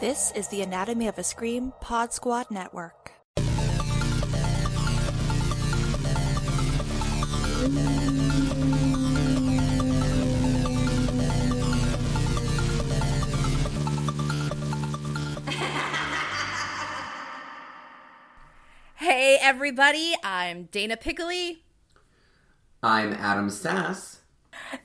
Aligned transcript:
This 0.00 0.30
is 0.36 0.46
the 0.46 0.62
Anatomy 0.62 1.08
of 1.08 1.18
a 1.18 1.24
Scream 1.24 1.72
Pod 1.80 2.12
Squad 2.12 2.52
Network. 2.52 3.10
Hey 18.94 19.38
everybody, 19.42 20.14
I'm 20.22 20.68
Dana 20.70 20.96
Piccoli. 20.96 21.58
I'm 22.84 23.14
Adam 23.14 23.50
Sass. 23.50 24.20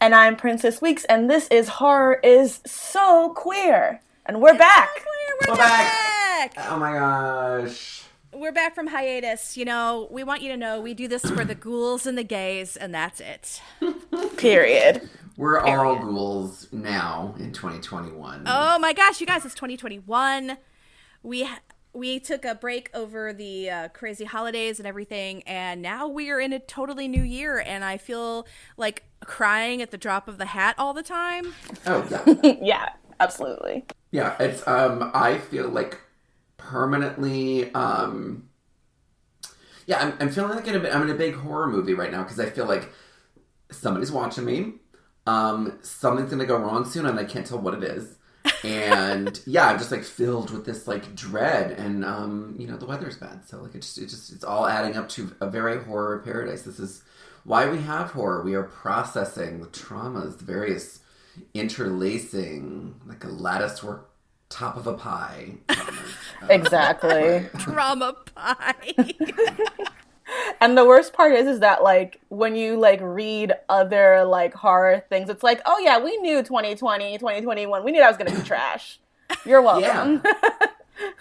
And 0.02 0.16
I'm 0.16 0.36
Princess 0.36 0.82
Weeks, 0.82 1.06
and 1.06 1.30
this 1.30 1.48
is 1.50 1.68
Horror 1.68 2.20
is 2.24 2.62
So 2.66 3.32
Queer. 3.36 4.02
And 4.26 4.42
we're 4.42 4.58
back. 4.58 4.90
We're, 5.42 5.52
We're 5.52 5.58
back. 5.58 6.54
Oh 6.58 6.78
my 6.80 6.94
gosh. 6.94 8.04
We're 8.32 8.54
back 8.54 8.74
from 8.74 8.88
hiatus. 8.88 9.58
You 9.58 9.66
know, 9.66 10.08
we 10.12 10.24
want 10.24 10.42
you 10.42 10.50
to 10.50 10.58
know 10.58 10.80
we 10.80 10.94
do 10.94 11.08
this 11.10 11.24
for 11.30 11.44
the 11.44 11.56
ghouls 11.56 12.06
and 12.06 12.18
the 12.18 12.24
gays, 12.24 12.78
and 12.78 12.96
that's 12.96 13.20
it. 13.20 13.62
Period. 14.38 15.10
We're 15.36 15.60
all 15.60 15.98
ghouls 15.98 16.68
now 16.72 17.36
in 17.38 17.52
2021. 17.52 18.44
Oh 18.46 18.80
my 18.80 18.94
gosh, 18.94 19.20
you 19.20 19.28
guys, 19.28 19.44
it's 19.46 19.56
2021. 19.56 20.58
We 21.22 21.50
we 21.94 22.20
took 22.20 22.44
a 22.44 22.56
break 22.56 22.90
over 22.94 23.34
the 23.34 23.70
uh, 23.70 23.88
crazy 23.90 24.26
holidays 24.26 24.80
and 24.80 24.88
everything, 24.88 25.44
and 25.44 25.82
now 25.82 26.08
we 26.08 26.32
are 26.32 26.40
in 26.40 26.54
a 26.54 26.60
totally 26.60 27.08
new 27.08 27.22
year, 27.22 27.60
and 27.60 27.84
I 27.84 27.98
feel 27.98 28.48
like 28.78 29.04
crying 29.24 29.82
at 29.82 29.92
the 29.92 29.98
drop 29.98 30.28
of 30.28 30.38
the 30.38 30.46
hat 30.48 30.76
all 30.78 30.94
the 30.94 31.04
time. 31.04 31.54
Oh, 31.86 32.24
yeah. 32.42 32.56
Yeah, 32.62 32.90
absolutely. 33.24 33.86
yeah, 34.12 34.36
it's 34.40 34.66
um 34.68 35.12
I 35.14 35.38
feel 35.38 35.70
like 35.70 36.00
permanently 36.58 37.74
um 37.74 38.50
Yeah, 39.86 40.00
I'm, 40.00 40.14
I'm 40.20 40.30
feeling 40.30 40.56
like 40.56 40.68
in 40.68 40.86
a, 40.86 40.90
I'm 40.90 41.04
in 41.04 41.10
a 41.10 41.16
big 41.16 41.36
horror 41.36 41.68
movie 41.68 41.94
right 41.94 42.12
now 42.12 42.24
because 42.24 42.40
I 42.40 42.50
feel 42.50 42.66
like 42.66 42.90
somebody's 43.72 44.12
watching 44.12 44.46
me. 44.46 44.74
Um 45.28 45.80
something's 45.82 46.32
to 46.32 46.46
go 46.46 46.58
wrong 46.58 46.86
soon 46.86 47.06
and 47.06 47.20
I 47.20 47.26
can't 47.26 47.46
tell 47.46 47.60
what 47.60 47.74
it 47.76 47.84
is. 47.84 48.18
and 48.64 49.40
yeah, 49.48 49.68
I'm 49.68 49.78
just 49.78 49.92
like 49.92 50.04
filled 50.04 50.52
with 50.52 50.66
this 50.66 50.88
like 50.88 51.16
dread, 51.16 51.72
and 51.72 52.04
um, 52.06 52.56
you 52.60 52.68
know 52.68 52.78
the 52.78 52.86
weather's 52.86 53.18
bad, 53.18 53.48
so 53.48 53.62
like 53.62 53.76
it 53.76 53.82
just 53.82 53.98
it 53.98 54.10
just 54.10 54.34
it's 54.34 54.44
all 54.44 54.68
adding 54.68 54.98
up 54.98 55.10
to 55.10 55.34
a 55.42 55.50
very 55.50 55.82
horror 55.84 56.20
paradise. 56.20 56.64
This 56.64 56.80
is 56.80 57.04
why 57.46 57.70
we 57.70 57.80
have 57.82 58.12
horror. 58.12 58.44
We 58.44 58.56
are 58.56 58.64
processing 58.64 59.62
the 59.62 59.68
traumas, 59.68 60.38
the 60.40 60.46
various 60.46 61.00
interlacing, 61.54 62.96
like 63.06 63.24
a 63.24 63.28
lattice 63.28 63.84
work 63.84 64.10
top 64.50 64.78
of 64.78 64.88
a 64.88 64.94
pie. 64.94 65.56
traumas. 65.68 65.98
Uh, 66.44 66.48
Exactly. 66.50 67.48
Drama 67.60 68.16
pie. 68.36 68.94
and 70.62 70.78
the 70.78 70.84
worst 70.86 71.14
part 71.14 71.32
is 71.34 71.48
is 71.48 71.62
that 71.62 71.84
like 71.84 72.20
when 72.28 72.54
you 72.56 72.76
like 72.78 73.00
read 73.02 73.54
other 73.70 74.26
like 74.26 74.54
horror 74.54 75.06
things, 75.10 75.30
it's 75.30 75.42
like, 75.44 75.62
oh 75.66 75.80
yeah, 75.80 76.00
we 76.04 76.18
knew 76.18 76.44
2020, 76.44 77.18
2021. 77.18 77.84
We 77.86 77.92
knew 77.92 78.00
that 78.02 78.10
was 78.10 78.18
gonna 78.18 78.38
be 78.38 78.44
trash. 78.48 79.00
You're 79.46 79.62
welcome. 79.62 80.22
yeah, 80.24 80.68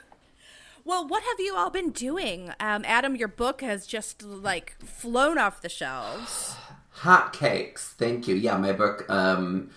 Well, 0.84 1.06
what 1.06 1.22
have 1.22 1.38
you 1.38 1.54
all 1.54 1.70
been 1.70 1.90
doing? 1.90 2.52
Um, 2.58 2.84
Adam, 2.84 3.14
your 3.14 3.28
book 3.28 3.60
has 3.60 3.86
just 3.86 4.22
like 4.24 4.76
flown 4.84 5.38
off 5.38 5.62
the 5.62 5.68
shelves. 5.68 6.56
hot 6.90 7.32
cakes. 7.32 7.94
Thank 7.96 8.26
you. 8.26 8.34
Yeah, 8.34 8.56
my 8.56 8.72
book. 8.72 9.08
Um, 9.08 9.70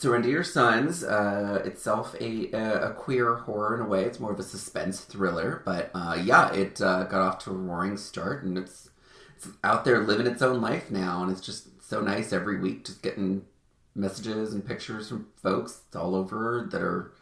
Surrender 0.00 0.30
Your 0.30 0.44
Sons, 0.44 1.04
uh, 1.04 1.60
itself 1.66 2.14
a, 2.18 2.50
a 2.52 2.94
queer 2.94 3.34
horror 3.34 3.74
in 3.74 3.82
a 3.82 3.86
way. 3.86 4.04
It's 4.04 4.18
more 4.18 4.32
of 4.32 4.38
a 4.40 4.42
suspense 4.42 5.02
thriller, 5.02 5.60
but 5.66 5.90
uh, 5.94 6.18
yeah, 6.24 6.50
it 6.54 6.80
uh, 6.80 7.04
got 7.04 7.20
off 7.20 7.44
to 7.44 7.50
a 7.50 7.52
roaring 7.52 7.98
start, 7.98 8.42
and 8.42 8.56
it's 8.56 8.88
it's 9.36 9.48
out 9.62 9.84
there 9.84 9.98
living 9.98 10.26
its 10.26 10.40
own 10.40 10.62
life 10.62 10.90
now, 10.90 11.22
and 11.22 11.30
it's 11.30 11.42
just 11.42 11.82
so 11.82 12.00
nice 12.00 12.32
every 12.32 12.58
week, 12.58 12.86
just 12.86 13.02
getting 13.02 13.44
messages 13.94 14.54
and 14.54 14.66
pictures 14.66 15.10
from 15.10 15.26
folks 15.36 15.82
all 15.94 16.14
over 16.14 16.66
that 16.70 16.80
are 16.80 17.12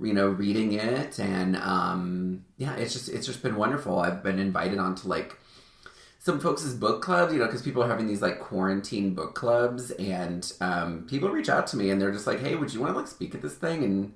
you 0.00 0.12
know 0.12 0.28
reading 0.28 0.72
it, 0.72 1.18
and 1.18 1.56
um, 1.56 2.44
yeah, 2.58 2.76
it's 2.76 2.92
just 2.92 3.08
it's 3.08 3.26
just 3.26 3.42
been 3.42 3.56
wonderful. 3.56 3.98
I've 3.98 4.22
been 4.22 4.38
invited 4.38 4.78
onto 4.78 5.08
like 5.08 5.36
some 6.24 6.40
folks' 6.40 6.64
book 6.72 7.02
clubs, 7.02 7.34
you 7.34 7.38
know, 7.38 7.44
because 7.44 7.60
people 7.60 7.82
are 7.82 7.88
having 7.88 8.06
these 8.06 8.22
like 8.22 8.40
quarantine 8.40 9.14
book 9.14 9.34
clubs, 9.34 9.90
and 9.92 10.50
um, 10.62 11.06
people 11.08 11.28
reach 11.28 11.50
out 11.50 11.66
to 11.68 11.76
me 11.76 11.90
and 11.90 12.00
they're 12.00 12.12
just 12.12 12.26
like, 12.26 12.40
"Hey, 12.40 12.54
would 12.54 12.72
you 12.72 12.80
want 12.80 12.94
to 12.94 12.98
like 12.98 13.08
speak 13.08 13.34
at 13.34 13.42
this 13.42 13.54
thing?" 13.54 13.84
And 13.84 14.14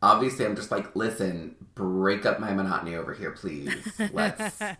obviously, 0.00 0.46
I'm 0.46 0.54
just 0.54 0.70
like, 0.70 0.94
"Listen, 0.94 1.56
break 1.74 2.24
up 2.24 2.38
my 2.38 2.52
monotony 2.54 2.94
over 2.94 3.12
here, 3.14 3.32
please. 3.32 3.74
Let's." 4.12 4.62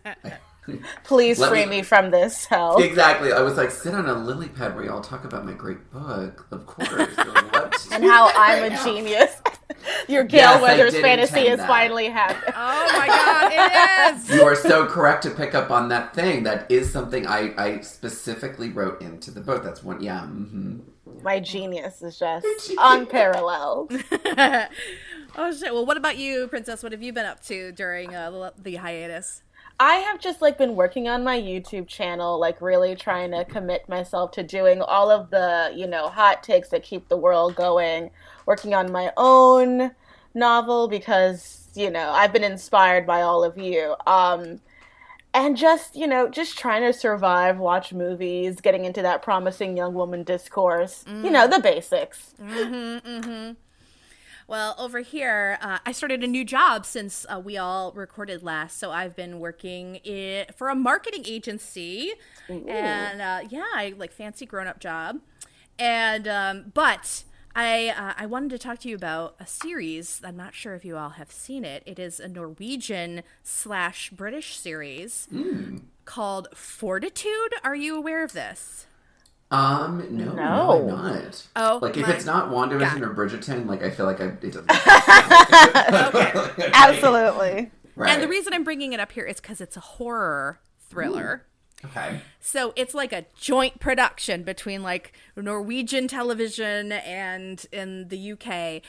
Please 1.03 1.39
Let 1.39 1.49
free 1.49 1.65
me- 1.65 1.77
me, 1.77 1.81
from 1.81 2.11
this 2.11 2.45
hell. 2.45 2.77
exactly. 2.77 3.33
I 3.33 3.41
was 3.41 3.57
like, 3.57 3.71
sit 3.71 3.95
on 3.95 4.05
a 4.07 4.13
lily 4.13 4.47
pad 4.47 4.75
where 4.75 4.85
y'all 4.85 5.01
talk 5.01 5.25
about 5.25 5.43
my 5.43 5.53
great 5.53 5.89
book, 5.91 6.45
of 6.51 6.67
course. 6.67 6.87
You're 6.91 7.07
like, 7.33 7.51
what? 7.51 7.87
and 7.91 8.03
how 8.03 8.27
I'm 8.35 8.61
Right 8.61 8.71
a 8.71 8.75
now. 8.75 8.83
genius. 8.85 9.41
Your 10.07 10.23
Gale 10.23 10.39
Yes, 10.41 10.61
Weathers 10.61 10.97
fantasy 10.99 11.39
intend 11.39 11.53
is 11.53 11.57
that. 11.59 11.67
finally 11.67 12.07
happened. 12.09 12.53
Oh 12.57 12.97
my 12.97 13.07
god, 13.07 13.51
it 13.53 14.15
is! 14.17 14.29
You 14.35 14.43
are 14.43 14.55
so 14.55 14.85
correct 14.85 15.23
to 15.23 15.29
pick 15.31 15.53
up 15.55 15.71
on 15.71 15.89
that 15.89 16.13
thing. 16.13 16.43
That 16.43 16.69
is 16.71 16.91
something 16.91 17.25
I, 17.27 17.53
I 17.57 17.81
specifically 17.81 18.69
wrote 18.69 19.01
into 19.01 19.31
the 19.31 19.41
book. 19.41 19.63
That's 19.63 19.83
one, 19.83 20.01
yeah. 20.01 20.21
hmm 20.25 20.79
My 21.23 21.39
genius 21.39 22.01
is 22.01 22.17
just 22.19 22.71
unparalleled. 22.79 23.91
oh 25.35 25.51
shit. 25.53 25.73
Well, 25.73 25.85
what 25.85 25.97
about 25.97 26.17
you, 26.17 26.47
Princess? 26.47 26.83
What 26.83 26.91
have 26.91 27.01
you 27.01 27.13
been 27.13 27.25
up 27.25 27.41
to 27.45 27.71
during 27.71 28.15
uh, 28.15 28.31
the- 28.31 28.53
the 28.61 28.75
hiatus? 28.75 29.43
I 29.79 29.95
have 29.95 30.19
just 30.19 30.43
like 30.43 30.59
been 30.59 30.75
working 30.75 31.09
on 31.09 31.23
my 31.23 31.39
YouTube 31.39 31.87
channel, 31.87 32.39
like 32.39 32.61
really 32.61 32.95
trying 32.95 33.31
to 33.31 33.43
commit 33.45 33.89
myself 33.89 34.31
to 34.33 34.43
doing 34.43 34.79
all 34.81 35.09
of 35.09 35.31
the, 35.31 35.73
you 35.75 35.87
know, 35.87 36.07
hot 36.07 36.43
takes 36.43 36.69
that 36.69 36.83
keep 36.83 37.07
the 37.09 37.17
world 37.17 37.55
going, 37.55 38.11
working 38.45 38.75
on 38.75 38.91
my 38.91 39.11
own 39.17 39.91
novel 40.35 40.87
because, 40.87 41.69
you 41.73 41.89
know, 41.89 42.11
I've 42.11 42.31
been 42.31 42.43
inspired 42.43 43.07
by 43.07 43.23
all 43.23 43.43
of 43.43 43.57
you. 43.57 43.95
Um 44.05 44.61
and 45.33 45.55
just, 45.55 45.95
you 45.95 46.07
know, 46.07 46.29
just 46.29 46.59
trying 46.59 46.83
to 46.83 46.93
survive, 46.93 47.57
watch 47.57 47.93
movies, 47.93 48.59
getting 48.61 48.85
into 48.85 49.01
that 49.01 49.21
promising 49.21 49.77
young 49.77 49.93
woman 49.93 50.23
discourse. 50.23 51.05
You 51.07 51.31
know, 51.31 51.47
mm. 51.47 51.51
the 51.51 51.59
basics. 51.59 52.35
Mm-hmm, 52.39 53.09
mm-hmm. 53.09 53.51
Well, 54.47 54.75
over 54.77 54.99
here, 54.99 55.57
uh, 55.61 55.79
I 55.85 55.91
started 55.91 56.23
a 56.23 56.27
new 56.27 56.43
job 56.43 56.85
since 56.85 57.25
uh, 57.29 57.39
we 57.39 57.57
all 57.57 57.91
recorded 57.93 58.43
last. 58.43 58.77
So 58.79 58.91
I've 58.91 59.15
been 59.15 59.39
working 59.39 59.99
i 60.05 60.45
for 60.55 60.69
a 60.69 60.75
marketing 60.75 61.23
agency, 61.25 62.13
and 62.49 63.21
uh, 63.21 63.41
yeah, 63.49 63.65
I 63.73 63.93
like 63.97 64.11
fancy 64.11 64.45
grown 64.45 64.67
up 64.67 64.79
job. 64.79 65.19
And 65.79 66.27
um, 66.27 66.71
but 66.73 67.23
I 67.55 67.89
uh, 67.89 68.13
I 68.17 68.25
wanted 68.25 68.51
to 68.51 68.57
talk 68.57 68.79
to 68.79 68.89
you 68.89 68.95
about 68.95 69.35
a 69.39 69.47
series. 69.47 70.21
I'm 70.23 70.37
not 70.37 70.53
sure 70.53 70.75
if 70.75 70.85
you 70.85 70.97
all 70.97 71.11
have 71.11 71.31
seen 71.31 71.65
it. 71.65 71.83
It 71.85 71.99
is 71.99 72.19
a 72.19 72.27
Norwegian 72.27 73.23
slash 73.43 74.09
British 74.11 74.57
series 74.57 75.27
called 76.05 76.47
Fortitude. 76.55 77.53
Are 77.63 77.75
you 77.75 77.95
aware 77.97 78.23
of 78.23 78.33
this? 78.33 78.85
Um, 79.51 80.05
no, 80.11 80.25
no, 80.25 80.33
No. 80.33 80.79
I'm 80.79 80.87
not. 80.87 81.47
Oh, 81.57 81.79
like 81.81 81.97
if 81.97 82.07
my 82.07 82.13
it's 82.13 82.25
not 82.25 82.49
WandaVision 82.49 82.99
God. 82.99 83.03
or 83.03 83.13
Bridgerton, 83.13 83.65
like 83.67 83.83
I 83.83 83.89
feel 83.91 84.05
like 84.05 84.21
I 84.21 84.25
it 84.25 84.41
doesn't. 84.41 84.69
Absolutely. 86.73 87.71
Right. 87.95 88.11
And 88.11 88.23
the 88.23 88.27
reason 88.27 88.53
I'm 88.53 88.63
bringing 88.63 88.93
it 88.93 88.99
up 88.99 89.11
here 89.11 89.25
is 89.25 89.39
because 89.41 89.61
it's 89.61 89.77
a 89.77 89.81
horror 89.81 90.59
thriller. 90.89 91.45
okay. 91.85 92.21
So 92.39 92.73
it's 92.75 92.93
like 92.93 93.11
a 93.11 93.25
joint 93.39 93.79
production 93.79 94.43
between 94.43 94.83
like 94.83 95.13
Norwegian 95.35 96.07
television 96.07 96.91
and 96.93 97.63
in 97.71 98.07
the 98.07 98.31
UK. 98.33 98.81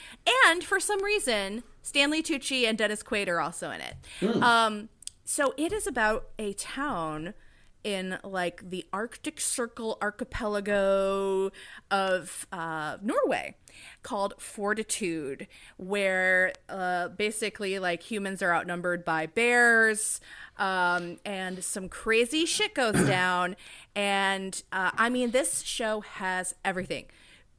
And 0.46 0.62
for 0.64 0.78
some 0.78 1.02
reason, 1.02 1.62
Stanley 1.82 2.22
Tucci 2.22 2.66
and 2.68 2.78
Dennis 2.78 3.02
Quaid 3.02 3.28
are 3.28 3.40
also 3.40 3.70
in 3.70 3.80
it. 3.80 4.42
Um, 4.42 4.88
so 5.24 5.54
it 5.56 5.72
is 5.72 5.86
about 5.86 6.28
a 6.38 6.52
town 6.54 7.34
in 7.84 8.18
like 8.22 8.70
the 8.70 8.86
Arctic 8.92 9.40
Circle 9.40 9.98
archipelago 10.00 11.50
of 11.90 12.46
uh, 12.52 12.98
Norway 13.02 13.56
called 14.02 14.34
Fortitude, 14.38 15.46
where 15.76 16.52
uh, 16.68 17.08
basically 17.08 17.78
like 17.78 18.02
humans 18.02 18.42
are 18.42 18.54
outnumbered 18.54 19.04
by 19.04 19.26
bears, 19.26 20.20
um, 20.58 21.18
and 21.24 21.62
some 21.64 21.88
crazy 21.88 22.46
shit 22.46 22.74
goes 22.74 23.06
down. 23.06 23.56
And 23.94 24.62
uh, 24.72 24.90
I 24.96 25.08
mean, 25.08 25.30
this 25.30 25.62
show 25.62 26.00
has 26.00 26.54
everything 26.64 27.06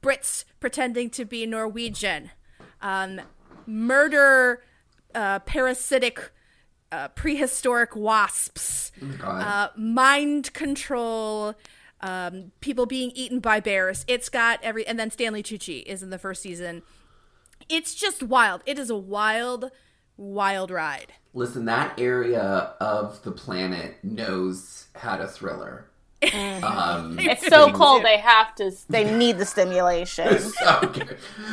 Brits 0.02 0.44
pretending 0.60 1.10
to 1.12 1.26
be 1.26 1.46
Norwegian, 1.46 2.32
um, 2.82 3.22
murder, 3.66 4.64
uh, 5.16 5.40
parasitic 5.40 6.32
uh, 6.94 7.08
prehistoric 7.10 7.96
wasps, 7.96 8.92
uh, 9.24 9.70
mind 9.76 10.54
control, 10.54 11.56
um, 12.02 12.52
people 12.62 12.86
being 12.86 13.12
eaten 13.16 13.40
by 13.40 13.60
bears. 13.60 14.06
It's 14.08 14.30
got 14.30 14.60
every, 14.62 14.86
and 14.86 15.00
then 15.00 15.10
Stanley 15.10 15.42
Tucci 15.42 15.84
is 15.84 16.04
in 16.04 16.12
the 16.12 16.20
first 16.20 16.44
season. 16.44 16.84
It's 17.68 17.96
just 17.96 18.22
wild. 18.22 18.62
It 18.68 18.78
is 18.78 18.92
a 18.92 18.96
wild, 18.96 19.72
wild 20.18 20.70
ride. 20.70 21.14
Listen, 21.34 21.66
that 21.66 22.00
area 22.00 22.76
of 22.80 23.24
the 23.24 23.32
planet 23.32 23.96
knows 24.04 24.86
how 24.96 25.18
to 25.18 25.28
thriller. 25.28 25.90
Um, 26.34 27.18
It's 27.20 27.46
so 27.48 27.70
cold 27.74 28.06
they 28.06 28.18
have 28.18 28.56
to 28.56 28.72
they 28.88 29.04
need 29.18 29.40
the 29.40 29.46
stimulation. 29.56 30.40
so. 30.40 30.94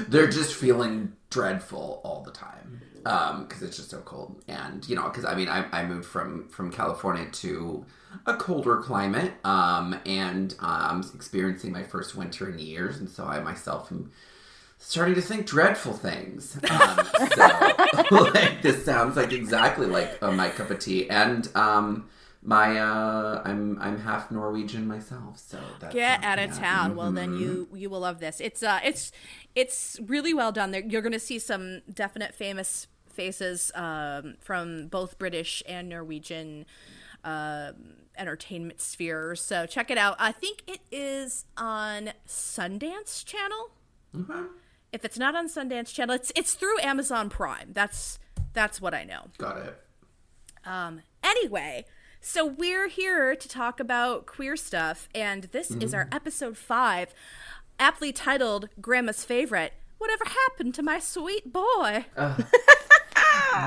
They're 0.07 0.29
just 0.29 0.55
feeling 0.55 1.15
dreadful 1.29 2.01
all 2.05 2.23
the 2.23 2.31
time 2.31 2.81
because 3.03 3.63
it's 3.63 3.77
just 3.77 3.91
so 3.91 4.01
cold. 4.01 4.43
And 4.49 4.87
you 4.89 4.97
know, 4.97 5.05
because 5.05 5.25
I 5.25 5.35
mean, 5.35 5.49
I, 5.49 5.67
I 5.73 5.85
moved 5.85 6.07
from 6.07 6.49
from 6.49 6.71
California 6.71 7.27
to 7.31 7.85
a 8.27 8.35
colder 8.35 8.79
climate, 8.79 9.33
um, 9.45 9.99
and 10.07 10.55
uh, 10.61 10.89
I'm 10.91 11.05
experiencing 11.15 11.73
my 11.73 11.83
first 11.83 12.15
winter 12.15 12.49
in 12.49 12.59
years, 12.59 12.99
and 12.99 13.09
so 13.09 13.25
I 13.25 13.41
myself 13.41 13.91
am 13.93 14.11
starting 14.79 15.15
to 15.15 15.23
think 15.23 15.47
dreadful 15.47 15.93
things. 15.93 16.59
Um, 16.69 17.07
so, 17.37 18.07
like, 18.33 18.63
this 18.63 18.85
sounds 18.85 19.17
like 19.17 19.33
exactly 19.33 19.87
like 19.87 20.19
uh, 20.23 20.33
my 20.33 20.49
cup 20.49 20.71
of 20.71 20.79
tea, 20.79 21.09
and 21.09 21.49
um, 21.55 22.09
my 22.43 22.79
uh, 22.79 23.43
I'm 23.45 23.79
I'm 23.81 24.01
half 24.01 24.31
Norwegian 24.31 24.89
myself, 24.89 25.39
so 25.39 25.59
that's 25.79 25.95
Get 25.95 26.25
out 26.25 26.39
of 26.39 26.57
town. 26.57 26.97
Well, 26.97 27.13
then 27.13 27.35
you 27.37 27.69
you 27.75 27.91
will 27.91 28.01
love 28.01 28.19
this. 28.19 28.41
It's 28.41 28.63
uh 28.63 28.81
it's 28.83 29.13
it's 29.55 29.99
really 30.07 30.35
well 30.35 30.53
done. 30.53 30.71
There 30.71 30.83
you're 30.83 31.03
going 31.03 31.13
to 31.13 31.19
see 31.19 31.39
some 31.39 31.83
definite 31.93 32.35
famous 32.35 32.87
faces 33.09 33.73
um, 33.75 34.35
from 34.41 34.87
both 34.89 35.19
British 35.19 35.63
and 35.69 35.89
Norwegian 35.89 36.67
um 37.23 37.75
entertainment 38.17 38.81
spheres. 38.81 39.41
So 39.41 39.67
check 39.67 39.91
it 39.91 39.99
out. 39.99 40.17
I 40.19 40.33
think 40.33 40.63
it 40.67 40.81
is 40.91 41.47
on 41.57 42.13
Sundance 42.27 43.25
Channel. 43.25 43.71
Okay. 44.15 44.49
If 44.93 45.05
it's 45.05 45.19
not 45.19 45.35
on 45.35 45.49
Sundance 45.49 45.93
Channel, 45.93 46.15
it's 46.15 46.33
it's 46.37 46.55
through 46.55 46.79
Amazon 46.81 47.31
Prime. 47.31 47.71
That's 47.73 48.19
that's 48.53 48.81
what 48.81 48.95
I 48.95 49.05
know. 49.05 49.27
Got 49.39 49.59
it. 49.59 49.83
Um, 50.65 51.03
anyway, 51.23 51.87
so 52.21 52.45
we're 52.45 52.89
here 52.89 53.35
to 53.35 53.49
talk 53.49 53.81
about 53.81 54.27
queer 54.27 54.57
stuff, 54.57 55.09
and 55.15 55.45
this 55.45 55.71
is 55.71 55.95
our 55.95 56.09
episode 56.13 56.57
five, 56.59 57.15
aptly 57.81 58.13
titled 58.13 58.69
Grandma's 58.81 59.25
Favorite 59.25 59.73
Whatever 59.99 60.25
Happened 60.27 60.75
to 60.75 60.83
My 60.83 61.01
Sweet 61.01 61.53
Boy? 61.53 62.05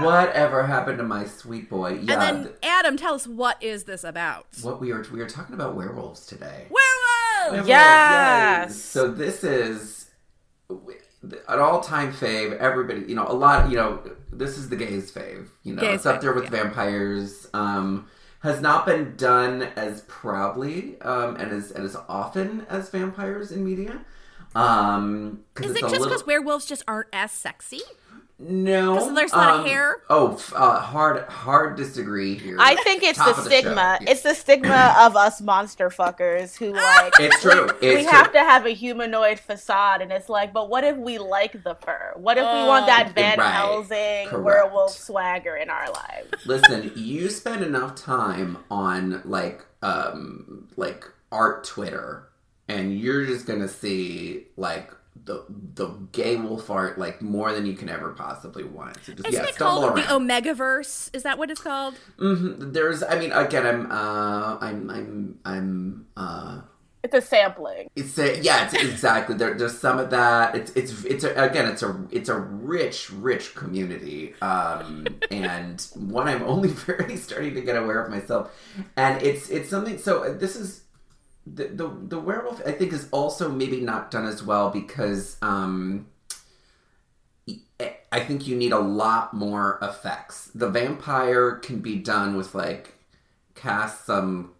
Whatever 0.01 0.65
happened 0.65 0.97
to 0.99 1.03
my 1.03 1.25
sweet 1.25 1.69
boy? 1.69 1.99
Yeah. 2.01 2.13
and 2.13 2.21
then, 2.21 2.43
th- 2.43 2.55
Adam, 2.63 2.95
tell 2.95 3.15
us 3.15 3.27
what 3.27 3.61
is 3.61 3.83
this 3.83 4.03
about? 4.03 4.45
what 4.61 4.79
we 4.79 4.91
are 4.91 5.05
we 5.11 5.19
are 5.21 5.27
talking 5.27 5.53
about 5.53 5.75
werewolves 5.75 6.25
today. 6.25 6.67
Werewolves! 6.69 7.51
Werewolves, 7.51 7.67
Yes! 7.67 8.81
So 8.81 9.09
this 9.09 9.43
is 9.43 10.09
an 10.69 11.59
all-time 11.59 12.13
fave. 12.13 12.57
Everybody, 12.57 13.01
you 13.07 13.15
know, 13.15 13.25
a 13.27 13.33
lot. 13.33 13.69
You 13.69 13.77
know, 13.77 14.11
this 14.31 14.57
is 14.57 14.69
the 14.69 14.75
gays' 14.75 15.11
fave. 15.11 15.47
You 15.63 15.75
know, 15.75 15.81
Gays' 15.81 15.95
it's 15.97 16.05
up 16.05 16.21
there 16.21 16.33
with 16.33 16.45
yeah. 16.45 16.63
vampires. 16.63 17.47
Um, 17.53 18.07
has 18.43 18.61
not 18.61 18.85
been 18.85 19.15
done 19.15 19.63
as 19.75 20.01
proudly 20.01 20.99
um, 21.01 21.35
and 21.37 21.51
as 21.51 21.71
and 21.71 21.85
as 21.85 21.95
often 22.07 22.65
as 22.69 22.89
vampires 22.89 23.51
in 23.51 23.63
media. 23.65 24.01
Um, 24.55 25.39
Is 25.59 25.71
it 25.71 25.79
just 25.79 25.91
little- 25.93 26.07
because 26.07 26.27
werewolves 26.27 26.65
just 26.65 26.83
aren't 26.87 27.07
as 27.11 27.31
sexy? 27.31 27.81
No, 28.45 28.97
'Cause 28.97 29.15
there's 29.15 29.31
not 29.31 29.55
a 29.55 29.59
um, 29.61 29.65
hair? 29.65 29.97
Oh, 30.09 30.37
uh, 30.53 30.79
hard, 30.79 31.23
hard 31.29 31.77
disagree 31.77 32.35
here. 32.35 32.57
I 32.59 32.75
think 32.83 33.01
it's 33.03 33.17
Top 33.17 33.27
the 33.27 33.31
of 33.31 33.37
the 33.45 33.49
stigma. 33.49 33.97
yeah. 34.01 34.11
It's 34.11 34.21
the 34.21 34.33
stigma 34.35 34.95
of 34.99 35.15
us 35.15 35.39
monster 35.41 35.89
fuckers 35.89 36.57
who 36.57 36.73
like 36.73 37.13
It's 37.19 37.41
true. 37.41 37.65
It's 37.81 37.81
we 37.81 38.01
true. 38.03 38.11
have 38.11 38.31
to 38.33 38.39
have 38.39 38.65
a 38.65 38.71
humanoid 38.71 39.39
facade, 39.39 40.01
and 40.01 40.11
it's 40.11 40.27
like, 40.29 40.51
but 40.51 40.69
what 40.69 40.83
if 40.83 40.97
we 40.97 41.17
like 41.19 41.63
the 41.63 41.75
fur? 41.75 42.11
What 42.15 42.37
if 42.37 42.43
we 42.43 42.67
want 42.67 42.87
that 42.87 43.13
Van 43.15 43.39
Right. 43.39 43.51
Helsing 43.53 44.27
Correct. 44.27 44.43
werewolf 44.43 44.91
swagger 44.91 45.55
in 45.55 45.69
our 45.69 45.89
lives? 45.89 46.45
Listen, 46.45 46.91
you 46.95 47.29
spend 47.29 47.63
enough 47.63 47.95
time 47.95 48.57
on 48.69 49.21
like 49.25 49.65
um 49.81 50.67
like 50.77 51.05
art 51.31 51.63
Twitter 51.63 52.29
and 52.67 52.97
you're 52.99 53.25
just 53.25 53.45
gonna 53.45 53.67
see 53.67 54.47
like 54.57 54.91
the 55.15 55.45
the 55.75 55.87
gay 56.11 56.35
wolf 56.35 56.69
art 56.69 56.97
like 56.97 57.21
more 57.21 57.53
than 57.53 57.65
you 57.65 57.73
can 57.73 57.89
ever 57.89 58.11
possibly 58.13 58.63
want. 58.63 59.03
So 59.05 59.13
just 59.13 59.29
Isn't 59.29 59.43
yeah, 59.43 59.43
it 59.43 59.55
stumble 59.55 59.81
called 59.81 59.95
the 59.95 60.03
around. 60.09 60.27
Omegaverse? 60.29 61.09
Is 61.15 61.23
that 61.23 61.37
what 61.37 61.49
it's 61.51 61.61
called? 61.61 61.99
hmm 62.19 62.71
There's 62.71 63.03
I 63.03 63.17
mean 63.19 63.31
again 63.31 63.65
I'm 63.65 63.91
uh 63.91 64.57
I'm 64.59 64.89
I'm 64.89 65.39
I'm 65.45 66.07
uh 66.17 66.61
It's 67.03 67.13
a 67.15 67.21
sampling. 67.21 67.89
It's 67.97 68.17
a, 68.17 68.39
yeah, 68.41 68.63
it's 68.65 68.73
exactly. 68.73 69.35
There, 69.35 69.53
there's 69.55 69.77
some 69.77 69.99
of 69.99 70.09
that. 70.11 70.55
It's 70.55 70.71
it's 70.71 71.03
it's 71.03 71.23
a, 71.25 71.33
again, 71.35 71.67
it's 71.67 71.83
a 71.83 72.07
it's 72.11 72.29
a 72.29 72.39
rich 72.39 73.09
rich 73.11 73.55
community, 73.55 74.35
um, 74.41 75.19
and 75.29 75.85
one 75.95 76.29
I'm 76.29 76.43
only 76.43 76.69
very 76.87 77.17
starting 77.17 77.55
to 77.55 77.61
get 77.61 77.75
aware 77.75 78.01
of 78.03 78.09
myself, 78.09 78.51
and 78.95 79.21
it's 79.21 79.49
it's 79.49 79.69
something. 79.69 79.97
So 79.97 80.33
this 80.33 80.55
is 80.55 80.82
the 81.45 81.65
the 81.67 81.87
the 82.07 82.19
werewolf. 82.19 82.61
I 82.65 82.71
think 82.71 82.93
is 82.93 83.07
also 83.11 83.49
maybe 83.49 83.81
not 83.81 84.11
done 84.11 84.25
as 84.25 84.43
well 84.43 84.69
because 84.69 85.37
um, 85.41 86.07
I 88.11 88.19
think 88.19 88.47
you 88.47 88.55
need 88.55 88.71
a 88.71 88.79
lot 88.79 89.33
more 89.33 89.79
effects. 89.81 90.49
The 90.53 90.69
vampire 90.69 91.55
can 91.55 91.79
be 91.79 91.97
done 91.97 92.35
with 92.37 92.53
like 92.55 92.93
cast 93.55 94.05
some 94.05 94.51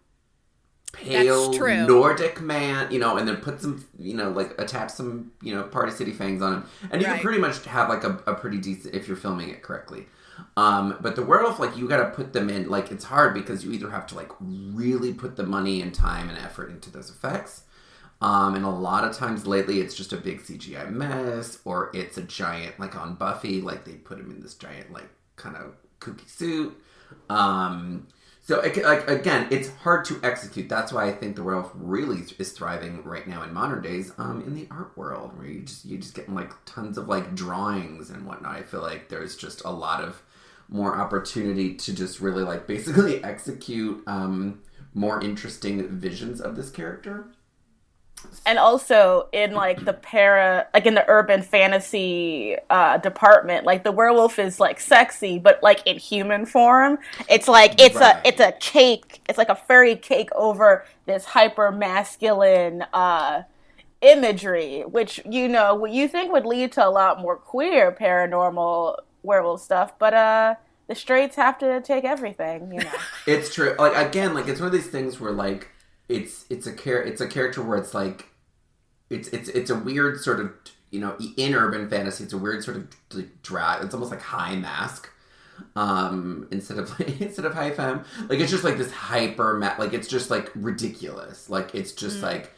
pale 0.92 1.52
Nordic 1.86 2.40
man, 2.40 2.90
you 2.92 2.98
know, 2.98 3.16
and 3.16 3.26
then 3.26 3.36
put 3.38 3.60
some, 3.60 3.84
you 3.98 4.14
know, 4.14 4.30
like 4.30 4.58
attach 4.60 4.90
some, 4.90 5.32
you 5.42 5.54
know, 5.54 5.64
Party 5.64 5.92
City 5.92 6.12
fangs 6.12 6.42
on 6.42 6.54
him, 6.54 6.64
and 6.90 7.02
you 7.02 7.08
Right. 7.08 7.14
can 7.16 7.22
pretty 7.22 7.40
much 7.40 7.64
have 7.64 7.88
like 7.88 8.04
a, 8.04 8.20
a 8.26 8.34
pretty 8.34 8.58
decent 8.58 8.94
if 8.94 9.08
you're 9.08 9.16
filming 9.16 9.50
it 9.50 9.62
correctly. 9.62 10.06
Um, 10.56 10.96
but 11.00 11.16
the 11.16 11.24
werewolf, 11.24 11.58
like, 11.58 11.76
you 11.76 11.88
got 11.88 11.98
to 11.98 12.10
put 12.10 12.32
them 12.32 12.48
in. 12.48 12.68
Like, 12.68 12.90
it's 12.90 13.04
hard 13.04 13.34
because 13.34 13.64
you 13.64 13.72
either 13.72 13.90
have 13.90 14.06
to 14.08 14.14
like 14.14 14.30
really 14.40 15.12
put 15.12 15.36
the 15.36 15.44
money 15.44 15.80
and 15.80 15.94
time 15.94 16.28
and 16.28 16.38
effort 16.38 16.70
into 16.70 16.90
those 16.90 17.10
effects. 17.10 17.62
Um, 18.20 18.54
and 18.54 18.64
a 18.64 18.70
lot 18.70 19.04
of 19.04 19.16
times 19.16 19.46
lately, 19.46 19.80
it's 19.80 19.94
just 19.94 20.12
a 20.12 20.16
big 20.16 20.40
CGI 20.40 20.90
mess, 20.90 21.58
or 21.64 21.90
it's 21.92 22.16
a 22.16 22.22
giant, 22.22 22.78
like 22.78 22.96
on 22.96 23.16
Buffy, 23.16 23.60
like 23.60 23.84
they 23.84 23.92
put 23.92 24.18
him 24.18 24.30
in 24.30 24.40
this 24.40 24.54
giant, 24.54 24.92
like 24.92 25.08
kind 25.36 25.56
of 25.56 25.74
kooky 26.00 26.28
suit. 26.28 26.74
Um, 27.28 28.06
so 28.46 28.60
like 28.60 29.08
again, 29.08 29.48
it's 29.50 29.70
hard 29.76 30.04
to 30.04 30.20
execute. 30.22 30.68
That's 30.68 30.92
why 30.92 31.06
I 31.06 31.12
think 31.12 31.34
the 31.34 31.42
werewolf 31.42 31.72
really 31.74 32.24
is 32.38 32.52
thriving 32.52 33.02
right 33.02 33.26
now 33.26 33.42
in 33.42 33.54
modern 33.54 33.82
days, 33.82 34.12
um, 34.18 34.42
in 34.46 34.54
the 34.54 34.68
art 34.70 34.92
world, 34.96 35.36
where 35.38 35.46
you 35.46 35.62
just 35.62 35.86
you 35.86 35.96
just 35.96 36.14
getting 36.14 36.34
like 36.34 36.52
tons 36.66 36.98
of 36.98 37.08
like 37.08 37.34
drawings 37.34 38.10
and 38.10 38.26
whatnot. 38.26 38.54
I 38.54 38.62
feel 38.62 38.82
like 38.82 39.08
there's 39.08 39.34
just 39.34 39.64
a 39.64 39.70
lot 39.70 40.04
of 40.04 40.20
more 40.68 40.94
opportunity 40.94 41.74
to 41.74 41.94
just 41.94 42.20
really 42.20 42.42
like 42.42 42.66
basically 42.66 43.24
execute 43.24 44.04
um, 44.06 44.60
more 44.92 45.22
interesting 45.22 45.88
visions 45.88 46.42
of 46.42 46.54
this 46.54 46.70
character. 46.70 47.28
And 48.46 48.58
also 48.58 49.28
in 49.32 49.54
like 49.54 49.84
the 49.84 49.92
para 49.94 50.66
like 50.74 50.84
in 50.86 50.94
the 50.94 51.04
urban 51.08 51.40
fantasy 51.42 52.56
uh 52.70 52.98
department 52.98 53.64
like 53.64 53.84
the 53.84 53.92
werewolf 53.92 54.38
is 54.38 54.60
like 54.60 54.78
sexy 54.80 55.38
but 55.38 55.62
like 55.62 55.80
in 55.86 55.96
human 55.98 56.44
form 56.44 56.98
it's 57.28 57.48
like 57.48 57.80
it's 57.80 58.00
Right. 58.00 58.16
a 58.24 58.28
it's 58.28 58.40
a 58.40 58.52
cake 58.60 59.22
it's 59.28 59.38
like 59.38 59.48
a 59.48 59.56
furry 59.56 59.96
cake 59.96 60.28
over 60.34 60.84
this 61.06 61.24
hyper 61.24 61.72
masculine 61.72 62.84
uh 62.92 63.42
imagery 64.02 64.82
which 64.82 65.20
you 65.24 65.48
know 65.48 65.74
what 65.74 65.90
you 65.90 66.06
think 66.06 66.30
would 66.30 66.44
lead 66.44 66.70
to 66.72 66.86
a 66.86 66.90
lot 66.90 67.20
more 67.20 67.36
queer 67.36 67.90
paranormal 67.90 68.96
werewolf 69.22 69.62
stuff 69.62 69.98
but 69.98 70.12
uh 70.12 70.54
the 70.86 70.94
straights 70.94 71.36
have 71.36 71.56
to 71.56 71.80
take 71.80 72.04
everything 72.04 72.70
you 72.74 72.80
know 72.80 72.92
It's 73.26 73.54
true. 73.54 73.74
Like 73.78 73.96
again, 73.96 74.34
like 74.34 74.48
it's 74.48 74.60
one 74.60 74.66
of 74.66 74.72
these 74.74 74.88
things 74.88 75.18
where 75.18 75.32
like 75.32 75.70
it's 76.08 76.44
it's 76.50 76.66
a 76.66 76.74
char- 76.74 77.02
it's 77.02 77.20
a 77.20 77.26
character 77.26 77.62
where 77.62 77.78
it's 77.78 77.94
like 77.94 78.28
it's 79.10 79.28
it's 79.28 79.48
it's 79.48 79.70
a 79.70 79.74
weird 79.74 80.20
sort 80.20 80.40
of 80.40 80.52
you 80.90 81.00
know 81.00 81.16
in 81.36 81.54
urban 81.54 81.88
fantasy 81.88 82.24
it's 82.24 82.32
a 82.32 82.38
weird 82.38 82.62
sort 82.62 82.76
of 82.76 82.88
like, 83.12 83.42
drag. 83.42 83.84
It's 83.84 83.94
almost 83.94 84.10
like 84.10 84.22
high 84.22 84.56
mask 84.56 85.10
um 85.76 86.48
instead 86.50 86.78
of 86.78 86.92
instead 87.20 87.44
of 87.44 87.54
high 87.54 87.70
femme. 87.70 88.04
Like 88.28 88.40
it's 88.40 88.50
just 88.50 88.64
like 88.64 88.78
this 88.78 88.92
hyper 88.92 89.58
ma- 89.58 89.76
like 89.78 89.92
it's 89.92 90.08
just 90.08 90.30
like 90.30 90.50
ridiculous. 90.54 91.48
Like 91.48 91.74
it's 91.74 91.92
just 91.92 92.22
like 92.22 92.52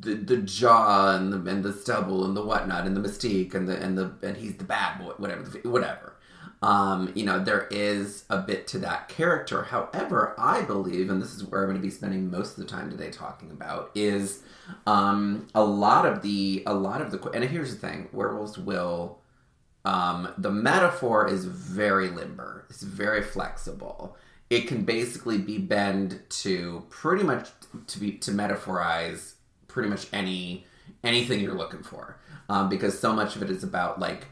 the 0.00 0.14
the 0.14 0.36
jaw 0.38 1.16
and 1.16 1.32
the 1.32 1.50
and 1.50 1.64
the 1.64 1.72
stubble 1.72 2.24
and 2.24 2.36
the 2.36 2.44
whatnot 2.44 2.86
and 2.86 2.96
the 2.96 3.00
mystique 3.00 3.54
and 3.54 3.68
the 3.68 3.76
and 3.82 3.96
the 3.96 4.12
and 4.22 4.36
he's 4.36 4.56
the 4.56 4.64
bad 4.64 4.98
boy 4.98 5.12
whatever 5.16 5.42
whatever 5.68 6.16
um 6.62 7.10
you 7.14 7.24
know 7.24 7.42
there 7.42 7.66
is 7.70 8.24
a 8.28 8.38
bit 8.38 8.66
to 8.66 8.78
that 8.78 9.08
character 9.08 9.64
however 9.64 10.34
i 10.38 10.60
believe 10.62 11.08
and 11.08 11.22
this 11.22 11.34
is 11.34 11.44
where 11.44 11.62
i'm 11.62 11.68
going 11.68 11.80
to 11.80 11.82
be 11.82 11.90
spending 11.90 12.30
most 12.30 12.50
of 12.50 12.56
the 12.56 12.70
time 12.70 12.90
today 12.90 13.10
talking 13.10 13.50
about 13.50 13.90
is 13.94 14.42
um 14.86 15.46
a 15.54 15.64
lot 15.64 16.04
of 16.04 16.20
the 16.20 16.62
a 16.66 16.74
lot 16.74 17.00
of 17.00 17.10
the 17.10 17.30
and 17.30 17.44
here's 17.44 17.74
the 17.74 17.80
thing 17.80 18.08
werewolves 18.12 18.58
will 18.58 19.20
um, 19.84 20.32
the 20.36 20.50
metaphor 20.50 21.28
is 21.28 21.44
very 21.44 22.08
limber. 22.08 22.66
It's 22.68 22.82
very 22.82 23.22
flexible. 23.22 24.16
It 24.50 24.66
can 24.66 24.84
basically 24.84 25.38
be 25.38 25.58
bent 25.58 26.28
to 26.42 26.84
pretty 26.90 27.22
much 27.22 27.48
to 27.86 27.98
be 27.98 28.12
to 28.18 28.32
metaphorize 28.32 29.34
pretty 29.68 29.88
much 29.88 30.06
any 30.12 30.66
anything 31.04 31.40
you're 31.40 31.54
looking 31.54 31.82
for, 31.82 32.18
um, 32.48 32.68
because 32.68 32.98
so 32.98 33.12
much 33.12 33.36
of 33.36 33.42
it 33.42 33.50
is 33.50 33.62
about 33.62 34.00
like 34.00 34.26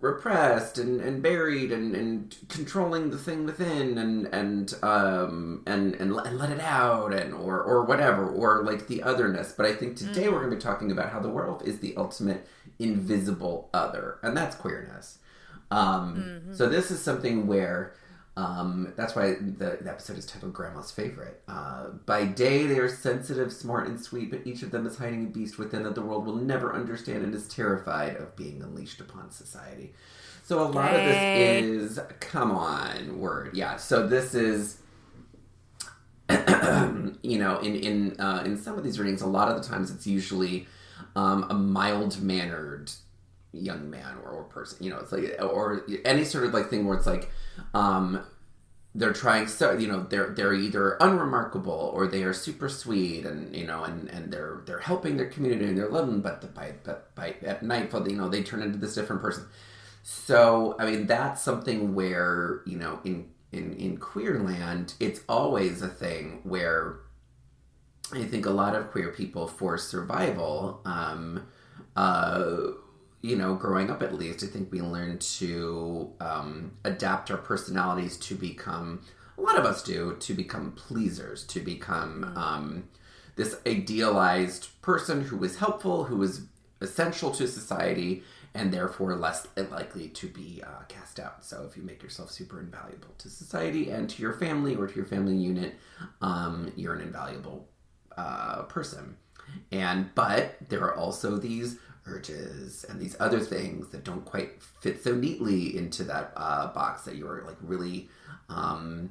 repressed 0.00 0.78
and, 0.78 1.00
and 1.00 1.22
buried 1.22 1.72
and, 1.72 1.94
and 1.96 2.36
controlling 2.48 3.10
the 3.10 3.18
thing 3.18 3.44
within 3.44 3.98
and 3.98 4.26
and 4.26 4.74
um 4.82 5.62
and, 5.66 5.94
and 5.96 6.12
and 6.12 6.38
let 6.38 6.50
it 6.50 6.60
out 6.60 7.12
and 7.12 7.34
or 7.34 7.60
or 7.60 7.84
whatever 7.84 8.28
or 8.28 8.62
like 8.62 8.86
the 8.86 9.02
otherness 9.02 9.52
but 9.52 9.66
i 9.66 9.74
think 9.74 9.96
today 9.96 10.22
mm-hmm. 10.22 10.32
we're 10.32 10.38
going 10.38 10.50
to 10.50 10.56
be 10.56 10.62
talking 10.62 10.92
about 10.92 11.10
how 11.10 11.18
the 11.18 11.28
werewolf 11.28 11.64
is 11.64 11.80
the 11.80 11.96
ultimate 11.96 12.46
invisible 12.78 13.68
other 13.74 14.18
and 14.22 14.36
that's 14.36 14.54
queerness 14.54 15.18
um 15.72 16.16
mm-hmm. 16.16 16.54
so 16.54 16.68
this 16.68 16.92
is 16.92 17.02
something 17.02 17.48
where 17.48 17.92
um, 18.38 18.92
that's 18.94 19.16
why 19.16 19.32
the, 19.32 19.78
the, 19.80 19.90
episode 19.90 20.16
is 20.16 20.24
titled 20.24 20.52
Grandma's 20.52 20.92
Favorite. 20.92 21.42
Uh, 21.48 21.88
by 22.06 22.24
day, 22.24 22.66
they 22.66 22.78
are 22.78 22.88
sensitive, 22.88 23.52
smart, 23.52 23.88
and 23.88 24.00
sweet, 24.00 24.30
but 24.30 24.46
each 24.46 24.62
of 24.62 24.70
them 24.70 24.86
is 24.86 24.96
hiding 24.96 25.24
a 25.24 25.28
beast 25.28 25.58
within 25.58 25.82
that 25.82 25.96
the 25.96 26.02
world 26.02 26.24
will 26.24 26.36
never 26.36 26.72
understand 26.72 27.24
and 27.24 27.34
is 27.34 27.48
terrified 27.48 28.14
of 28.14 28.36
being 28.36 28.62
unleashed 28.62 29.00
upon 29.00 29.32
society. 29.32 29.92
So 30.44 30.60
a 30.60 30.70
lot 30.70 30.92
Yay. 30.92 31.00
of 31.00 31.72
this 31.72 31.98
is, 31.98 32.00
come 32.20 32.52
on, 32.52 33.18
word. 33.18 33.56
Yeah, 33.56 33.76
so 33.76 34.06
this 34.06 34.36
is. 34.36 34.78
you 37.22 37.38
know, 37.38 37.58
in 37.58 37.74
in 37.74 38.20
uh, 38.20 38.44
in 38.44 38.56
some 38.56 38.78
of 38.78 38.84
these 38.84 39.00
readings, 39.00 39.22
a 39.22 39.26
lot 39.26 39.48
of 39.48 39.60
the 39.60 39.66
times 39.66 39.90
it's 39.90 40.06
usually 40.06 40.68
um, 41.16 41.46
a 41.50 41.54
mild 41.54 42.22
mannered 42.22 42.92
young 43.52 43.90
man 43.90 44.16
or, 44.24 44.30
or 44.30 44.44
person. 44.44 44.82
You 44.82 44.90
know, 44.90 44.98
it's 44.98 45.12
like 45.12 45.36
or 45.42 45.86
any 46.04 46.24
sort 46.24 46.44
of 46.44 46.54
like 46.54 46.68
thing 46.68 46.86
where 46.86 46.96
it's 46.96 47.06
like 47.06 47.30
um, 47.74 48.24
they're 48.94 49.12
trying 49.12 49.46
so 49.46 49.76
you 49.76 49.86
know 49.86 50.02
they're 50.04 50.30
they're 50.30 50.54
either 50.54 50.96
unremarkable 51.00 51.90
or 51.94 52.06
they 52.06 52.22
are 52.24 52.32
super 52.32 52.68
sweet 52.68 53.24
and 53.24 53.54
you 53.54 53.66
know 53.66 53.84
and 53.84 54.08
and 54.08 54.32
they're 54.32 54.62
they're 54.66 54.80
helping 54.80 55.16
their 55.16 55.28
community 55.28 55.66
and 55.66 55.78
they're 55.78 55.88
loving 55.88 56.20
but 56.20 56.40
the, 56.40 56.46
by 56.48 56.72
but 56.84 57.14
by 57.14 57.34
at 57.42 57.62
nightfall 57.62 58.08
you 58.08 58.16
know 58.16 58.28
they 58.28 58.42
turn 58.42 58.62
into 58.62 58.78
this 58.78 58.94
different 58.94 59.20
person 59.20 59.44
so 60.02 60.74
i 60.78 60.90
mean 60.90 61.06
that's 61.06 61.42
something 61.42 61.94
where 61.94 62.62
you 62.66 62.76
know 62.76 62.98
in 63.04 63.28
in 63.52 63.74
in 63.76 63.96
queer 63.98 64.40
land 64.40 64.94
it's 64.98 65.20
always 65.28 65.82
a 65.82 65.88
thing 65.88 66.40
where 66.42 67.00
i 68.14 68.24
think 68.24 68.46
a 68.46 68.50
lot 68.50 68.74
of 68.74 68.90
queer 68.90 69.12
people 69.12 69.46
for 69.46 69.76
survival 69.76 70.80
um 70.86 71.46
uh 71.94 72.68
you 73.20 73.36
know, 73.36 73.54
growing 73.54 73.90
up 73.90 74.02
at 74.02 74.14
least, 74.14 74.44
I 74.44 74.46
think 74.46 74.70
we 74.70 74.80
learn 74.80 75.18
to 75.18 76.12
um, 76.20 76.72
adapt 76.84 77.30
our 77.30 77.38
personalities 77.38 78.16
to 78.18 78.34
become, 78.34 79.02
a 79.36 79.40
lot 79.40 79.58
of 79.58 79.64
us 79.64 79.82
do, 79.82 80.16
to 80.20 80.34
become 80.34 80.72
pleasers, 80.72 81.44
to 81.46 81.60
become 81.60 82.32
mm. 82.34 82.36
um, 82.36 82.88
this 83.36 83.56
idealized 83.66 84.80
person 84.82 85.22
who 85.22 85.42
is 85.42 85.56
helpful, 85.56 86.04
who 86.04 86.22
is 86.22 86.42
essential 86.80 87.30
to 87.32 87.48
society, 87.48 88.22
and 88.54 88.72
therefore 88.72 89.14
less 89.16 89.46
likely 89.70 90.08
to 90.08 90.28
be 90.28 90.62
uh, 90.64 90.84
cast 90.88 91.20
out. 91.20 91.44
So 91.44 91.66
if 91.68 91.76
you 91.76 91.82
make 91.82 92.02
yourself 92.02 92.30
super 92.30 92.60
invaluable 92.60 93.14
to 93.18 93.28
society 93.28 93.90
and 93.90 94.08
to 94.10 94.22
your 94.22 94.32
family 94.32 94.74
or 94.74 94.86
to 94.86 94.94
your 94.94 95.04
family 95.04 95.36
unit, 95.36 95.74
um, 96.22 96.72
you're 96.76 96.94
an 96.94 97.00
invaluable 97.00 97.68
uh, 98.16 98.62
person. 98.62 99.16
And 99.72 100.14
but 100.14 100.56
there 100.68 100.82
are 100.82 100.94
also 100.94 101.36
these 101.36 101.78
urges 102.08 102.84
and 102.88 103.00
these 103.00 103.16
other 103.20 103.40
things 103.40 103.88
that 103.88 104.04
don't 104.04 104.24
quite 104.24 104.62
fit 104.62 105.02
so 105.02 105.14
neatly 105.14 105.76
into 105.76 106.04
that 106.04 106.32
uh, 106.36 106.72
box 106.72 107.02
that 107.02 107.16
you're 107.16 107.42
like 107.46 107.56
really 107.62 108.08
um, 108.48 109.10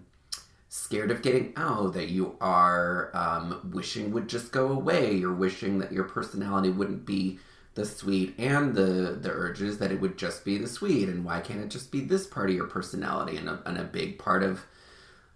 scared 0.69 1.11
of 1.11 1.21
getting 1.21 1.53
out 1.55 1.93
that 1.93 2.09
you 2.09 2.35
are 2.41 3.11
um, 3.15 3.71
wishing 3.73 4.11
would 4.11 4.27
just 4.27 4.51
go 4.51 4.71
away. 4.71 5.13
You're 5.13 5.33
wishing 5.33 5.79
that 5.79 5.91
your 5.91 6.03
personality 6.03 6.69
wouldn't 6.69 7.05
be 7.05 7.39
the 7.75 7.85
sweet 7.85 8.33
and 8.39 8.73
the 8.73 9.17
the 9.21 9.29
urges 9.29 9.77
that 9.77 9.91
it 9.91 10.01
would 10.01 10.17
just 10.17 10.43
be 10.43 10.57
the 10.57 10.67
sweet. 10.67 11.09
And 11.09 11.23
why 11.23 11.41
can't 11.41 11.61
it 11.61 11.69
just 11.69 11.91
be 11.91 12.01
this 12.01 12.25
part 12.25 12.49
of 12.49 12.55
your 12.55 12.65
personality 12.65 13.37
and 13.37 13.47
a, 13.47 13.61
and 13.65 13.77
a 13.77 13.83
big 13.83 14.17
part 14.17 14.43
of 14.43 14.65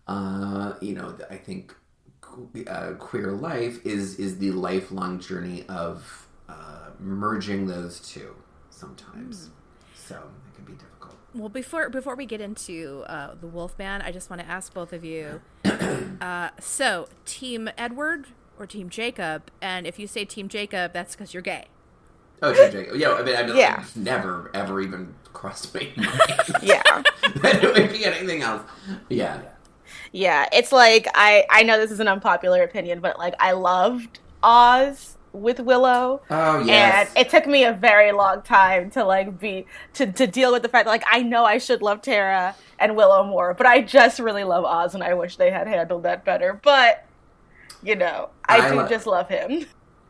uh, 0.07 0.73
you 0.81 0.93
know 0.93 1.15
i 1.29 1.35
think 1.35 1.73
uh, 2.67 2.93
queer 2.97 3.31
life 3.31 3.85
is 3.85 4.17
is 4.19 4.37
the 4.37 4.51
lifelong 4.51 5.19
journey 5.19 5.65
of 5.67 6.27
merging 6.99 7.67
those 7.67 7.99
two 7.99 8.35
sometimes. 8.69 9.47
Mm. 9.47 9.51
So 9.95 10.15
it 10.15 10.55
can 10.55 10.65
be 10.65 10.73
difficult. 10.73 11.15
Well, 11.33 11.49
before 11.49 11.89
before 11.89 12.15
we 12.15 12.25
get 12.25 12.41
into 12.41 13.03
uh, 13.07 13.35
the 13.39 13.47
Wolfman, 13.47 14.01
I 14.01 14.11
just 14.11 14.29
want 14.29 14.41
to 14.41 14.47
ask 14.47 14.73
both 14.73 14.93
of 14.93 15.05
you. 15.05 15.41
uh, 16.21 16.49
so, 16.59 17.07
Team 17.25 17.69
Edward 17.77 18.27
or 18.59 18.65
Team 18.65 18.89
Jacob? 18.89 19.49
And 19.61 19.87
if 19.87 19.97
you 19.97 20.07
say 20.07 20.25
Team 20.25 20.47
Jacob, 20.47 20.93
that's 20.93 21.15
because 21.15 21.33
you're 21.33 21.43
gay. 21.43 21.65
Oh, 22.41 22.53
Team 22.53 22.71
Jacob. 22.71 22.95
Yeah, 22.95 23.13
I 23.13 23.23
mean, 23.23 23.35
I 23.35 23.43
mean 23.43 23.55
yeah. 23.57 23.83
never 23.95 24.51
ever 24.53 24.81
even 24.81 25.13
crossed 25.31 25.73
my 25.73 25.81
mind. 25.97 26.09
yeah, 26.61 26.81
that 27.41 27.63
it 27.63 27.73
would 27.73 27.91
be 27.91 28.05
anything 28.05 28.41
else. 28.41 28.63
Yeah. 29.09 29.41
Yeah, 30.11 30.47
it's 30.51 30.71
like 30.71 31.07
I 31.13 31.45
I 31.49 31.63
know 31.63 31.77
this 31.77 31.91
is 31.91 31.99
an 31.99 32.07
unpopular 32.07 32.63
opinion, 32.63 32.99
but 32.99 33.17
like 33.17 33.35
I 33.39 33.53
loved 33.53 34.19
Oz 34.43 35.17
with 35.33 35.59
Willow. 35.59 36.21
Oh 36.29 36.59
yes. 36.59 37.09
And 37.15 37.25
it 37.25 37.29
took 37.29 37.47
me 37.47 37.63
a 37.63 37.73
very 37.73 38.11
long 38.11 38.41
time 38.41 38.89
to 38.91 39.03
like 39.03 39.39
be 39.39 39.65
to 39.93 40.11
to 40.11 40.27
deal 40.27 40.51
with 40.51 40.61
the 40.61 40.69
fact 40.69 40.85
that 40.85 40.91
like 40.91 41.03
I 41.09 41.21
know 41.21 41.45
I 41.45 41.57
should 41.57 41.81
love 41.81 42.01
Tara 42.01 42.55
and 42.79 42.95
Willow 42.95 43.23
more, 43.23 43.53
but 43.53 43.67
I 43.67 43.81
just 43.81 44.19
really 44.19 44.43
love 44.43 44.65
Oz 44.65 44.95
and 44.95 45.03
I 45.03 45.13
wish 45.13 45.37
they 45.37 45.51
had 45.51 45.67
handled 45.67 46.03
that 46.03 46.25
better. 46.25 46.59
But 46.61 47.05
you 47.83 47.95
know, 47.95 48.29
I, 48.47 48.59
I 48.59 48.69
do 48.69 48.75
lo- 48.75 48.87
just 48.87 49.07
love 49.07 49.29
him. 49.29 49.65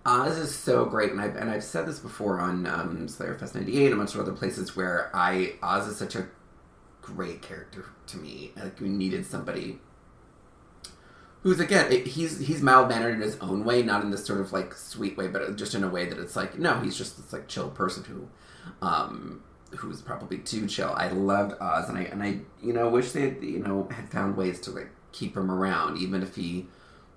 Oz 0.06 0.38
is 0.38 0.54
so 0.56 0.86
great, 0.86 1.12
and 1.12 1.22
I've 1.22 1.36
and 1.36 1.50
I've 1.50 1.63
said 1.63 1.86
this 1.86 2.00
before 2.00 2.40
on 2.40 2.66
um, 2.66 3.08
Slayer 3.08 3.38
Fest 3.38 3.56
'98 3.56 3.86
and 3.86 3.94
a 3.94 3.98
bunch 3.98 4.16
of 4.16 4.22
other 4.22 4.34
places 4.34 4.75
where 4.75 5.12
I 5.13 5.54
Oz 5.62 5.88
is 5.88 5.98
such 5.98 6.16
a 6.16 6.28
great 7.01 7.42
character 7.42 7.86
to 8.08 8.18
me. 8.18 8.51
Like 8.56 8.80
we 8.80 8.90
needed 8.90 9.25
somebody 9.25 9.80
who's 11.44 11.60
again 11.60 11.92
he's 12.06 12.40
he's 12.40 12.62
mild 12.62 12.90
mannered 12.90 13.16
in 13.16 13.22
his 13.22 13.38
own 13.40 13.64
way, 13.66 13.82
not 13.82 14.04
in 14.04 14.12
this 14.12 14.26
sort 14.26 14.42
of 14.42 14.54
like 14.54 14.74
sweet 14.74 15.18
way, 15.18 15.28
but 15.28 15.56
just 15.56 15.76
in 15.76 15.84
a 15.84 15.90
way 15.90 16.06
that 16.06 16.20
it's 16.20 16.36
like 16.36 16.58
no, 16.58 16.80
he's 16.80 16.98
just 16.98 17.18
this 17.18 17.34
like 17.34 17.48
chill 17.48 17.70
person 17.70 18.04
who, 18.04 18.28
um, 18.86 19.44
who's 19.78 20.02
probably 20.02 20.38
too 20.38 20.68
chill. 20.68 20.94
I 20.96 21.10
loved 21.10 21.60
Oz, 21.60 21.90
and 21.90 21.98
I 21.98 22.04
and 22.04 22.24
I 22.24 22.40
you 22.62 22.74
know 22.74 22.90
wish 22.90 23.12
they 23.12 23.36
you 23.42 23.60
know 23.60 23.88
had 23.92 24.10
found 24.10 24.38
ways 24.38 24.60
to 24.62 24.72
like 24.72 24.90
keep 25.12 25.36
him 25.36 25.52
around, 25.52 25.98
even 25.98 26.22
if 26.22 26.36
he 26.36 26.68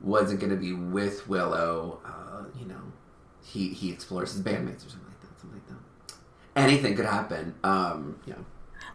wasn't 0.00 0.40
going 0.40 0.50
to 0.50 0.56
be 0.56 0.72
with 0.72 1.28
Willow. 1.28 2.00
Uh, 2.04 2.44
you 2.58 2.66
know, 2.66 2.92
he 3.42 3.68
he 3.68 3.90
explores 3.90 4.32
his 4.32 4.42
bandmates 4.42 4.86
or 4.86 4.90
something 4.90 5.08
like 5.08 5.20
that. 5.20 5.40
Something 5.40 5.60
like 5.60 5.68
that. 5.68 6.14
Anything 6.56 6.96
could 6.96 7.06
happen. 7.06 7.54
Um, 7.62 8.20
yeah. 8.26 8.36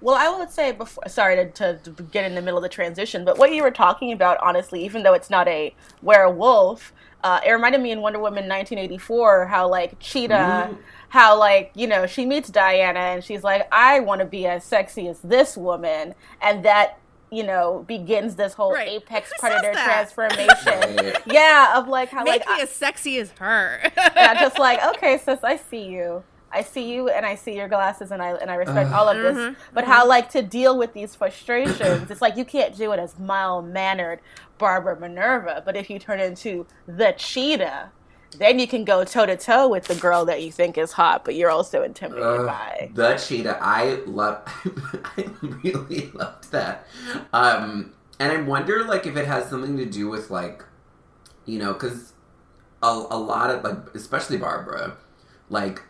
Well, 0.02 0.16
I 0.16 0.30
would 0.38 0.50
say 0.50 0.72
before. 0.72 1.04
Sorry 1.08 1.36
to, 1.36 1.78
to, 1.78 1.92
get 2.04 2.24
in 2.26 2.36
the 2.36 2.42
middle 2.42 2.58
of 2.58 2.64
the 2.64 2.70
transition, 2.70 3.26
but 3.26 3.38
what 3.38 3.54
you 3.54 3.64
were 3.64 3.72
talking 3.72 4.12
about, 4.12 4.38
honestly, 4.42 4.84
even 4.86 5.04
though 5.04 5.14
it's 5.14 5.30
not 5.30 5.48
a 5.48 5.74
werewolf, 6.02 6.94
uh, 7.24 7.42
it 7.46 7.52
reminded 7.52 7.82
me 7.82 7.92
in 7.92 8.02
Wonder 8.02 8.20
Woman 8.20 8.48
1984 8.48 9.48
how 9.48 9.68
like 9.68 10.00
Cheetah, 10.00 10.34
mm-hmm. 10.34 10.82
how 11.10 11.38
like 11.38 11.72
you 11.76 11.88
know 11.88 12.08
she 12.08 12.26
meets 12.26 12.50
Diana 12.50 13.00
and 13.00 13.24
she's 13.24 13.44
like, 13.44 13.68
I 13.72 14.00
want 14.00 14.20
to 14.20 14.26
be 14.26 14.48
as 14.48 14.64
sexy 14.64 15.08
as 15.10 15.20
this 15.20 15.58
woman, 15.58 16.16
and 16.42 16.64
that 16.64 16.98
you 17.30 17.44
know 17.44 17.84
begins 17.88 18.36
this 18.36 18.54
whole 18.54 18.72
right. 18.72 18.88
apex 18.88 19.32
Who 19.34 19.48
predator 19.48 19.74
transformation. 19.74 21.14
yeah, 21.26 21.78
of 21.78 21.90
like 21.90 22.10
how 22.10 22.24
make 22.24 22.46
like 22.46 22.48
me 22.48 22.62
I, 22.62 22.64
as 22.64 22.70
sexy 22.70 23.18
as 23.18 23.32
her. 23.40 23.82
yeah, 23.98 24.40
just 24.40 24.58
like 24.60 24.82
okay, 24.96 25.18
sis, 25.18 25.44
I 25.44 25.58
see 25.58 25.84
you. 25.84 26.24
I 26.52 26.64
see 26.64 26.92
you 26.92 27.10
and 27.10 27.26
I 27.26 27.36
see 27.36 27.56
your 27.56 27.68
glasses 27.68 28.12
and 28.12 28.22
I 28.22 28.32
and 28.32 28.50
I 28.50 28.56
respect 28.56 28.92
uh, 28.92 28.98
all 28.98 29.08
of 29.08 29.18
this. 29.18 29.38
Mm-hmm, 29.38 29.62
but 29.74 29.84
mm-hmm. 29.84 29.94
how 29.94 30.08
like 30.08 30.30
to 30.32 30.42
deal 30.42 30.78
with 30.78 30.94
these 30.94 31.16
frustrations? 31.16 32.10
it's 32.10 32.22
like 32.22 32.38
you 32.38 32.46
can't 32.46 32.76
do 32.76 32.92
it 32.92 33.00
as 33.00 33.18
mild 33.20 33.68
mannered 33.68 34.20
Barbara 34.58 35.00
Minerva, 35.00 35.62
but 35.66 35.76
if 35.76 35.90
you 35.90 36.00
turn 36.00 36.20
into 36.20 36.66
the 36.86 37.14
cheetah, 37.18 37.92
then 38.38 38.60
you 38.60 38.68
can 38.68 38.84
go 38.84 39.04
toe 39.04 39.26
to 39.26 39.36
toe 39.36 39.68
with 39.68 39.86
the 39.86 39.96
girl 39.96 40.26
that 40.26 40.44
you 40.44 40.52
think 40.52 40.78
is 40.78 40.92
hot, 40.92 41.26
but 41.26 41.36
you're 41.36 41.50
also 41.50 41.82
intimidated 41.82 42.42
uh, 42.42 42.46
by. 42.46 42.92
The 42.94 43.16
cheetah, 43.16 43.58
I 43.62 44.02
love. 44.06 44.44
I 45.18 45.30
really 45.42 46.12
loved 46.14 46.52
that, 46.52 46.86
um, 47.34 47.94
and 48.20 48.32
I 48.32 48.42
wonder 48.42 48.84
like 48.84 49.08
if 49.08 49.16
it 49.16 49.26
has 49.26 49.50
something 49.50 49.78
to 49.78 49.86
do 49.86 50.10
with 50.10 50.30
like, 50.30 50.64
you 51.46 51.58
know, 51.58 51.74
because 51.74 52.14
a, 52.84 52.88
a 52.88 53.18
lot 53.18 53.50
of 53.50 53.64
like, 53.64 53.96
especially 53.96 54.38
Barbara, 54.38 54.98
like 55.50 55.82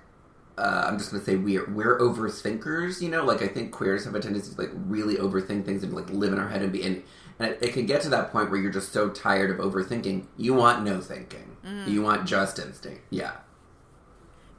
uh, 0.59 0.85
I'm 0.87 0.97
just 0.97 1.11
gonna 1.11 1.23
say 1.23 1.35
we're 1.35 1.69
we're 1.69 1.97
overthinkers, 1.99 3.01
you 3.01 3.09
know. 3.09 3.23
Like 3.23 3.41
I 3.41 3.47
think 3.47 3.71
queers 3.71 4.03
have 4.05 4.13
a 4.13 4.19
tendency 4.19 4.53
to 4.53 4.61
like 4.61 4.71
really 4.73 5.15
overthink 5.15 5.65
things 5.65 5.83
and 5.83 5.93
like 5.93 6.09
live 6.09 6.33
in 6.33 6.39
our 6.39 6.49
head 6.49 6.61
and 6.61 6.71
be 6.71 6.83
and 6.83 7.01
and 7.39 7.51
it, 7.51 7.59
it 7.61 7.73
can 7.73 7.85
get 7.85 8.01
to 8.01 8.09
that 8.09 8.31
point 8.31 8.51
where 8.51 8.59
you're 8.59 8.71
just 8.71 8.91
so 8.91 9.09
tired 9.09 9.49
of 9.49 9.57
overthinking. 9.57 10.25
You 10.35 10.53
want 10.53 10.83
no 10.83 10.99
thinking. 10.99 11.55
Mm. 11.65 11.87
You 11.87 12.01
want 12.01 12.27
just 12.27 12.59
instinct. 12.59 13.01
Yeah. 13.09 13.37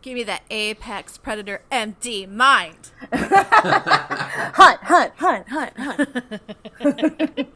Give 0.02 0.14
me 0.14 0.22
that 0.24 0.42
apex 0.50 1.18
predator 1.18 1.60
empty 1.70 2.24
mind. 2.24 2.92
hunt, 3.12 4.80
hunt, 4.82 5.12
hunt, 5.16 5.48
hunt, 5.48 5.76
hunt. 5.76 6.08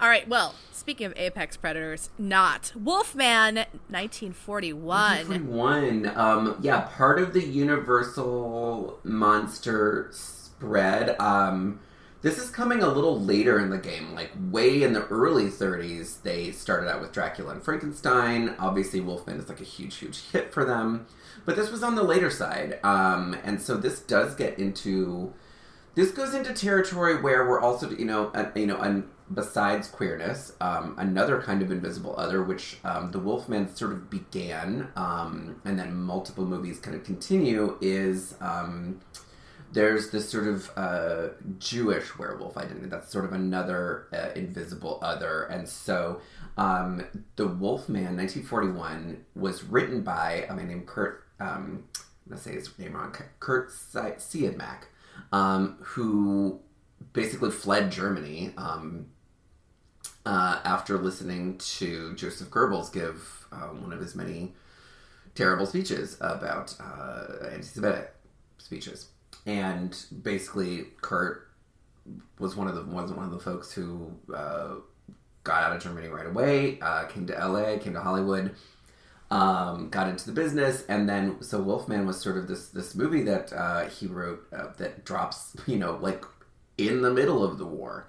All 0.00 0.08
right. 0.08 0.26
Well, 0.28 0.56
speaking 0.86 1.06
of 1.06 1.12
apex 1.16 1.56
predators, 1.56 2.10
not 2.16 2.72
Wolfman, 2.76 3.56
1941. 3.88 5.26
1941. 5.26 6.16
Um, 6.16 6.56
yeah, 6.62 6.82
part 6.82 7.18
of 7.18 7.32
the 7.32 7.42
Universal 7.42 9.00
monster 9.02 10.08
spread. 10.12 11.18
Um, 11.18 11.80
this 12.22 12.38
is 12.38 12.50
coming 12.50 12.84
a 12.84 12.88
little 12.88 13.20
later 13.20 13.58
in 13.58 13.70
the 13.70 13.78
game, 13.78 14.14
like 14.14 14.30
way 14.52 14.84
in 14.84 14.92
the 14.92 15.04
early 15.08 15.46
30s. 15.46 16.22
They 16.22 16.52
started 16.52 16.88
out 16.88 17.00
with 17.00 17.10
Dracula 17.10 17.54
and 17.54 17.64
Frankenstein. 17.64 18.54
Obviously, 18.60 19.00
Wolfman 19.00 19.40
is 19.40 19.48
like 19.48 19.60
a 19.60 19.64
huge, 19.64 19.96
huge 19.96 20.20
hit 20.30 20.54
for 20.54 20.64
them. 20.64 21.08
But 21.44 21.56
this 21.56 21.72
was 21.72 21.82
on 21.82 21.96
the 21.96 22.04
later 22.04 22.30
side, 22.30 22.78
um, 22.84 23.36
and 23.42 23.60
so 23.60 23.76
this 23.76 23.98
does 23.98 24.36
get 24.36 24.56
into 24.56 25.34
this 25.96 26.10
goes 26.10 26.34
into 26.34 26.52
territory 26.52 27.20
where 27.20 27.48
we're 27.48 27.60
also, 27.60 27.90
you 27.90 28.04
know, 28.04 28.26
uh, 28.28 28.50
you 28.54 28.66
know, 28.66 28.80
and 28.80 29.08
besides 29.32 29.88
queerness, 29.88 30.52
um, 30.60 30.94
another 30.98 31.40
kind 31.40 31.62
of 31.62 31.72
invisible 31.72 32.14
other, 32.18 32.44
which 32.44 32.76
um, 32.84 33.10
the 33.10 33.18
Wolfman 33.18 33.74
sort 33.74 33.92
of 33.92 34.10
began, 34.10 34.88
um, 34.94 35.60
and 35.64 35.78
then 35.78 35.94
multiple 35.96 36.44
movies 36.44 36.78
kind 36.78 36.94
of 36.94 37.02
continue, 37.02 37.78
is 37.80 38.34
um, 38.42 39.00
there's 39.72 40.10
this 40.10 40.28
sort 40.28 40.46
of 40.46 40.70
uh, 40.76 41.28
Jewish 41.58 42.16
werewolf 42.18 42.58
identity. 42.58 42.86
That's 42.88 43.10
sort 43.10 43.24
of 43.24 43.32
another 43.32 44.08
uh, 44.12 44.38
invisible 44.38 44.98
other, 45.00 45.44
and 45.44 45.66
so 45.66 46.20
um, 46.58 47.02
the 47.36 47.48
Wolfman, 47.48 48.16
1941, 48.16 49.24
was 49.34 49.64
written 49.64 50.02
by 50.02 50.44
a 50.50 50.54
man 50.54 50.68
named 50.68 50.86
Curt. 50.86 51.24
Um, 51.40 51.84
I'm 51.94 52.30
gonna 52.30 52.40
say 52.40 52.52
his 52.52 52.78
name 52.78 52.92
wrong. 52.92 53.16
Curt 53.40 53.70
Siodmak 53.70 54.84
um, 55.32 55.76
who 55.80 56.60
basically 57.12 57.50
fled 57.50 57.90
Germany 57.90 58.52
um, 58.56 59.06
uh, 60.24 60.60
after 60.64 60.98
listening 60.98 61.58
to 61.58 62.14
Joseph 62.14 62.50
Goebbels 62.50 62.92
give 62.92 63.46
uh, 63.52 63.68
one 63.68 63.92
of 63.92 64.00
his 64.00 64.14
many 64.14 64.54
terrible 65.34 65.66
speeches 65.66 66.16
about 66.20 66.74
uh, 66.80 67.46
anti-Semitic 67.50 68.12
speeches, 68.58 69.08
and 69.46 69.96
basically 70.22 70.86
Curt 71.00 71.48
was 72.38 72.56
one 72.56 72.68
of 72.68 72.74
the 72.74 72.82
was 72.82 73.12
one 73.12 73.24
of 73.24 73.30
the 73.30 73.38
folks 73.38 73.72
who 73.72 74.12
uh, 74.34 74.74
got 75.44 75.62
out 75.62 75.76
of 75.76 75.82
Germany 75.82 76.08
right 76.08 76.26
away, 76.26 76.78
uh, 76.80 77.04
came 77.04 77.26
to 77.26 77.32
LA, 77.32 77.78
came 77.78 77.92
to 77.92 78.00
Hollywood 78.00 78.54
um, 79.30 79.88
got 79.90 80.08
into 80.08 80.26
the 80.26 80.32
business, 80.32 80.84
and 80.88 81.08
then 81.08 81.42
so 81.42 81.60
Wolfman 81.60 82.06
was 82.06 82.20
sort 82.20 82.36
of 82.36 82.46
this 82.48 82.68
this 82.68 82.94
movie 82.94 83.22
that 83.22 83.52
uh, 83.52 83.86
he 83.86 84.06
wrote 84.06 84.46
uh, 84.52 84.68
that 84.78 85.04
drops, 85.04 85.56
you 85.66 85.78
know, 85.78 85.98
like 86.00 86.24
in 86.78 87.02
the 87.02 87.10
middle 87.10 87.44
of 87.44 87.58
the 87.58 87.66
war. 87.66 88.06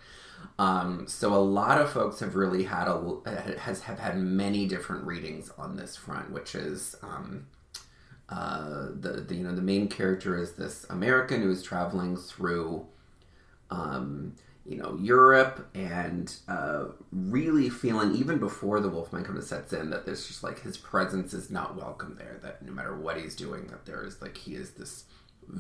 Um, 0.60 1.08
so 1.08 1.34
a 1.34 1.38
lot 1.38 1.80
of 1.80 1.92
folks 1.92 2.20
have 2.20 2.36
really 2.36 2.64
had 2.64 2.88
a 2.88 3.58
has 3.60 3.82
have 3.82 4.00
had 4.00 4.18
many 4.18 4.68
different 4.68 5.06
readings 5.06 5.52
on 5.58 5.76
this 5.76 5.96
front, 5.96 6.32
which 6.32 6.56
is 6.56 6.96
um, 7.02 7.48
uh, 8.30 8.88
the, 9.00 9.24
the 9.28 9.36
you 9.36 9.44
know 9.44 9.56
the 9.56 9.62
main 9.62 9.88
character 9.88 10.38
is 10.38 10.54
this 10.54 10.86
American 10.90 11.42
who 11.42 11.52
is 11.52 11.64
traveling 11.64 12.18
through 12.18 12.86
um, 13.70 14.36
you 14.68 14.78
know 14.78 14.98
Europe 15.02 15.70
and 15.74 16.36
uh, 16.48 16.86
really 17.12 17.70
feeling 17.70 18.16
even 18.16 18.38
before 18.38 18.80
the 18.82 18.90
Wolfman 18.90 19.24
kind 19.24 19.38
of 19.38 19.44
sets 19.44 19.72
in 19.72 19.90
that 19.92 20.06
there's 20.06 20.28
just 20.28 20.44
like 20.44 20.62
his 20.62 20.78
presence 20.78 21.34
is 21.34 21.50
not 21.50 21.78
welcome 21.78 22.16
there. 22.18 22.40
That 22.44 22.62
no 22.64 22.74
matter 22.74 22.96
what 22.96 23.18
he's 23.18 23.36
doing, 23.36 23.68
that 23.68 23.86
there 23.86 24.04
is 24.04 24.22
like 24.22 24.36
he 24.36 24.56
is 24.56 24.72
this 24.72 25.06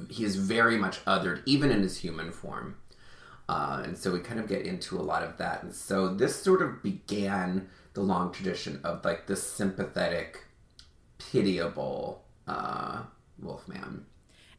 he 0.09 0.25
is 0.25 0.35
very 0.35 0.77
much 0.77 1.03
othered 1.05 1.41
even 1.45 1.71
in 1.71 1.81
his 1.81 1.97
human 1.97 2.31
form. 2.31 2.75
Uh, 3.49 3.81
and 3.85 3.97
so 3.97 4.11
we 4.11 4.19
kind 4.19 4.41
of 4.41 4.49
get 4.49 4.65
into 4.65 4.99
a 4.99 5.01
lot 5.01 5.23
of 5.23 5.37
that. 5.37 5.63
And 5.63 5.73
so 5.73 6.13
this 6.13 6.35
sort 6.35 6.61
of 6.61 6.83
began 6.83 7.69
the 7.93 8.01
long 8.01 8.33
tradition 8.33 8.81
of 8.83 9.05
like 9.05 9.27
this 9.27 9.41
sympathetic, 9.41 10.43
pitiable 11.17 12.25
uh, 12.45 13.03
Wolfman. 13.39 14.05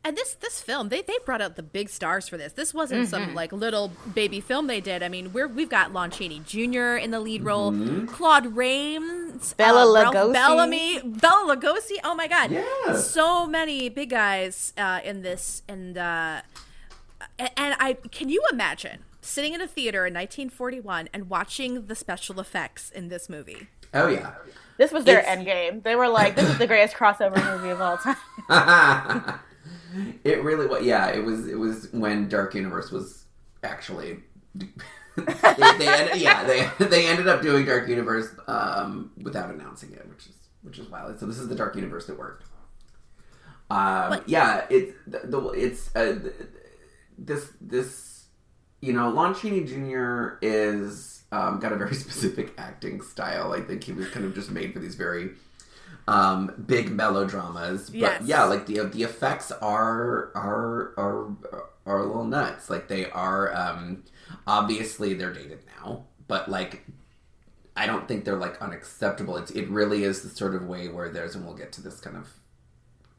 And 0.05 0.17
this 0.17 0.35
this 0.35 0.61
film, 0.61 0.91
they, 0.91 1.03
they 1.03 1.17
brought 1.27 1.43
out 1.43 1.57
the 1.57 1.63
big 1.63 1.89
stars 1.89 2.29
for 2.29 2.37
this. 2.37 2.53
This 2.53 2.73
wasn't 2.73 3.03
mm-hmm. 3.03 3.11
some 3.11 3.35
like 3.35 3.53
little 3.53 3.93
baby 4.15 4.41
film 4.41 4.69
they 4.69 4.81
did. 4.81 5.03
I 5.03 5.09
mean, 5.09 5.33
we're 5.33 5.49
we've 5.49 5.69
got 5.69 5.93
Lon 5.93 6.11
Chaney 6.11 6.41
Jr. 6.47 6.97
in 6.97 7.11
the 7.11 7.21
lead 7.21 7.43
role, 7.43 7.73
mm-hmm. 7.73 8.07
Claude 8.07 8.57
Rains, 8.57 9.55
Bela 9.55 9.83
uh, 9.83 10.13
Lugosi, 10.13 10.33
Bellamy, 10.33 11.01
Bela 11.05 11.57
Lugosi. 11.57 11.97
Oh 12.05 12.15
my 12.15 12.29
God, 12.29 12.53
yeah. 12.53 12.95
so 12.95 13.47
many 13.47 13.89
big 13.89 14.11
guys 14.11 14.73
uh, 14.79 15.01
in 15.05 15.23
this. 15.23 15.63
And 15.69 15.99
uh, 15.99 16.43
and 17.39 17.77
I 17.79 17.99
can 18.11 18.29
you 18.29 18.43
imagine 18.53 19.01
sitting 19.21 19.53
in 19.53 19.61
a 19.61 19.67
theater 19.67 20.07
in 20.07 20.15
1941 20.15 21.09
and 21.13 21.29
watching 21.29 21.87
the 21.87 21.95
special 21.97 22.39
effects 22.39 22.91
in 22.91 23.09
this 23.09 23.29
movie? 23.29 23.67
Oh 23.93 24.07
yeah. 24.09 24.35
This 24.79 24.93
was 24.93 25.05
their 25.05 25.19
it's... 25.19 25.29
end 25.29 25.45
game. 25.45 25.81
They 25.81 25.97
were 25.97 26.09
like, 26.09 26.37
"This 26.37 26.49
is 26.49 26.57
the 26.57 26.69
greatest 26.69 26.95
crossover 26.95 27.45
movie 27.53 27.71
of 27.71 27.81
all 27.81 27.99
time." 27.99 29.41
it 30.25 30.43
really 30.43 30.67
was. 30.67 30.85
Yeah, 30.85 31.09
it 31.09 31.25
was. 31.25 31.47
It 31.47 31.59
was 31.59 31.89
when 31.93 32.29
Dark 32.29 32.55
Universe 32.55 32.91
was 32.91 33.25
actually. 33.63 34.19
they, 34.55 35.79
they 35.79 35.89
ended, 35.89 36.17
yeah, 36.17 36.45
they 36.45 36.69
they 36.87 37.07
ended 37.07 37.29
up 37.29 37.43
doing 37.43 37.65
Dark 37.65 37.89
Universe 37.89 38.29
um, 38.47 39.11
without 39.23 39.51
announcing 39.51 39.93
it, 39.93 40.09
which 40.09 40.27
is 40.27 40.35
which 40.63 40.79
is 40.79 40.89
wild. 40.89 41.19
So 41.19 41.27
this 41.27 41.39
is 41.39 41.49
the 41.49 41.55
Dark 41.55 41.77
Universe 41.77 42.07
that 42.07 42.19
worked. 42.19 42.45
Um, 43.71 44.23
yeah, 44.27 44.65
it's 44.71 44.93
the, 45.07 45.21
the 45.25 45.49
it's 45.51 45.95
uh, 45.95 46.19
this 47.19 47.51
this 47.61 48.25
you 48.81 48.93
know 48.93 49.11
Lon 49.11 49.35
Chaney 49.35 49.65
Jr. 49.65 50.39
is 50.41 51.23
um, 51.33 51.61
got 51.61 51.73
a 51.73 51.77
very 51.77 51.95
specific 51.95 52.55
acting 52.59 53.01
style. 53.03 53.53
I 53.53 53.61
think 53.61 53.85
he 53.85 53.93
was 53.93 54.09
kind 54.09 54.25
of 54.25 54.35
just 54.35 54.51
made 54.51 54.73
for 54.73 54.79
these 54.79 54.95
very 54.95 55.31
um, 56.09 56.65
big 56.67 56.91
melodramas. 56.91 57.91
But 57.91 57.99
yes. 57.99 58.23
yeah, 58.25 58.45
like 58.45 58.67
the 58.67 58.85
the 58.85 59.03
effects 59.03 59.53
are 59.53 60.31
are 60.35 60.95
are 60.97 61.37
are 61.87 61.99
a 61.99 62.07
little 62.07 62.25
nuts. 62.25 62.71
Like 62.71 62.89
they 62.89 63.11
are 63.11 63.55
um, 63.55 64.05
obviously 64.47 65.15
they're 65.15 65.33
dated 65.33 65.61
now, 65.81 66.07
but 66.27 66.49
like 66.49 66.87
I 67.77 67.87
don't 67.87 68.09
think 68.09 68.25
they're 68.25 68.37
like 68.37 68.61
unacceptable. 68.63 69.37
It's 69.37 69.51
it 69.51 69.69
really 69.69 70.05
is 70.05 70.23
the 70.23 70.31
sort 70.31 70.55
of 70.55 70.67
way 70.67 70.89
where 70.89 71.11
there's 71.11 71.35
and 71.35 71.45
we'll 71.45 71.57
get 71.57 71.73
to 71.73 71.83
this 71.83 72.01
kind 72.01 72.17
of 72.17 72.29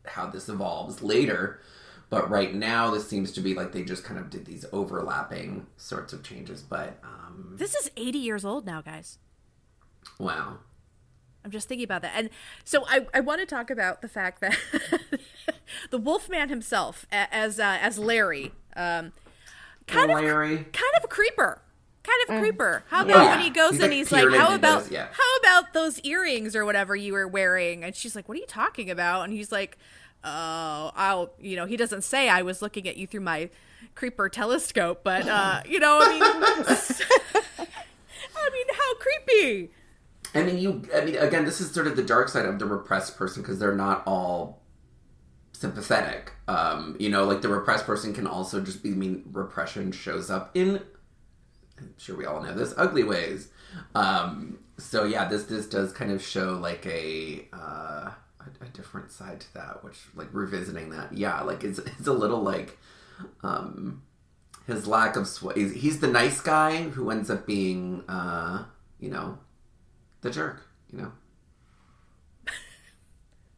how 0.05 0.27
this 0.27 0.49
evolves 0.49 1.01
later. 1.01 1.61
But 2.09 2.27
right 2.27 2.55
now, 2.55 2.89
this 2.89 3.07
seems 3.07 3.31
to 3.33 3.41
be 3.41 3.53
like 3.53 3.71
they 3.71 3.83
just 3.83 4.03
kind 4.03 4.19
of 4.19 4.31
did 4.31 4.47
these 4.47 4.65
overlapping 4.73 5.67
sorts 5.77 6.11
of 6.11 6.23
changes. 6.23 6.63
But 6.63 6.97
um, 7.03 7.55
this 7.59 7.75
is 7.75 7.91
80 7.95 8.17
years 8.17 8.43
old 8.43 8.65
now, 8.65 8.81
guys. 8.81 9.19
Wow. 10.17 10.57
I'm 11.43 11.51
just 11.51 11.67
thinking 11.67 11.85
about 11.85 12.01
that. 12.01 12.13
And 12.15 12.29
so 12.63 12.85
I, 12.87 13.07
I 13.13 13.21
want 13.21 13.39
to 13.39 13.45
talk 13.45 13.69
about 13.69 14.01
the 14.01 14.07
fact 14.07 14.41
that 14.41 14.57
the 15.89 15.97
Wolfman 15.97 16.49
himself, 16.49 17.05
as 17.11 17.59
uh, 17.59 17.77
as 17.81 17.97
Larry, 17.97 18.51
um, 18.75 19.13
kind 19.87 20.09
Larry. 20.09 20.55
of 20.55 20.71
kind 20.71 20.93
of 20.97 21.03
a 21.03 21.07
creeper. 21.07 21.61
Kind 22.01 22.17
of 22.27 22.35
a 22.35 22.37
mm. 22.37 22.41
creeper. 22.41 22.83
How 22.87 23.03
about 23.03 23.23
yeah. 23.23 23.35
when 23.35 23.39
he 23.41 23.49
goes 23.49 23.73
he's 23.73 23.83
and 23.83 23.93
he's 23.93 24.11
like, 24.11 24.29
"How 24.29 24.55
about 24.55 24.83
those, 24.83 24.91
yeah. 24.91 25.07
how 25.11 25.37
about 25.41 25.73
those 25.73 25.99
earrings 25.99 26.55
or 26.55 26.65
whatever 26.65 26.95
you 26.95 27.13
were 27.13 27.27
wearing?" 27.27 27.83
And 27.83 27.95
she's 27.95 28.15
like, 28.15 28.27
"What 28.27 28.37
are 28.37 28.41
you 28.41 28.47
talking 28.47 28.89
about?" 28.89 29.23
And 29.25 29.33
he's 29.33 29.51
like, 29.51 29.77
"Oh, 30.23 30.91
I'll." 30.95 31.31
You 31.39 31.57
know, 31.57 31.65
he 31.65 31.75
doesn't 31.75 32.03
say 32.03 32.29
I 32.29 32.41
was 32.41 32.61
looking 32.61 32.87
at 32.87 32.95
you 32.95 33.05
through 33.05 33.21
my 33.21 33.49
creeper 33.95 34.29
telescope, 34.29 35.01
but 35.03 35.27
uh, 35.27 35.61
you 35.67 35.79
know, 35.79 35.99
I 36.01 36.09
mean, 36.09 36.23
I 38.35 38.49
mean, 38.53 38.65
how 38.73 38.95
creepy. 38.95 39.71
I 40.35 40.43
mean, 40.43 40.59
you. 40.59 40.83
I 40.93 41.01
mean, 41.01 41.15
again, 41.17 41.45
this 41.45 41.59
is 41.59 41.71
sort 41.71 41.87
of 41.87 41.95
the 41.95 42.03
dark 42.03 42.29
side 42.29 42.45
of 42.45 42.59
the 42.59 42.65
repressed 42.65 43.17
person 43.17 43.41
because 43.41 43.59
they're 43.59 43.75
not 43.75 44.03
all 44.05 44.61
sympathetic. 45.53 46.33
Um, 46.47 46.95
you 46.99 47.09
know, 47.09 47.25
like 47.25 47.41
the 47.41 47.49
repressed 47.49 47.85
person 47.85 48.13
can 48.13 48.27
also 48.27 48.61
just 48.61 48.83
be. 48.83 48.89
I 48.89 48.93
mean, 48.93 49.23
repression 49.31 49.91
shows 49.91 50.29
up 50.29 50.51
in. 50.55 50.81
I'm 51.77 51.93
sure 51.97 52.15
we 52.15 52.25
all 52.25 52.41
know 52.43 52.53
this 52.53 52.73
ugly 52.77 53.03
ways. 53.03 53.49
Um, 53.95 54.59
so 54.77 55.03
yeah, 55.03 55.27
this 55.27 55.43
this 55.45 55.67
does 55.67 55.91
kind 55.91 56.11
of 56.11 56.21
show 56.21 56.53
like 56.53 56.85
a, 56.85 57.47
uh, 57.53 58.11
a, 58.39 58.65
a 58.65 58.67
different 58.73 59.11
side 59.11 59.39
to 59.41 59.53
that, 59.55 59.83
which 59.83 59.97
like 60.15 60.27
revisiting 60.31 60.91
that. 60.91 61.13
Yeah, 61.17 61.41
like 61.41 61.63
it's 61.63 61.79
it's 61.79 62.07
a 62.07 62.13
little 62.13 62.41
like. 62.41 62.77
Um, 63.43 64.03
his 64.69 64.87
lack 64.87 65.15
of 65.15 65.27
he's, 65.55 65.73
he's 65.73 65.99
the 65.99 66.07
nice 66.07 66.39
guy 66.39 66.83
who 66.83 67.09
ends 67.09 67.29
up 67.29 67.45
being 67.45 68.03
uh, 68.07 68.65
you 68.99 69.09
know 69.09 69.39
the 70.21 70.31
jerk, 70.31 70.65
you 70.91 70.99
know. 70.99 71.11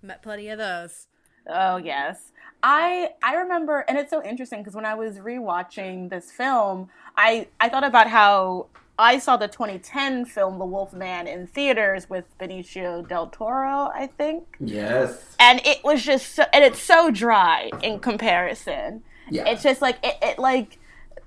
Met 0.01 0.21
plenty 0.21 0.49
of 0.49 0.57
those. 0.57 1.07
Oh 1.47 1.77
yes. 1.77 2.31
I 2.63 3.11
I 3.23 3.35
remember 3.35 3.79
and 3.87 3.97
it's 3.97 4.11
so 4.11 4.23
interesting 4.23 4.59
because 4.59 4.75
when 4.75 4.85
I 4.85 4.93
was 4.93 5.17
rewatching 5.17 6.09
this 6.09 6.31
film, 6.31 6.89
I 7.17 7.47
I 7.59 7.69
thought 7.69 7.83
about 7.83 8.07
how 8.07 8.67
I 8.99 9.17
saw 9.17 9.35
the 9.35 9.47
2010 9.47 10.25
film 10.25 10.59
The 10.59 10.65
Wolf 10.65 10.93
Man 10.93 11.25
in 11.27 11.47
theaters 11.47 12.07
with 12.07 12.25
Benicio 12.37 13.07
del 13.07 13.27
Toro, 13.27 13.89
I 13.95 14.07
think. 14.15 14.57
Yes. 14.59 15.35
And 15.39 15.59
it 15.65 15.83
was 15.83 16.03
just 16.03 16.35
so, 16.35 16.43
and 16.53 16.63
it's 16.63 16.79
so 16.79 17.09
dry 17.09 17.71
in 17.81 17.99
comparison. 17.99 19.01
Yeah. 19.29 19.47
It's 19.47 19.63
just 19.63 19.81
like 19.81 19.97
it, 20.03 20.17
it 20.21 20.39
like 20.39 20.77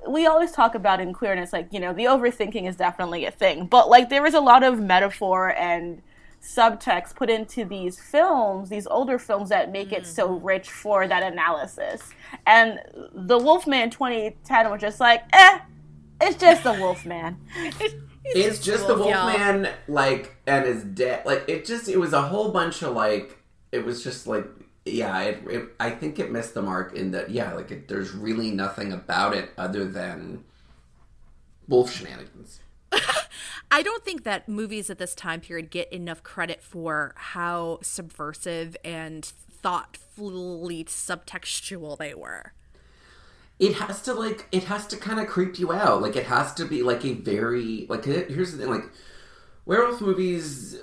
we 0.09 0.27
always 0.27 0.53
talk 0.53 0.75
about 0.75 1.01
in 1.01 1.12
queerness, 1.12 1.53
like, 1.53 1.69
you 1.73 1.81
know, 1.81 1.93
the 1.93 2.05
overthinking 2.05 2.69
is 2.69 2.77
definitely 2.77 3.25
a 3.25 3.31
thing. 3.31 3.67
But, 3.67 3.88
like, 3.88 4.09
there 4.11 4.25
is 4.27 4.35
a 4.35 4.40
lot 4.40 4.62
of 4.62 4.79
metaphor 4.81 5.51
and 5.57 6.03
subtext 6.43 7.14
put 7.17 7.31
into 7.31 7.64
these 7.64 7.99
films, 7.99 8.69
these 8.69 8.87
older 8.87 9.19
films 9.19 9.49
that 9.49 9.73
make 9.73 9.93
it 9.93 10.07
so 10.07 10.29
Mm-hmm. 10.29 10.45
rich 10.47 10.71
for 10.71 11.09
that 11.09 11.23
analysis. 11.23 12.12
And 12.47 12.81
The 13.14 13.38
Wolfman 13.38 13.90
2010 13.90 14.71
was 14.71 14.81
just 14.81 15.01
like, 15.01 15.23
eh, 15.33 15.59
it's 16.21 16.37
just 16.37 16.62
the 16.64 16.73
Wolfman. 16.75 17.37
It's 18.27 18.59
just 18.59 18.87
the 18.87 18.95
wolf, 18.95 19.11
y'all. 19.11 19.27
Wolfman, 19.27 19.69
like, 19.87 20.35
and 20.47 20.64
his 20.64 20.83
dead. 20.83 21.27
Like, 21.27 21.45
it 21.47 21.67
just, 21.67 21.90
it 21.90 21.99
was 21.99 22.14
a 22.14 22.23
whole 22.23 22.51
bunch 22.53 22.81
of, 22.83 22.95
like, 22.95 23.37
it 23.71 23.85
was 23.85 24.03
just 24.03 24.27
like, 24.27 24.47
yeah, 24.85 25.20
it, 25.23 25.42
it, 25.49 25.68
I 25.81 25.90
think 25.90 26.18
it 26.18 26.31
missed 26.31 26.55
the 26.55 26.62
mark 26.62 26.94
in 26.94 27.11
that, 27.12 27.31
yeah, 27.31 27.55
like, 27.55 27.70
it, 27.70 27.88
there's 27.88 28.12
really 28.12 28.51
nothing 28.51 28.92
about 28.92 29.35
it 29.35 29.51
other 29.57 29.85
than 29.87 30.44
wolf 31.68 31.90
shenanigans. 31.92 32.61
I 33.70 33.83
don't 33.83 34.05
think 34.05 34.25
that 34.25 34.49
movies 34.49 34.90
at 34.90 34.99
this 34.99 35.14
time 35.14 35.40
period 35.40 35.70
get 35.70 35.92
enough 35.92 36.23
credit 36.23 36.62
for 36.62 37.14
how 37.16 37.79
subversive 37.83 38.77
and 38.85 39.25
thoughtfully 39.25 40.85
subtextual 40.85 41.99
they 41.99 42.14
were. 42.14 42.53
it 43.59 43.75
has 43.75 44.03
to 44.03 44.12
like 44.14 44.49
it 44.53 44.64
has 44.64 44.87
to 44.88 44.97
kind 44.97 45.20
of 45.20 45.27
creep 45.27 45.59
you 45.59 45.73
out 45.73 46.03
like 46.03 46.16
it 46.16 46.27
has 46.27 46.53
to 46.55 46.64
be 46.64 46.83
like 46.83 47.05
a 47.05 47.12
very 47.12 47.87
like 47.88 48.05
here's 48.05 48.53
the 48.53 48.59
thing 48.59 48.68
like 48.70 48.90
werewolf 49.64 50.01
movies 50.01 50.77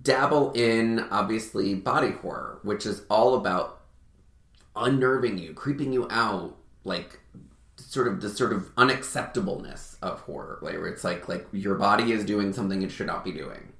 dabble 0.00 0.52
in 0.52 1.00
obviously 1.10 1.74
body 1.74 2.12
horror 2.12 2.58
which 2.62 2.86
is 2.86 3.02
all 3.10 3.34
about 3.34 3.80
unnerving 4.74 5.36
you 5.36 5.52
creeping 5.52 5.92
you 5.92 6.06
out 6.10 6.56
like 6.84 7.20
sort 7.76 8.08
of 8.08 8.20
the 8.20 8.28
sort 8.28 8.52
of 8.52 8.74
unacceptableness 8.76 9.96
of 10.00 10.20
horror 10.20 10.56
where 10.60 10.86
it's 10.86 11.04
like 11.04 11.28
like 11.28 11.46
your 11.52 11.74
body 11.74 12.12
is 12.12 12.24
doing 12.24 12.52
something 12.52 12.82
it 12.82 12.90
should 12.90 13.06
not 13.06 13.24
be 13.24 13.32
doing 13.32 13.72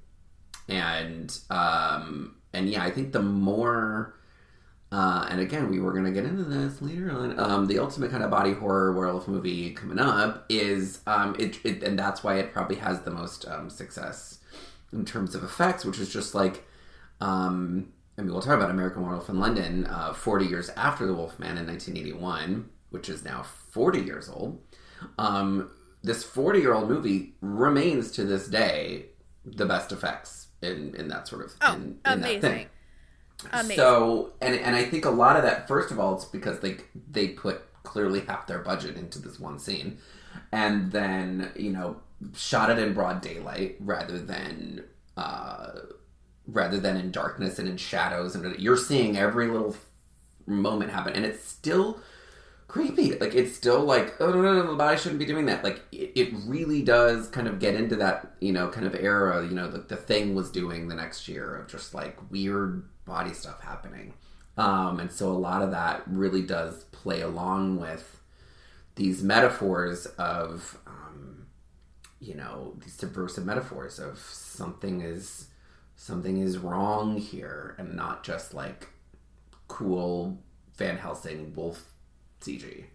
and 0.69 1.39
um 1.49 2.35
and 2.53 2.69
yeah 2.69 2.83
i 2.83 2.91
think 2.91 3.11
the 3.11 3.21
more 3.21 4.13
uh, 4.93 5.25
and 5.31 5.41
again, 5.41 5.71
we 5.71 5.79
were 5.79 5.91
going 5.91 6.05
to 6.05 6.11
get 6.11 6.23
into 6.23 6.43
this 6.43 6.79
later 6.79 7.09
on. 7.09 7.39
Um, 7.39 7.65
the 7.65 7.79
ultimate 7.79 8.11
kind 8.11 8.23
of 8.23 8.29
body 8.29 8.53
horror 8.53 8.93
werewolf 8.93 9.27
movie 9.27 9.71
coming 9.71 9.97
up 9.97 10.45
is 10.49 10.99
um, 11.07 11.35
it, 11.39 11.57
it, 11.65 11.81
and 11.81 11.97
that's 11.97 12.23
why 12.23 12.35
it 12.35 12.53
probably 12.53 12.75
has 12.75 13.01
the 13.01 13.09
most 13.09 13.47
um, 13.47 13.71
success 13.71 14.37
in 14.93 15.05
terms 15.05 15.35
of 15.35 15.43
effects, 15.43 15.83
which 15.85 15.99
is 15.99 16.11
just 16.11 16.33
like, 16.35 16.63
um, 17.19 17.91
I 18.17 18.21
mean, 18.21 18.31
we'll 18.31 18.41
talk 18.41 18.55
about 18.55 18.69
American 18.69 19.01
Werewolf 19.03 19.29
in 19.29 19.39
London, 19.39 19.87
uh, 19.87 20.13
40 20.13 20.45
years 20.45 20.69
after 20.77 21.05
The 21.05 21.13
Wolfman 21.13 21.57
in 21.57 21.65
1981, 21.67 22.69
which 22.91 23.09
is 23.09 23.23
now 23.25 23.43
40 23.71 24.01
years 24.01 24.29
old. 24.29 24.61
Um, 25.17 25.71
this 26.03 26.23
40 26.23 26.59
year 26.59 26.73
old 26.73 26.89
movie 26.89 27.33
remains 27.41 28.11
to 28.11 28.23
this 28.23 28.47
day 28.47 29.07
the 29.45 29.65
best 29.65 29.91
effects 29.91 30.47
in, 30.61 30.95
in 30.95 31.07
that 31.09 31.27
sort 31.27 31.43
of 31.45 31.53
Oh, 31.61 31.73
in, 31.73 31.81
in 31.83 31.97
that 32.03 32.17
amazing. 32.17 32.41
thing. 32.41 32.67
Amazing. 33.51 33.75
So, 33.75 34.33
and 34.41 34.55
and 34.55 34.75
I 34.75 34.85
think 34.85 35.03
a 35.05 35.09
lot 35.09 35.35
of 35.35 35.43
that, 35.43 35.67
first 35.67 35.91
of 35.91 35.99
all, 35.99 36.15
it's 36.15 36.23
because 36.25 36.59
they 36.61 36.77
they 37.11 37.29
put 37.29 37.61
clearly 37.83 38.21
half 38.21 38.47
their 38.47 38.59
budget 38.59 38.95
into 38.95 39.19
this 39.19 39.37
one 39.39 39.59
scene, 39.59 39.97
and 40.53 40.91
then 40.93 41.51
you 41.57 41.71
know 41.71 41.97
shot 42.35 42.69
it 42.69 42.79
in 42.79 42.93
broad 42.93 43.21
daylight 43.21 43.77
rather 43.79 44.19
than 44.19 44.83
uh, 45.17 45.71
rather 46.47 46.79
than 46.79 46.97
in 46.97 47.11
darkness 47.11 47.59
and 47.59 47.67
in 47.67 47.77
shadows, 47.77 48.35
and 48.35 48.59
you're 48.59 48.77
seeing 48.77 49.17
every 49.17 49.47
little 49.47 49.75
moment 50.45 50.91
happen, 50.91 51.13
and 51.13 51.25
it's 51.25 51.43
still 51.43 51.99
creepy. 52.67 53.13
Like 53.17 53.35
it's 53.35 53.55
still 53.55 53.83
like, 53.83 54.19
oh 54.19 54.31
no, 54.31 54.41
no, 54.41 54.53
no, 54.53 54.71
the 54.71 54.75
body 54.75 54.97
shouldn't 54.97 55.19
be 55.19 55.25
doing 55.25 55.45
that. 55.45 55.63
Like 55.63 55.81
it, 55.91 56.11
it 56.15 56.33
really 56.45 56.81
does 56.81 57.27
kind 57.29 57.47
of 57.47 57.59
get 57.59 57.75
into 57.75 57.95
that, 57.97 58.33
you 58.39 58.51
know, 58.51 58.69
kind 58.69 58.87
of 58.87 58.95
era. 58.95 59.45
You 59.45 59.53
know, 59.53 59.69
that 59.69 59.89
the 59.89 59.95
thing 59.95 60.35
was 60.35 60.49
doing 60.49 60.87
the 60.87 60.95
next 60.95 61.27
year 61.27 61.55
of 61.55 61.67
just 61.67 61.93
like 61.93 62.17
weird 62.31 62.83
body 63.05 63.33
stuff 63.33 63.61
happening. 63.61 64.13
Um, 64.57 64.99
and 64.99 65.11
so 65.11 65.29
a 65.29 65.33
lot 65.33 65.61
of 65.61 65.71
that 65.71 66.03
really 66.07 66.41
does 66.41 66.83
play 66.85 67.21
along 67.21 67.79
with 67.79 68.19
these 68.95 69.23
metaphors 69.23 70.05
of, 70.05 70.77
um, 70.85 71.42
you 72.23 72.35
know, 72.35 72.73
these 72.83 72.93
subversive 72.93 73.45
metaphors 73.45 73.99
of 73.99 74.17
something 74.19 75.01
is 75.01 75.47
something 75.95 76.39
is 76.39 76.57
wrong 76.57 77.17
here, 77.17 77.75
and 77.77 77.95
not 77.95 78.23
just 78.23 78.53
like 78.53 78.89
cool 79.67 80.37
Van 80.75 80.97
Helsing 80.97 81.53
wolf 81.53 81.91
CG. 82.41 82.85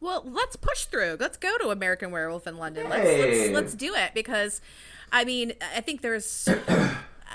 Well, 0.00 0.24
let's 0.26 0.56
push 0.56 0.86
through. 0.86 1.16
Let's 1.20 1.36
go 1.36 1.56
to 1.58 1.68
American 1.70 2.10
Werewolf 2.10 2.46
in 2.48 2.56
London. 2.56 2.88
Let's, 2.88 3.04
let's 3.04 3.50
let's 3.50 3.74
do 3.74 3.94
it 3.94 4.12
because, 4.14 4.60
I 5.12 5.24
mean, 5.24 5.52
I 5.74 5.80
think 5.80 6.00
there's 6.00 6.48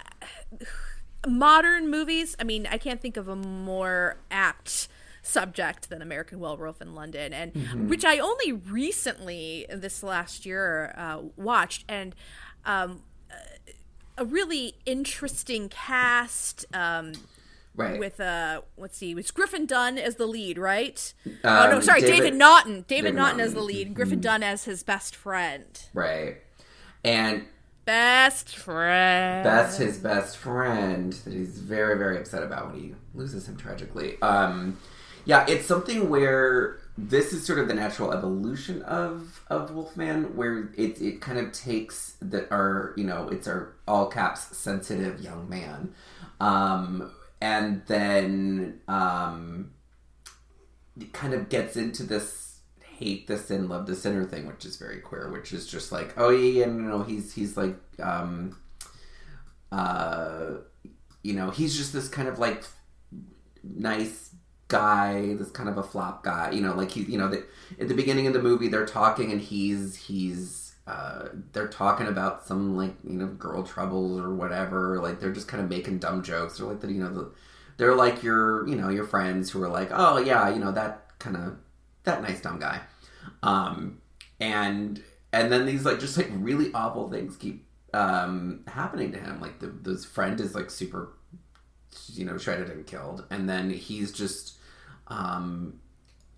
modern 1.28 1.90
movies. 1.90 2.36
I 2.40 2.44
mean, 2.44 2.68
I 2.70 2.78
can't 2.78 3.02
think 3.02 3.16
of 3.16 3.30
a 3.30 3.36
more 3.38 4.18
apt 4.30 4.90
subject 5.28 5.90
than 5.90 6.02
American 6.02 6.40
Werewolf 6.40 6.82
in 6.82 6.96
London, 6.96 7.34
and 7.34 7.90
which 7.90 8.04
I 8.06 8.18
only 8.20 8.52
recently 8.54 9.66
this 9.70 10.02
last 10.04 10.46
year 10.46 10.94
uh, 10.98 11.20
watched, 11.36 11.86
and 11.90 12.16
um, 12.66 13.02
a 14.18 14.26
really 14.26 14.76
interesting 14.86 15.70
cast. 15.70 16.66
Um, 16.74 17.14
Right. 17.76 18.00
with 18.00 18.20
uh 18.20 18.62
let's 18.76 18.98
see 18.98 19.12
it's 19.12 19.30
griffin 19.30 19.68
dunne 19.68 20.00
as 20.00 20.16
the 20.16 20.26
lead 20.26 20.58
right 20.58 21.14
oh 21.44 21.64
Um, 21.66 21.70
no 21.70 21.80
sorry 21.80 22.02
david, 22.02 22.16
David- 22.16 22.34
naughton 22.34 22.74
david, 22.88 22.88
David 22.88 23.14
naughton, 23.16 23.40
as 23.40 23.54
the 23.54 23.62
lead 23.62 23.94
griffin 23.94 24.20
dunne 24.20 24.42
as 24.42 24.64
his 24.64 24.82
best 24.82 25.16
friend 25.16 25.80
right. 25.94 26.38
And 27.06 27.44
best 27.86 28.56
friend 28.58 29.46
that's 29.46 29.78
his 29.78 30.00
best 30.00 30.38
friend 30.38 31.14
that 31.14 31.32
he's 31.34 31.60
very, 31.60 32.00
very 32.00 32.18
upset 32.18 32.42
about 32.42 32.72
when 32.72 32.80
he 32.82 32.96
loses 33.14 33.48
him 33.48 33.58
tragically. 33.58 34.20
Um, 34.24 34.80
yeah, 35.28 35.46
it's 35.50 35.66
something 35.66 36.08
where 36.08 36.80
this 36.98 37.34
is 37.34 37.46
sort 37.46 37.60
of 37.60 37.68
the 37.68 37.74
natural 37.74 38.14
evolution 38.14 38.82
of 38.84 39.44
of 39.48 39.72
Wolfman, 39.72 40.38
where 40.38 40.70
it 40.78 41.02
it 41.02 41.20
kind 41.20 41.38
of 41.38 41.52
takes 41.52 42.16
that 42.22 42.50
our 42.50 42.94
you 42.96 43.04
know 43.04 43.28
it's 43.28 43.46
our 43.46 43.74
all 43.86 44.08
caps 44.08 44.56
sensitive 44.56 45.20
young 45.20 45.50
man, 45.50 45.94
um, 46.40 47.12
and 47.42 47.82
then 47.88 48.80
um, 48.88 49.74
kind 51.12 51.34
of 51.34 51.50
gets 51.50 51.76
into 51.76 52.04
this 52.04 52.62
hate 52.82 53.28
the 53.28 53.38
sin, 53.38 53.68
love 53.68 53.86
the 53.86 53.96
sinner 53.96 54.24
thing, 54.24 54.48
which 54.48 54.64
is 54.64 54.78
very 54.78 55.02
queer, 55.02 55.30
which 55.30 55.52
is 55.52 55.68
just 55.68 55.92
like, 55.92 56.14
oh 56.16 56.30
yeah, 56.30 56.62
yeah, 56.62 56.66
no, 56.68 57.00
no, 57.00 57.04
he's 57.04 57.34
he's 57.34 57.58
like, 57.58 57.76
um, 58.02 58.58
uh, 59.74 60.52
you 61.22 61.34
know, 61.34 61.50
he's 61.50 61.76
just 61.76 61.92
this 61.92 62.08
kind 62.08 62.30
of 62.30 62.40
like 62.40 62.64
nice 63.62 64.28
guy, 64.68 65.34
this 65.36 65.52
kind 65.52 65.70
of 65.70 65.78
a 65.78 65.84
flop 65.84 66.24
guy, 66.24 66.52
you 66.52 66.62
know, 66.62 66.74
like 66.74 66.92
he, 66.92 67.02
you 67.02 67.18
know, 67.18 67.30
that 67.30 67.48
at 67.80 67.88
the 67.88 67.94
beginning 67.94 68.28
of 68.28 68.34
the 68.34 68.42
movie 68.42 68.68
they're 68.68 68.86
talking 68.86 69.32
and 69.32 69.42
he's 69.42 69.96
he's. 69.96 70.64
Uh, 70.88 71.28
they're 71.52 71.68
talking 71.68 72.08
about 72.08 72.46
some 72.48 72.78
like 72.78 72.96
you 73.04 73.18
know 73.18 73.28
girl 73.28 73.62
troubles 73.62 74.22
or 74.22 74.34
whatever 74.34 75.02
like 75.02 75.20
they're 75.20 75.34
just 75.34 75.46
kind 75.50 75.62
of 75.62 75.70
making 75.70 76.00
dumb 76.00 76.24
jokes. 76.24 76.58
They're 76.58 76.68
like 76.68 76.80
the, 76.80 76.88
you 76.88 77.02
know 77.02 77.14
the, 77.14 77.32
they're 77.76 77.94
like 77.94 78.24
your 78.24 78.66
you 78.70 78.76
know 78.78 78.88
your 78.88 79.04
friends 79.04 79.50
who 79.50 79.62
are 79.62 79.68
like 79.68 79.90
oh 79.92 80.18
yeah 80.18 80.48
you 80.48 80.60
know 80.60 80.72
that 80.72 81.20
kind 81.20 81.36
of 81.36 81.58
that 82.06 82.22
nice 82.22 82.40
dumb 82.40 82.60
guy. 82.60 82.80
Um 83.44 84.02
and 84.40 85.04
and 85.34 85.52
then 85.52 85.66
these 85.66 85.86
like 85.86 86.00
just 86.00 86.16
like 86.16 86.30
really 86.32 86.72
awful 86.74 87.10
things 87.10 87.36
keep 87.36 87.66
um 87.94 88.62
happening 88.68 89.12
to 89.12 89.20
him. 89.20 89.42
Like 89.42 89.60
the 89.60 89.68
this 89.68 90.06
friend 90.06 90.40
is 90.40 90.56
like 90.56 90.72
super 90.72 91.14
you 92.14 92.26
know 92.26 92.38
shredded 92.38 92.70
and 92.70 92.86
killed. 92.86 93.26
And 93.30 93.50
then 93.50 93.70
he's 93.70 94.12
just 94.12 94.57
um 95.10 95.80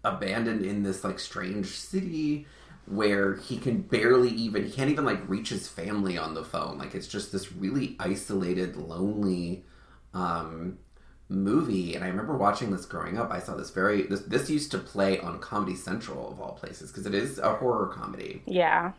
abandoned 0.04 0.66
in 0.66 0.84
this 0.84 1.04
like 1.04 1.20
strange 1.20 1.68
city 1.68 2.46
where 2.86 3.36
he 3.36 3.58
can 3.58 3.82
barely 3.82 4.30
even 4.30 4.66
he 4.66 4.72
can't 4.72 4.90
even 4.90 5.06
like 5.06 5.28
reach 5.30 5.50
his 5.50 5.68
family 5.68 6.18
on 6.18 6.34
the 6.34 6.44
phone. 6.44 6.78
Like 6.78 6.96
it's 6.96 7.08
just 7.08 7.32
this 7.32 7.52
really 7.52 7.96
isolated 8.00 8.76
lonely 8.76 9.64
um 10.14 10.78
movie. 11.32 11.94
And 11.96 12.04
i 12.04 12.08
remember 12.08 12.36
watching 12.36 12.72
this 12.72 12.86
growing 12.86 13.18
up. 13.18 13.30
I 13.32 13.40
saw 13.40 13.56
this 13.56 13.70
very 13.70 14.04
this, 14.04 14.22
this 14.22 14.50
used 14.50 14.72
to 14.72 14.80
play 14.80 15.20
on 15.20 15.40
comedy 15.40 15.76
central 15.76 16.32
of 16.32 16.42
all 16.42 16.54
places 16.54 16.92
because 16.92 17.06
it 17.06 17.14
is 17.14 17.38
a 17.38 17.56
horror 17.56 17.88
comedy. 17.88 18.42
Yeah. 18.48 18.94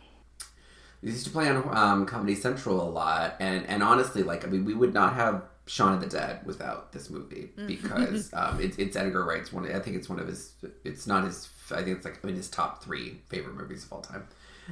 it 1.02 1.08
used 1.08 1.24
to 1.26 1.32
play 1.32 1.48
on 1.48 1.76
um, 1.76 2.06
Comedy 2.06 2.34
Central 2.34 2.80
a 2.80 2.88
lot, 2.88 3.36
and 3.40 3.66
and 3.66 3.82
honestly, 3.82 4.22
like 4.22 4.44
I 4.44 4.48
mean, 4.48 4.64
we 4.64 4.74
would 4.74 4.94
not 4.94 5.14
have 5.14 5.42
Shaun 5.70 5.94
of 5.94 6.00
the 6.00 6.08
Dead 6.08 6.40
without 6.44 6.90
this 6.92 7.10
movie 7.10 7.50
because 7.68 8.28
um, 8.34 8.60
it's 8.60 8.76
it's 8.76 8.96
Edgar 8.96 9.24
Wright's 9.24 9.52
one. 9.52 9.70
I 9.72 9.78
think 9.78 9.94
it's 9.96 10.08
one 10.08 10.18
of 10.18 10.26
his. 10.26 10.52
It's 10.84 11.06
not 11.06 11.22
his. 11.24 11.48
I 11.70 11.82
think 11.84 11.98
it's 11.98 12.04
like 12.04 12.18
in 12.24 12.34
his 12.34 12.48
top 12.50 12.82
three 12.82 13.20
favorite 13.28 13.54
movies 13.54 13.84
of 13.84 13.92
all 13.92 14.00
time, 14.00 14.26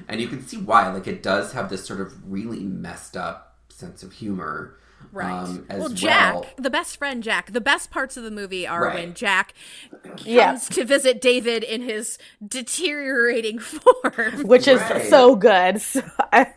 and 0.09 0.21
you 0.21 0.27
can 0.27 0.45
see 0.45 0.57
why. 0.57 0.89
Like 0.93 1.07
it 1.07 1.23
does 1.23 1.53
have 1.53 1.71
this 1.71 1.87
sort 1.87 2.01
of 2.01 2.31
really 2.31 2.61
messed 2.65 3.17
up 3.17 3.59
sense 3.69 4.03
of 4.03 4.13
humor 4.13 4.75
Right. 5.13 5.31
um, 5.31 5.65
as 5.71 5.79
well, 5.79 5.89
Jack, 5.91 6.35
well. 6.35 6.47
the 6.57 6.71
best 6.71 6.97
friend 6.97 7.23
Jack. 7.23 7.53
The 7.53 7.61
best 7.61 7.93
parts 7.93 8.17
of 8.17 8.25
the 8.25 8.33
movie 8.33 8.67
are 8.67 8.83
Right. 8.87 8.95
when 8.97 9.15
Jack 9.15 9.55
comes 10.03 10.27
Yeah. 10.27 10.57
to 10.57 10.85
visit 10.85 11.21
David 11.21 11.63
in 11.63 11.83
his 11.83 12.19
deteriorating 12.45 13.59
form. 13.61 14.43
which 14.49 14.67
is 14.67 14.81
Right. 14.81 15.07
so 15.09 15.37
good. 15.37 15.81
So 15.83 16.03
I, 16.33 16.49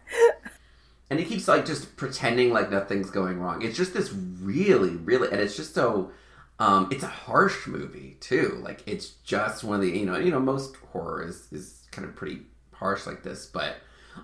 and 1.12 1.19
he 1.19 1.26
keeps 1.26 1.45
like 1.50 1.65
just 1.65 1.97
pretending 1.97 2.52
like 2.52 2.71
nothing's 2.71 3.12
going 3.12 3.38
wrong. 3.38 3.62
It's 3.62 3.76
just 3.76 3.93
this 3.93 4.13
really, 4.13 4.91
really, 4.91 5.30
and 5.30 5.41
it's 5.41 5.58
just 5.58 5.76
so. 5.76 6.12
Um, 6.58 6.89
it's 6.91 7.04
a 7.04 7.08
harsh 7.08 7.67
movie 7.67 8.17
too. 8.21 8.62
Like 8.63 8.82
it's 8.86 9.10
just 9.24 9.63
one 9.63 9.76
of 9.76 9.82
the 9.82 9.91
you 9.91 10.06
know 10.06 10.17
you 10.17 10.32
know 10.32 10.39
most 10.39 10.78
horror 10.93 11.28
is 11.28 11.50
is 11.52 11.84
kind 11.91 12.08
of 12.08 12.15
pretty 12.15 12.43
harsh 12.71 13.06
like 13.06 13.24
this, 13.24 13.45
but 13.45 13.76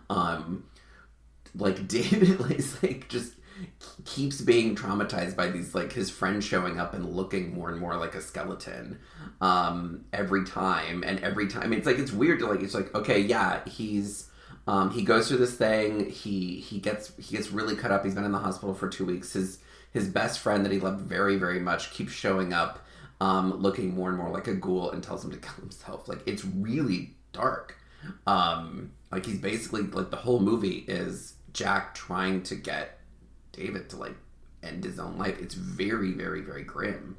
um, 0.10 0.64
like 1.56 1.88
David 1.90 2.40
is 2.52 2.82
like 2.82 3.10
just 3.10 3.34
keeps 4.06 4.40
being 4.40 4.74
traumatized 4.74 5.36
by 5.36 5.50
these 5.50 5.76
like 5.76 5.92
his 5.92 6.10
friends 6.10 6.46
showing 6.46 6.80
up 6.80 6.94
and 6.94 7.14
looking 7.14 7.54
more 7.54 7.70
and 7.70 7.80
more 7.80 7.98
like 7.98 8.14
a 8.14 8.22
skeleton 8.22 9.00
um 9.42 10.06
every 10.14 10.46
time 10.46 11.04
and 11.04 11.20
every 11.22 11.48
time 11.48 11.74
it's 11.74 11.88
like 11.88 11.98
it's 11.98 12.12
weird 12.12 12.38
to 12.38 12.46
like 12.46 12.62
it's 12.62 12.76
like 12.76 12.94
okay 12.94 13.20
yeah 13.20 13.60
he's 13.66 14.27
um 14.68 14.92
he 14.92 15.04
goes 15.04 15.28
through 15.28 15.38
this 15.38 15.56
thing. 15.56 16.10
He 16.10 16.60
he 16.60 16.80
gets 16.80 17.12
he 17.18 17.36
gets 17.36 17.52
really 17.52 17.76
cut 17.76 17.92
up. 17.92 18.04
He's 18.04 18.16
been 18.16 18.26
in 18.26 18.32
the 18.32 18.40
hospital 18.40 18.76
for 18.76 18.90
two 18.90 19.06
weeks. 19.06 19.34
His 19.34 19.60
his 19.94 20.08
best 20.08 20.40
friend 20.40 20.66
that 20.66 20.72
he 20.72 20.80
loved 20.80 21.02
very 21.02 21.38
very 21.38 21.60
much 21.60 21.92
keeps 21.92 22.12
showing 22.12 22.54
up 22.54 22.86
um 23.20 23.54
looking 23.62 23.96
more 23.96 24.10
and 24.10 24.18
more 24.18 24.30
like 24.30 24.48
a 24.48 24.54
ghoul 24.54 24.92
and 24.92 25.02
tells 25.02 25.24
him 25.24 25.32
to 25.32 25.38
kill 25.38 25.56
himself. 25.56 26.08
Like 26.08 26.20
it's 26.26 26.44
really 26.46 27.16
dark. 27.32 27.76
Um 28.28 28.92
like 29.12 29.26
he's 29.26 29.40
basically 29.40 29.84
like 29.84 30.12
the 30.12 30.18
whole 30.18 30.40
movie 30.40 30.86
is 30.88 31.34
jack 31.54 31.96
trying 31.96 32.44
to 32.44 32.56
get 32.56 33.00
david 33.54 33.90
to 33.90 33.96
like 33.96 34.16
end 34.62 34.84
his 34.84 35.00
own 35.00 35.18
life. 35.18 35.40
It's 35.42 35.56
very 35.56 36.12
very 36.12 36.42
very 36.42 36.64
grim. 36.64 37.18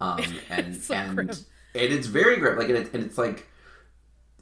Um 0.00 0.24
and 0.50 0.76
so 0.76 0.94
and 0.94 1.14
grim. 1.16 1.28
and 1.28 1.92
it's 1.92 2.08
very 2.08 2.36
grim. 2.38 2.58
Like 2.58 2.68
and, 2.68 2.78
it, 2.78 2.92
and 2.92 3.04
it's 3.04 3.16
like 3.18 3.47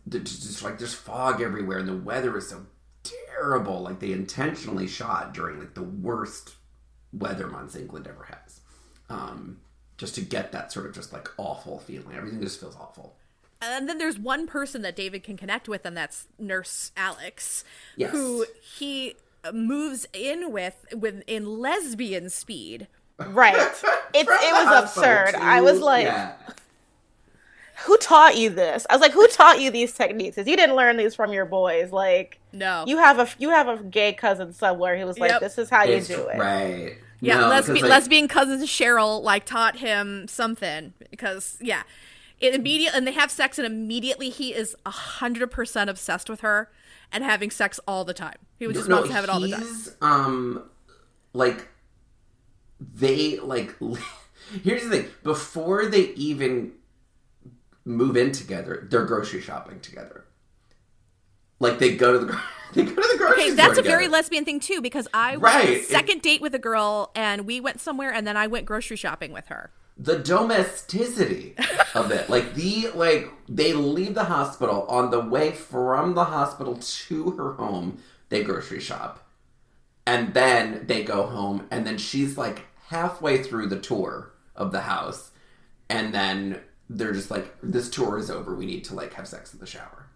there's 0.07 0.39
just 0.41 0.63
like 0.63 0.79
there's 0.79 0.95
fog 0.95 1.43
everywhere 1.43 1.79
and 1.79 1.89
the 1.89 1.97
weather 1.97 2.37
is 2.39 2.49
so 2.49 2.65
terrible 3.03 3.83
like 3.83 3.99
they 4.01 4.13
intentionally 4.13 4.87
shot 4.87 5.35
during 5.35 5.59
like 5.59 5.75
the 5.75 5.83
worst 5.83 6.55
weather 7.13 7.47
months 7.47 7.77
england 7.77 8.07
ever 8.07 8.25
has 8.25 8.61
um 9.11 9.59
just 9.99 10.15
to 10.15 10.21
get 10.21 10.53
that 10.53 10.73
sort 10.73 10.87
of 10.87 10.95
just 10.95 11.13
like 11.13 11.29
awful 11.39 11.79
feeling 11.81 12.17
everything 12.17 12.41
just 12.41 12.59
feels 12.61 12.77
awful 12.77 13.17
And 13.63 13.89
then 13.89 13.97
there's 13.99 14.19
one 14.19 14.47
person 14.47 14.83
that 14.83 14.95
David 14.97 15.23
can 15.25 15.39
connect 15.39 15.67
with, 15.67 15.87
and 15.87 15.97
that's 15.97 16.29
Nurse 16.39 16.93
Alex, 16.95 17.65
Yes. 17.97 18.11
who 18.13 18.45
he 18.61 19.17
moves 19.51 20.07
in 20.13 20.53
with 20.53 20.75
with 20.95 21.23
in 21.27 21.47
lesbian 21.59 22.29
speed. 22.29 22.87
right. 23.19 23.57
It's 24.15 24.31
it 24.31 24.53
was 24.53 24.67
hospital, 24.69 25.11
absurd. 25.11 25.35
I 25.37 25.61
was 25.63 25.81
like, 25.81 26.05
yeah. 26.05 26.35
Who 27.85 27.97
taught 27.99 28.37
you 28.37 28.49
this? 28.51 28.87
I 28.89 28.95
was 28.95 29.01
like, 29.03 29.13
who 29.13 29.27
taught 29.29 29.61
you 29.61 29.71
these 29.71 29.93
techniques? 29.93 30.37
'Cause 30.37 30.47
you 30.47 30.57
didn't 30.57 30.77
learn 30.77 30.97
these 30.97 31.15
from 31.15 31.33
your 31.33 31.45
boys. 31.45 31.93
Like, 31.93 32.39
No, 32.53 32.85
you 32.87 32.97
have 32.99 33.19
a 33.19 33.29
you 33.39 33.51
have 33.51 33.69
a 33.69 33.77
gay 33.83 34.13
cousin 34.13 34.53
somewhere 34.53 34.99
who 34.99 35.05
was 35.07 35.19
like, 35.19 35.31
Yep. 35.33 35.41
this 35.41 35.59
is 35.59 35.69
how 35.71 35.85
you 35.85 36.01
do 36.01 36.27
it. 36.29 36.39
right 36.39 36.99
yeah, 37.21 37.41
No, 37.41 37.49
lesbian, 37.49 37.77
'cause, 37.77 37.83
like, 37.83 37.91
lesbian 37.91 38.29
cousin 38.29 38.61
Cheryl 38.63 39.23
like 39.23 39.45
taught 39.47 39.77
him 39.79 40.27
something 40.29 40.93
because 41.11 41.57
yeah, 41.61 41.83
it 42.41 42.55
immediate 42.55 42.95
and 42.95 43.07
they 43.07 43.13
have 43.13 43.31
sex 43.31 43.59
and 43.59 43.67
immediately 43.67 44.29
he 44.31 44.55
is 44.55 44.77
hundred 44.87 45.51
percent 45.51 45.89
obsessed 45.91 46.29
with 46.31 46.41
her 46.41 46.71
and 47.13 47.25
having 47.25 47.51
sex 47.51 47.79
all 47.89 48.05
the 48.05 48.13
time. 48.15 48.37
He 48.59 48.67
would 48.67 48.75
just 48.77 48.89
wants 48.89 49.09
to 49.09 49.15
have 49.15 49.25
it 49.25 49.31
all 49.31 49.41
the 49.41 49.51
time. 49.51 49.67
Um, 50.03 50.71
like 51.33 51.69
they 52.81 53.39
like. 53.39 53.75
Here's 54.63 54.85
the 54.85 54.91
thing: 54.91 55.11
before 55.23 55.87
they 55.87 56.09
even 56.15 56.73
move 57.87 58.17
in 58.17 58.33
together, 58.33 58.87
they're 58.91 59.05
grocery 59.07 59.41
shopping 59.41 59.81
together. 59.81 60.25
Like 61.59 61.79
they 61.79 61.97
go 61.97 62.13
to 62.13 62.19
the 62.27 62.41
they 62.75 62.83
go 62.83 62.91
to 62.91 63.09
the 63.13 63.17
grocery 63.17 63.35
Okay, 63.45 63.47
store 63.47 63.57
that's 63.57 63.79
a 63.79 63.83
very 63.83 64.09
lesbian 64.09 64.45
thing 64.45 64.61
too 64.61 64.83
because 64.83 65.09
I 65.15 65.39
went 65.39 65.55
on 65.55 65.61
Right, 65.63 65.69
a 65.71 65.73
it- 65.79 65.85
second 65.87 66.21
date 66.23 66.43
with 66.43 66.55
a 66.55 66.59
girl 66.59 67.11
and 67.15 67.47
we 67.47 67.61
went 67.61 67.81
somewhere 67.81 68.13
and 68.13 68.27
then 68.27 68.37
I 68.37 68.47
went 68.47 68.67
grocery 68.67 68.97
shopping 68.99 69.33
with 69.33 69.47
her. 69.47 69.71
the 69.97 70.19
domesticity 70.19 71.55
of 71.95 72.11
it. 72.11 72.29
Like 72.29 72.55
the 72.55 72.91
like 72.95 73.31
they 73.49 73.73
leave 73.73 74.15
the 74.15 74.25
hospital 74.25 74.85
on 74.89 75.11
the 75.11 75.21
way 75.21 75.53
from 75.53 76.15
the 76.15 76.25
hospital 76.25 76.77
to 76.77 77.31
her 77.33 77.53
home, 77.55 77.99
they 78.29 78.43
grocery 78.45 78.81
shop. 78.81 79.23
And 80.07 80.35
then 80.35 80.85
they 80.87 81.03
go 81.03 81.27
home 81.27 81.67
and 81.71 81.87
then 81.87 81.97
she's 81.99 82.37
like 82.37 82.67
halfway 82.89 83.43
through 83.43 83.69
the 83.69 83.81
tour 83.81 84.33
of 84.55 84.71
the 84.73 84.83
house 84.83 85.31
and 85.89 86.13
then 86.15 86.61
they're 86.89 87.13
just 87.13 87.31
like 87.31 87.55
this 87.63 87.89
tour 87.91 88.19
is 88.19 88.31
over. 88.31 88.55
We 88.55 88.67
need 88.67 88.85
to 88.85 88.95
like 88.95 89.15
have 89.15 89.27
sex 89.29 89.53
in 89.53 89.61
the 89.61 89.67
shower. 89.67 90.07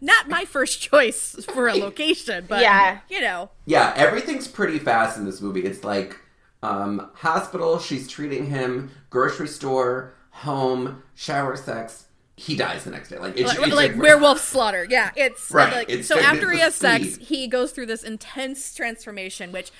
Not 0.00 0.28
my 0.28 0.44
first 0.44 0.80
choice 0.80 1.36
for 1.52 1.68
a 1.68 1.74
location, 1.74 2.46
but 2.48 2.62
Yeah. 2.62 3.00
you 3.08 3.20
know. 3.20 3.50
Yeah, 3.66 3.92
everything's 3.96 4.48
pretty 4.48 4.78
fast 4.78 5.18
in 5.18 5.24
this 5.24 5.40
movie. 5.40 5.64
It's 5.64 5.84
like 5.84 6.16
um, 6.62 7.10
hospital, 7.14 7.78
she's 7.78 8.08
treating 8.08 8.46
him, 8.46 8.90
grocery 9.10 9.48
store, 9.48 10.14
home, 10.30 11.02
shower 11.14 11.56
sex. 11.56 12.06
He 12.36 12.56
dies 12.56 12.84
the 12.84 12.90
next 12.90 13.10
day. 13.10 13.18
Like 13.18 13.36
it's, 13.36 13.56
Like, 13.58 13.66
it's 13.66 13.76
like 13.76 13.96
werewolf 13.96 14.40
slaughter. 14.40 14.86
Yeah, 14.88 15.10
it's 15.16 15.50
Right, 15.50 15.72
like 15.72 15.90
it's 15.90 16.08
so 16.08 16.16
like 16.16 16.24
after 16.24 16.50
he 16.50 16.60
has 16.60 16.74
sex, 16.74 17.16
he 17.20 17.46
goes 17.46 17.72
through 17.72 17.86
this 17.86 18.02
intense 18.02 18.74
transformation 18.74 19.52
which 19.52 19.70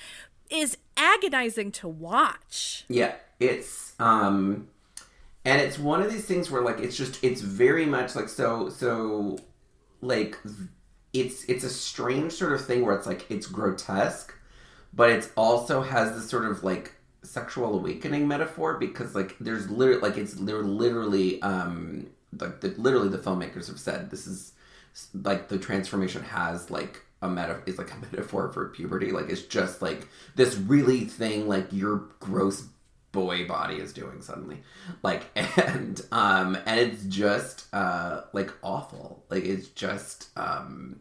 is 0.49 0.77
agonizing 0.95 1.71
to 1.71 1.87
watch. 1.87 2.85
Yeah, 2.87 3.15
it's 3.43 3.93
um 3.99 4.67
and 5.45 5.61
it's 5.61 5.77
one 5.77 6.01
of 6.01 6.11
these 6.11 6.25
things 6.25 6.49
where 6.49 6.61
like 6.61 6.79
it's 6.79 6.95
just 6.95 7.23
it's 7.23 7.41
very 7.41 7.85
much 7.85 8.15
like 8.15 8.29
so 8.29 8.69
so 8.69 9.37
like 10.01 10.37
it's 11.11 11.43
it's 11.45 11.63
a 11.63 11.69
strange 11.69 12.31
sort 12.33 12.53
of 12.53 12.65
thing 12.65 12.85
where 12.85 12.95
it's 12.95 13.07
like 13.07 13.29
it's 13.29 13.47
grotesque 13.47 14.33
but 14.93 15.09
it 15.09 15.31
also 15.35 15.81
has 15.81 16.15
this 16.15 16.29
sort 16.29 16.45
of 16.45 16.63
like 16.63 16.93
sexual 17.23 17.75
awakening 17.75 18.27
metaphor 18.27 18.77
because 18.77 19.15
like 19.15 19.35
there's 19.39 19.69
literally 19.69 20.01
like 20.01 20.17
it's 20.17 20.33
they're 20.33 20.61
literally 20.61 21.41
um 21.41 22.07
like 22.39 22.61
the, 22.61 22.69
literally 22.77 23.09
the 23.09 23.17
filmmakers 23.17 23.67
have 23.67 23.79
said 23.79 24.09
this 24.09 24.27
is 24.27 24.53
like 25.13 25.49
the 25.49 25.57
transformation 25.57 26.23
has 26.23 26.69
like 26.69 27.01
a 27.23 27.29
meta 27.29 27.59
is 27.65 27.77
like 27.77 27.91
a 27.91 27.97
metaphor 27.97 28.51
for 28.51 28.67
puberty. 28.69 29.11
Like 29.11 29.29
it's 29.29 29.41
just 29.41 29.81
like 29.81 30.07
this 30.35 30.55
really 30.55 31.05
thing 31.05 31.47
like 31.47 31.67
your 31.71 32.03
gross 32.19 32.67
boy 33.13 33.47
body 33.47 33.75
is 33.75 33.93
doing 33.93 34.21
suddenly 34.21 34.61
like 35.03 35.23
and 35.35 36.01
um 36.11 36.57
and 36.65 36.79
it's 36.79 37.03
just 37.03 37.67
uh 37.73 38.21
like 38.33 38.51
awful 38.63 39.23
like 39.29 39.45
it's 39.45 39.69
just 39.69 40.27
um 40.35 40.99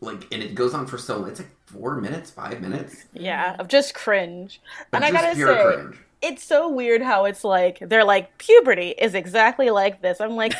like 0.00 0.26
and 0.32 0.42
it 0.42 0.54
goes 0.56 0.74
on 0.74 0.86
for 0.86 0.98
so 0.98 1.24
it's 1.26 1.38
like 1.38 1.50
four 1.66 2.00
minutes 2.00 2.30
five 2.30 2.60
minutes 2.60 3.04
Yeah, 3.12 3.54
of 3.60 3.68
just 3.68 3.94
cringe. 3.94 4.60
and 4.92 5.04
I 5.04 5.12
gotta 5.12 5.36
say, 5.36 5.42
cringe. 5.44 5.96
it's 6.22 6.42
so 6.42 6.68
weird 6.68 7.02
how 7.02 7.26
it's 7.26 7.44
like 7.44 7.78
they're 7.80 8.04
like 8.04 8.36
puberty 8.38 8.88
is 8.98 9.14
exactly 9.14 9.70
like 9.70 10.02
this. 10.02 10.20
I'm 10.20 10.34
like, 10.34 10.54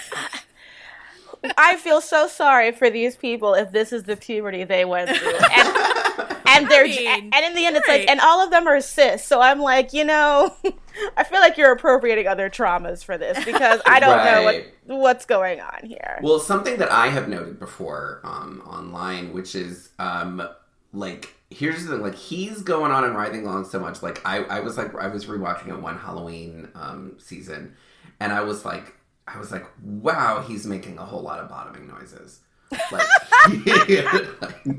I 1.59 1.77
feel 1.77 2.01
so 2.01 2.29
sorry 2.29 2.71
for 2.73 2.88
these 2.88 3.17
people 3.17 3.55
if 3.55 3.73
this 3.73 3.93
is 3.93 4.05
the 4.05 4.17
puberty 4.17 4.62
they 4.65 4.85
went 4.85 5.11
through, 5.11 5.35
and, 5.37 5.77
and 6.53 6.69
they're 6.69 6.85
mean, 6.85 7.31
and 7.33 7.45
in 7.45 7.55
the 7.55 7.67
end 7.67 7.77
it's 7.77 7.88
like, 7.88 8.09
and 8.09 8.21
all 8.21 8.43
of 8.43 8.51
them 8.51 8.67
are 8.67 8.81
cis. 8.81 9.25
So 9.25 9.41
I'm 9.41 9.61
like, 9.61 9.93
you 9.93 10.05
know, 10.05 10.55
I 11.17 11.25
feel 11.25 11.41
like 11.41 11.57
you're 11.57 11.73
appropriating 11.73 12.27
other 12.27 12.51
traumas 12.51 13.05
for 13.05 13.19
this 13.19 13.45
because 13.45 13.81
I 13.87 14.01
don't 14.01 14.25
know 14.25 14.45
what 14.45 14.99
what's 14.99 15.27
going 15.27 15.61
on 15.61 15.85
here. 15.85 16.19
Well, 16.23 16.38
something 16.38 16.77
that 16.79 16.91
I 16.91 17.09
have 17.09 17.29
noted 17.29 17.59
before 17.59 18.21
um, 18.25 18.62
online, 18.67 19.33
which 19.33 19.55
is 19.55 19.91
um, 19.99 20.47
like 20.93 21.35
here's 21.51 21.85
the 21.85 21.93
thing, 21.93 22.03
like 22.03 22.15
he's 22.15 22.62
going 22.62 22.93
on 22.93 23.05
and 23.05 23.15
writhing 23.15 23.47
along 23.47 23.67
so 23.67 23.79
much. 23.79 24.03
Like 24.03 24.21
I, 24.25 24.38
I 24.45 24.61
was 24.61 24.77
like 24.77 24.95
I 24.95 25.09
was 25.09 25.27
rewatching 25.27 25.69
it 25.69 25.81
one 25.81 25.99
Halloween 25.99 26.69
um, 26.75 27.17
season, 27.19 27.75
and 28.21 28.33
I 28.33 28.43
was 28.43 28.65
like 28.65 28.95
I 29.27 29.38
was 29.38 29.53
like, 29.53 29.67
wow, 29.83 30.45
he's 30.47 30.67
making 30.67 30.99
a 30.99 31.05
whole 31.05 31.23
lot 31.23 31.41
of 31.41 31.49
bottoming 31.49 31.87
noises. 31.87 32.41
Like, 32.91 33.07
like 33.67 34.77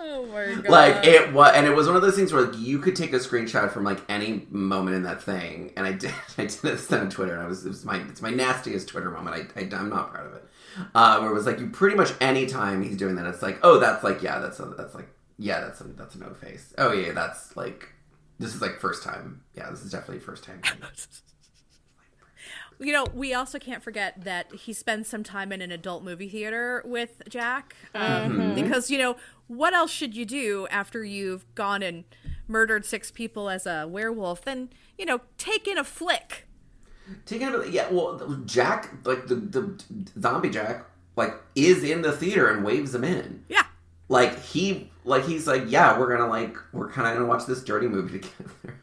Oh 0.00 0.26
my 0.26 0.54
god. 0.62 0.68
like 0.68 1.04
it 1.04 1.32
was 1.32 1.52
and 1.54 1.66
it 1.66 1.74
was 1.74 1.86
one 1.86 1.96
of 1.96 2.02
those 2.02 2.14
things 2.14 2.32
where 2.32 2.42
like 2.42 2.58
you 2.58 2.78
could 2.78 2.94
take 2.94 3.12
a 3.12 3.16
screenshot 3.16 3.70
from 3.72 3.82
like 3.84 4.00
any 4.08 4.46
moment 4.50 4.94
in 4.96 5.02
that 5.02 5.22
thing 5.22 5.72
and 5.76 5.86
i 5.86 5.92
did 5.92 6.12
i 6.38 6.42
did 6.42 6.50
this 6.62 6.92
on 6.92 7.10
twitter 7.10 7.32
and 7.34 7.42
i 7.42 7.46
was 7.46 7.66
it 7.66 7.68
was 7.68 7.84
my 7.84 7.96
it's 8.08 8.22
my 8.22 8.30
nastiest 8.30 8.88
twitter 8.88 9.10
moment 9.10 9.50
i, 9.56 9.60
I 9.60 9.64
i'm 9.76 9.90
not 9.90 10.12
proud 10.12 10.26
of 10.26 10.34
it. 10.34 10.44
Uh 10.94 11.18
where 11.18 11.30
it 11.30 11.34
was 11.34 11.46
like 11.46 11.58
you 11.58 11.68
pretty 11.70 11.96
much 11.96 12.12
any 12.20 12.46
time 12.46 12.82
he's 12.82 12.96
doing 12.96 13.16
that 13.16 13.26
it's 13.26 13.42
like 13.42 13.58
oh 13.62 13.78
that's 13.80 14.04
like 14.04 14.22
yeah 14.22 14.38
that's 14.38 14.60
a, 14.60 14.66
that's 14.66 14.94
like 14.94 15.08
yeah 15.38 15.60
that's 15.60 15.80
a 15.80 15.84
that's 15.84 16.14
a 16.14 16.18
no 16.18 16.32
face. 16.34 16.72
Oh 16.78 16.92
yeah 16.92 17.12
that's 17.12 17.56
like 17.56 17.88
this 18.38 18.54
is 18.54 18.62
like 18.62 18.78
first 18.78 19.02
time. 19.02 19.42
Yeah 19.54 19.70
this 19.70 19.82
is 19.84 19.90
definitely 19.90 20.20
first 20.20 20.44
time 20.44 20.60
You 22.80 22.92
know, 22.92 23.06
we 23.12 23.34
also 23.34 23.58
can't 23.58 23.82
forget 23.82 24.24
that 24.24 24.52
he 24.52 24.72
spends 24.72 25.08
some 25.08 25.24
time 25.24 25.50
in 25.50 25.60
an 25.60 25.72
adult 25.72 26.04
movie 26.04 26.28
theater 26.28 26.82
with 26.84 27.22
Jack. 27.28 27.74
Um, 27.94 28.54
Because, 28.54 28.90
you 28.90 28.98
know, 28.98 29.16
what 29.48 29.74
else 29.74 29.90
should 29.90 30.14
you 30.14 30.24
do 30.24 30.68
after 30.70 31.04
you've 31.04 31.44
gone 31.54 31.82
and 31.82 32.04
murdered 32.46 32.84
six 32.86 33.10
people 33.10 33.48
as 33.50 33.66
a 33.66 33.86
werewolf? 33.88 34.42
Then, 34.42 34.70
you 34.96 35.04
know, 35.06 35.22
take 35.38 35.66
in 35.66 35.76
a 35.76 35.84
flick. 35.84 36.46
Taking 37.26 37.48
a 37.48 37.66
yeah. 37.66 37.88
Well, 37.90 38.18
Jack, 38.44 38.90
like 39.04 39.26
the 39.28 39.36
the 39.36 39.82
zombie 40.20 40.50
Jack, 40.50 40.84
like 41.16 41.34
is 41.54 41.82
in 41.82 42.02
the 42.02 42.12
theater 42.12 42.48
and 42.48 42.64
waves 42.64 42.94
him 42.94 43.02
in. 43.02 43.44
Yeah. 43.48 43.62
Like 44.10 44.38
he, 44.40 44.90
like 45.04 45.24
he's 45.24 45.46
like, 45.46 45.64
yeah, 45.68 45.98
we're 45.98 46.14
gonna 46.14 46.28
like, 46.28 46.56
we're 46.72 46.90
kind 46.90 47.08
of 47.08 47.14
gonna 47.14 47.26
watch 47.26 47.46
this 47.46 47.64
dirty 47.64 47.88
movie 47.88 48.18
together. 48.20 48.80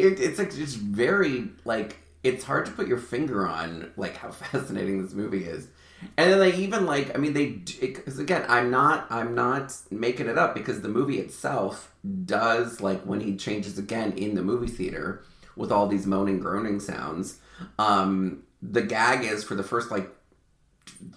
It, 0.00 0.20
it's 0.20 0.38
like 0.38 0.54
just 0.54 0.76
very 0.76 1.48
like, 1.64 1.98
it's 2.22 2.44
hard 2.44 2.66
to 2.66 2.72
put 2.72 2.88
your 2.88 2.98
finger 2.98 3.46
on 3.46 3.92
like 3.96 4.16
how 4.16 4.30
fascinating 4.32 5.02
this 5.02 5.12
movie 5.12 5.44
is. 5.44 5.68
And 6.16 6.30
then 6.30 6.38
they 6.38 6.54
even 6.56 6.84
like, 6.86 7.14
I 7.14 7.18
mean, 7.18 7.32
they 7.32 7.46
because 7.46 8.18
again, 8.18 8.44
I'm 8.48 8.70
not, 8.70 9.06
I'm 9.10 9.34
not 9.34 9.74
making 9.90 10.28
it 10.28 10.36
up 10.36 10.54
because 10.54 10.82
the 10.82 10.88
movie 10.88 11.18
itself 11.18 11.94
does 12.24 12.80
like 12.80 13.02
when 13.02 13.20
he 13.20 13.36
changes 13.36 13.78
again 13.78 14.12
in 14.12 14.34
the 14.34 14.42
movie 14.42 14.68
theater 14.68 15.24
with 15.56 15.72
all 15.72 15.86
these 15.86 16.06
moaning, 16.06 16.40
groaning 16.40 16.80
sounds. 16.80 17.38
Um, 17.78 18.42
the 18.60 18.82
gag 18.82 19.24
is 19.24 19.44
for 19.44 19.54
the 19.54 19.62
first 19.62 19.90
like 19.90 20.10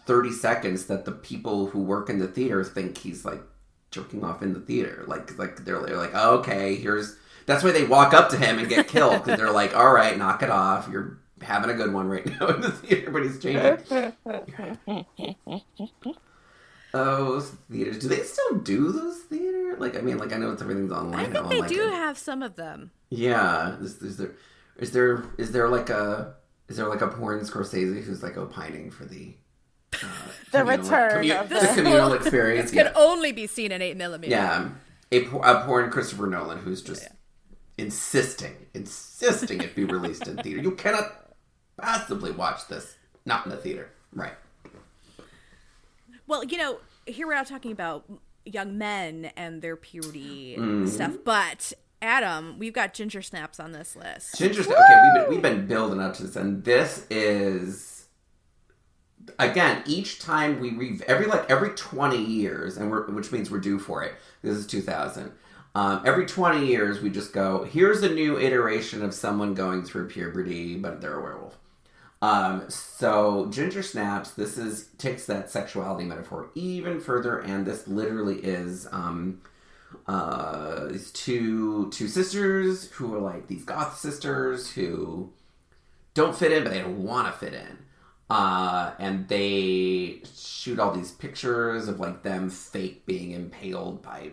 30 0.06 0.32
seconds 0.32 0.86
that 0.86 1.06
the 1.06 1.12
people 1.12 1.68
who 1.68 1.82
work 1.82 2.10
in 2.10 2.20
the 2.20 2.28
theater 2.28 2.64
think 2.64 2.98
he's 2.98 3.26
like 3.26 3.42
jerking 3.92 4.24
off 4.24 4.42
in 4.42 4.54
the 4.54 4.60
theater. 4.60 5.04
Like, 5.08 5.38
like 5.38 5.66
they're, 5.66 5.82
they're 5.82 5.98
like, 5.98 6.12
oh, 6.14 6.40
okay, 6.40 6.76
here's. 6.76 7.16
That's 7.48 7.64
why 7.64 7.72
they 7.72 7.86
walk 7.86 8.14
up 8.14 8.30
to 8.30 8.38
him 8.38 8.60
and 8.60 8.70
get 8.70 8.88
killed 8.88 9.24
because 9.24 9.40
they're 9.40 9.52
like, 9.52 9.76
all 9.76 9.92
right, 9.92 10.16
knock 10.18 10.44
it 10.44 10.50
off. 10.52 10.88
You're 10.92 11.18
having 11.42 11.70
a 11.70 11.74
good 11.74 11.92
one 11.94 12.08
right 12.08 12.26
now 12.40 12.48
in 12.56 12.62
the 12.62 12.72
theater, 12.72 13.10
but 13.10 13.24
he's 13.24 13.40
changing. 13.40 14.14
those 16.92 17.50
theaters. 17.72 18.00
Do 18.00 18.08
they 18.08 18.20
still 18.24 18.56
do 18.60 18.92
those 18.92 19.18
theater? 19.22 19.76
Like, 19.78 19.96
I 19.98 20.02
mean, 20.02 20.18
like 20.18 20.34
I 20.34 20.38
know 20.38 20.52
it's 20.52 20.62
everything's 20.62 20.92
online. 20.92 21.20
I 21.20 21.24
think 21.24 21.34
now, 21.46 21.50
they 21.50 21.60
like, 21.62 21.70
do 21.70 21.80
have 21.90 22.18
some 22.18 22.42
of 22.44 22.56
them. 22.56 22.92
Yeah. 23.10 23.78
Is, 23.80 24.02
is 24.02 24.18
there 24.18 24.32
is 24.78 24.92
there 24.92 25.24
is 25.38 25.52
there 25.52 25.70
like 25.70 25.90
a 25.90 26.36
is 26.68 26.78
there 26.78 26.88
like 26.88 27.02
a 27.02 27.08
porn 27.08 27.40
Scorsese 27.42 28.04
who's 28.04 28.22
like 28.24 28.38
opining 28.38 28.92
for 28.92 29.06
the 29.06 29.36
uh, 29.94 29.98
The 30.52 30.60
communal- 30.60 30.84
return 30.84 31.24
commu- 31.24 31.42
of 31.42 31.50
the, 31.50 31.60
the- 31.60 31.68
communal 31.76 32.14
experience? 32.20 32.72
This 32.72 32.84
can 32.84 32.92
yeah. 32.94 33.00
only 33.02 33.32
be 33.32 33.48
seen 33.48 33.72
in 33.72 33.82
8 33.82 33.96
millimeter. 33.98 34.32
yeah, 34.32 34.70
a, 35.12 35.18
a 35.24 35.64
porn 35.66 35.90
Christopher 35.92 36.28
Nolan 36.28 36.58
who's 36.60 36.82
just 36.82 37.08
insisting, 37.78 38.56
insisting 38.74 39.62
it 39.62 39.76
be 39.76 39.86
released 39.86 40.28
in 40.28 40.38
theater. 40.38 40.62
You 40.62 40.72
cannot 40.72 41.34
possibly 41.78 42.32
watch 42.32 42.68
this 42.68 42.96
not 43.26 43.46
in 43.46 43.52
the 43.52 43.58
theater, 43.58 43.90
right? 44.14 44.34
Well, 46.26 46.44
you 46.44 46.58
know, 46.58 46.80
here 47.06 47.28
we're 47.28 47.36
not 47.36 47.48
talking 47.48 47.72
about 47.72 48.06
young 48.46 48.78
men 48.78 49.32
and 49.38 49.62
their 49.62 49.76
puberty 49.76 50.56
Mm-hmm. 50.58 50.88
stuff, 50.88 51.18
but 51.24 51.74
Adam, 52.02 52.58
we've 52.60 52.74
got 52.74 52.94
ginger 52.94 53.22
snaps 53.22 53.60
on 53.60 53.72
this 53.72 53.96
list. 53.96 54.38
Ginger 54.38 54.64
Snap. 54.64 54.78
Okay, 54.78 55.02
we've 55.04 55.14
been, 55.24 55.30
we've 55.34 55.42
been 55.42 55.68
building 55.68 56.00
up 56.00 56.14
to 56.16 56.24
this, 56.24 56.36
and 56.36 56.64
this 56.64 57.06
is 57.10 58.06
again 59.40 59.84
each 59.86 60.20
time 60.20 60.60
we 60.60 60.72
re 60.72 61.00
every 61.08 61.26
like 61.26 61.50
every 61.50 61.70
twenty 61.72 62.24
years, 62.24 62.78
and 62.78 62.92
we're 62.92 63.10
which 63.12 63.32
means 63.32 63.50
we're 63.50 63.60
due 63.60 63.80
for 63.80 64.04
it. 64.04 64.14
This 64.44 64.56
is 64.56 64.68
two 64.68 64.82
thousand. 64.82 65.32
Um, 65.78 66.02
every 66.06 66.26
twenty 66.26 66.66
years, 66.66 67.02
we 67.02 67.12
just 67.12 67.32
go. 67.34 67.64
Here's 67.64 68.02
a 68.02 68.10
new 68.10 68.40
iteration 68.40 69.04
of 69.04 69.14
someone 69.14 69.54
going 69.54 69.84
through 69.84 70.08
puberty, 70.08 70.76
but 70.76 71.02
they're 71.02 71.20
a 71.20 71.22
werewolf. 71.22 71.60
Um, 72.20 72.68
so 72.68 73.46
Ginger 73.52 73.84
Snaps, 73.84 74.32
this 74.32 74.58
is 74.58 74.88
takes 74.98 75.28
that 75.28 75.52
sexuality 75.52 76.04
metaphor 76.04 76.50
even 76.56 77.00
further, 77.00 77.38
and 77.38 77.64
this 77.64 77.88
literally 77.88 78.38
is 78.38 78.88
um, 78.92 79.40
uh, 80.08 80.88
these 80.88 81.12
two 81.12 81.92
two 81.92 82.08
sisters 82.08 82.90
who 82.94 83.14
are 83.14 83.20
like 83.20 83.46
these 83.46 83.64
goth 83.64 84.00
sisters 84.00 84.72
who 84.72 85.32
don't 86.16 86.36
fit 86.36 86.52
in, 86.52 86.64
but 86.64 86.72
they 86.72 86.82
don't 86.82 87.04
want 87.04 87.32
to 87.32 87.34
fit 87.38 87.54
in. 87.54 87.78
Uh, 88.32 88.94
and 88.98 89.28
they 89.28 90.24
shoot 90.36 90.80
all 90.80 90.92
these 90.92 91.12
pictures 91.12 91.88
of 91.88 92.00
like 92.00 92.24
them 92.24 92.50
fake 92.50 93.06
being 93.06 93.30
impaled 93.30 94.02
by 94.02 94.32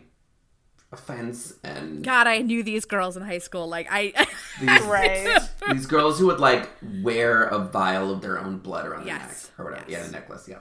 a 0.93 0.97
fence 0.97 1.55
and 1.65 2.05
God, 2.05 2.27
I 2.27 2.39
knew 2.39 2.63
these 2.63 2.85
girls 2.85 3.17
in 3.17 3.23
high 3.25 3.39
school. 3.39 3.69
Like 3.69 3.89
I, 3.91 4.13
these, 4.61 4.83
Right. 4.83 5.41
these 5.73 5.87
girls 5.87 6.19
who 6.19 6.27
would 6.27 6.41
like 6.41 6.69
wear 7.03 7.45
a 7.45 7.59
vial 7.59 8.13
of 8.13 8.21
their 8.23 8.39
own 8.39 8.59
blood 8.59 8.87
around 8.87 9.07
their 9.07 9.19
neck 9.19 9.37
or 9.59 9.65
whatever. 9.67 9.85
Yes. 9.89 10.03
Yeah, 10.03 10.09
a 10.09 10.11
necklace. 10.13 10.49
Yeah. 10.49 10.59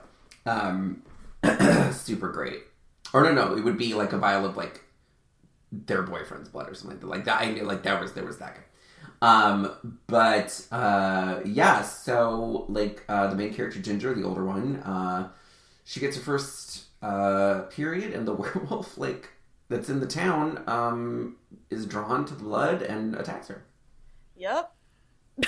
Um, 0.51 1.03
super 1.93 2.29
great. 2.31 2.63
Or 3.13 3.23
no, 3.23 3.31
no, 3.31 3.55
it 3.55 3.63
would 3.63 3.77
be 3.77 3.93
like 3.93 4.11
a 4.13 4.17
vial 4.17 4.45
of 4.45 4.57
like 4.57 4.81
their 5.71 6.01
boyfriend's 6.03 6.49
blood 6.49 6.69
or 6.69 6.73
something 6.73 7.07
like 7.07 7.25
that. 7.25 7.33
Like 7.35 7.39
that. 7.39 7.41
I 7.47 7.51
knew 7.51 7.63
like 7.63 7.83
that 7.83 8.01
was 8.01 8.13
there 8.13 8.25
was 8.25 8.37
that 8.39 8.55
guy. 8.55 8.61
Um, 9.21 9.99
but 10.07 10.65
uh, 10.71 11.39
yeah. 11.45 11.81
So 11.83 12.65
like 12.69 13.03
uh, 13.07 13.27
the 13.27 13.35
main 13.35 13.53
character 13.53 13.79
Ginger, 13.79 14.13
the 14.15 14.23
older 14.23 14.43
one, 14.43 14.77
uh, 14.77 15.29
she 15.85 15.99
gets 15.99 16.15
her 16.17 16.23
first 16.23 16.85
uh 17.01 17.63
period, 17.69 18.13
and 18.13 18.25
the 18.27 18.33
werewolf 18.33 18.97
like 18.97 19.29
that's 19.73 19.89
in 19.89 19.99
the 19.99 20.05
town 20.07 20.63
um 20.67 21.35
is 21.69 21.85
drawn 21.85 22.23
to 22.25 22.35
the 22.35 22.43
blood 22.43 22.81
and 22.83 23.15
attacks 23.15 23.47
her. 23.47 23.63
Yep. 24.37 24.71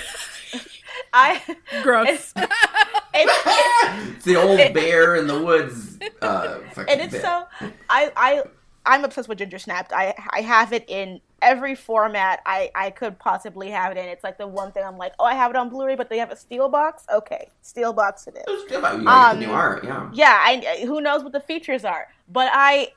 I 1.13 1.41
gross. 1.83 2.07
it's, 2.07 2.33
it's, 3.13 4.15
It's 4.15 4.25
the 4.25 4.35
old 4.35 4.57
bear 4.73 5.15
in 5.15 5.27
the 5.27 5.41
woods. 5.41 5.99
Uh, 6.21 6.59
fucking 6.73 6.91
and 6.91 7.01
it's 7.01 7.11
bit. 7.13 7.21
so 7.21 7.45
I 7.89 8.11
I 8.15 8.43
I'm 8.85 9.03
obsessed 9.03 9.29
with 9.29 9.37
Ginger 9.37 9.59
Snaps. 9.59 9.91
I 9.93 10.13
I 10.31 10.41
have 10.41 10.73
it 10.73 10.85
in 10.87 11.21
every 11.41 11.75
format 11.75 12.41
I 12.45 12.71
I 12.75 12.89
could 12.89 13.19
possibly 13.19 13.69
have 13.69 13.91
it 13.91 13.97
in. 13.97 14.05
It's 14.05 14.23
like 14.23 14.37
the 14.37 14.47
one 14.47 14.71
thing 14.71 14.83
I'm 14.83 14.97
like, 14.97 15.13
oh, 15.19 15.25
I 15.25 15.35
have 15.35 15.51
it 15.51 15.57
on 15.57 15.69
Blu-ray, 15.69 15.95
but 15.95 16.09
they 16.09 16.17
have 16.17 16.31
a 16.31 16.35
steel 16.35 16.67
box. 16.69 17.03
Okay, 17.13 17.49
steel 17.61 17.93
box 17.93 18.27
it 18.27 18.35
is. 18.35 18.43
It's 18.47 18.69
good 18.71 18.79
about 18.79 18.97
you, 18.97 19.03
like, 19.03 19.15
Um, 19.33 19.39
the 19.39 19.45
new 19.45 19.53
art, 19.53 19.83
yeah. 19.83 20.09
Yeah, 20.13 20.37
I 20.41 20.83
who 20.85 21.01
knows 21.01 21.23
what 21.23 21.33
the 21.33 21.39
features 21.39 21.85
are, 21.85 22.07
but 22.27 22.49
I, 22.51 22.89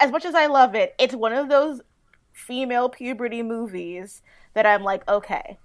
as 0.00 0.10
much 0.10 0.24
as 0.24 0.34
I 0.34 0.46
love 0.46 0.74
it, 0.74 0.94
it's 0.98 1.14
one 1.14 1.32
of 1.32 1.48
those 1.48 1.80
female 2.32 2.88
puberty 2.88 3.42
movies 3.42 4.22
that 4.54 4.66
I'm 4.66 4.82
like, 4.82 5.08
okay, 5.08 5.58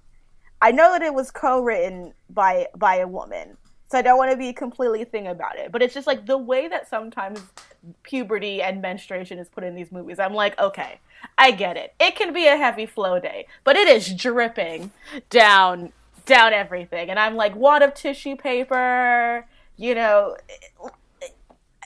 I 0.62 0.72
know 0.72 0.92
that 0.94 1.02
it 1.02 1.14
was 1.14 1.32
co-written 1.32 2.14
by 2.30 2.68
by 2.76 2.98
a 2.98 3.08
woman, 3.08 3.58
so 3.90 3.98
I 3.98 4.02
don't 4.02 4.18
want 4.18 4.32
to 4.32 4.38
be 4.38 4.54
completely 4.54 5.04
thing 5.04 5.28
about 5.28 5.58
it. 5.58 5.72
But 5.72 5.82
it's 5.82 5.94
just 5.94 6.08
like 6.08 6.26
the 6.26 6.38
way 6.38 6.68
that 6.68 6.90
sometimes 6.90 7.42
puberty 8.04 8.62
and 8.62 8.82
menstruation 8.82 9.40
is 9.40 9.50
put 9.50 9.64
in 9.64 9.76
these 9.76 9.92
movies. 9.92 10.20
I'm 10.20 10.34
like, 10.34 10.60
okay, 10.60 11.00
I 11.38 11.52
get 11.52 11.78
it. 11.78 11.94
It 12.00 12.16
can 12.16 12.32
be 12.32 12.48
a 12.48 12.58
heavy 12.58 12.86
flow 12.86 13.20
day, 13.20 13.48
but 13.64 13.76
it 13.76 13.88
is 13.88 14.14
dripping 14.14 14.92
down 15.30 15.92
down 16.26 16.54
everything, 16.54 17.10
and 17.10 17.20
I'm 17.20 17.36
like, 17.36 17.56
wad 17.56 17.82
of 17.82 17.94
tissue 17.94 18.36
paper, 18.36 19.46
you 19.78 19.96
know. 19.96 20.38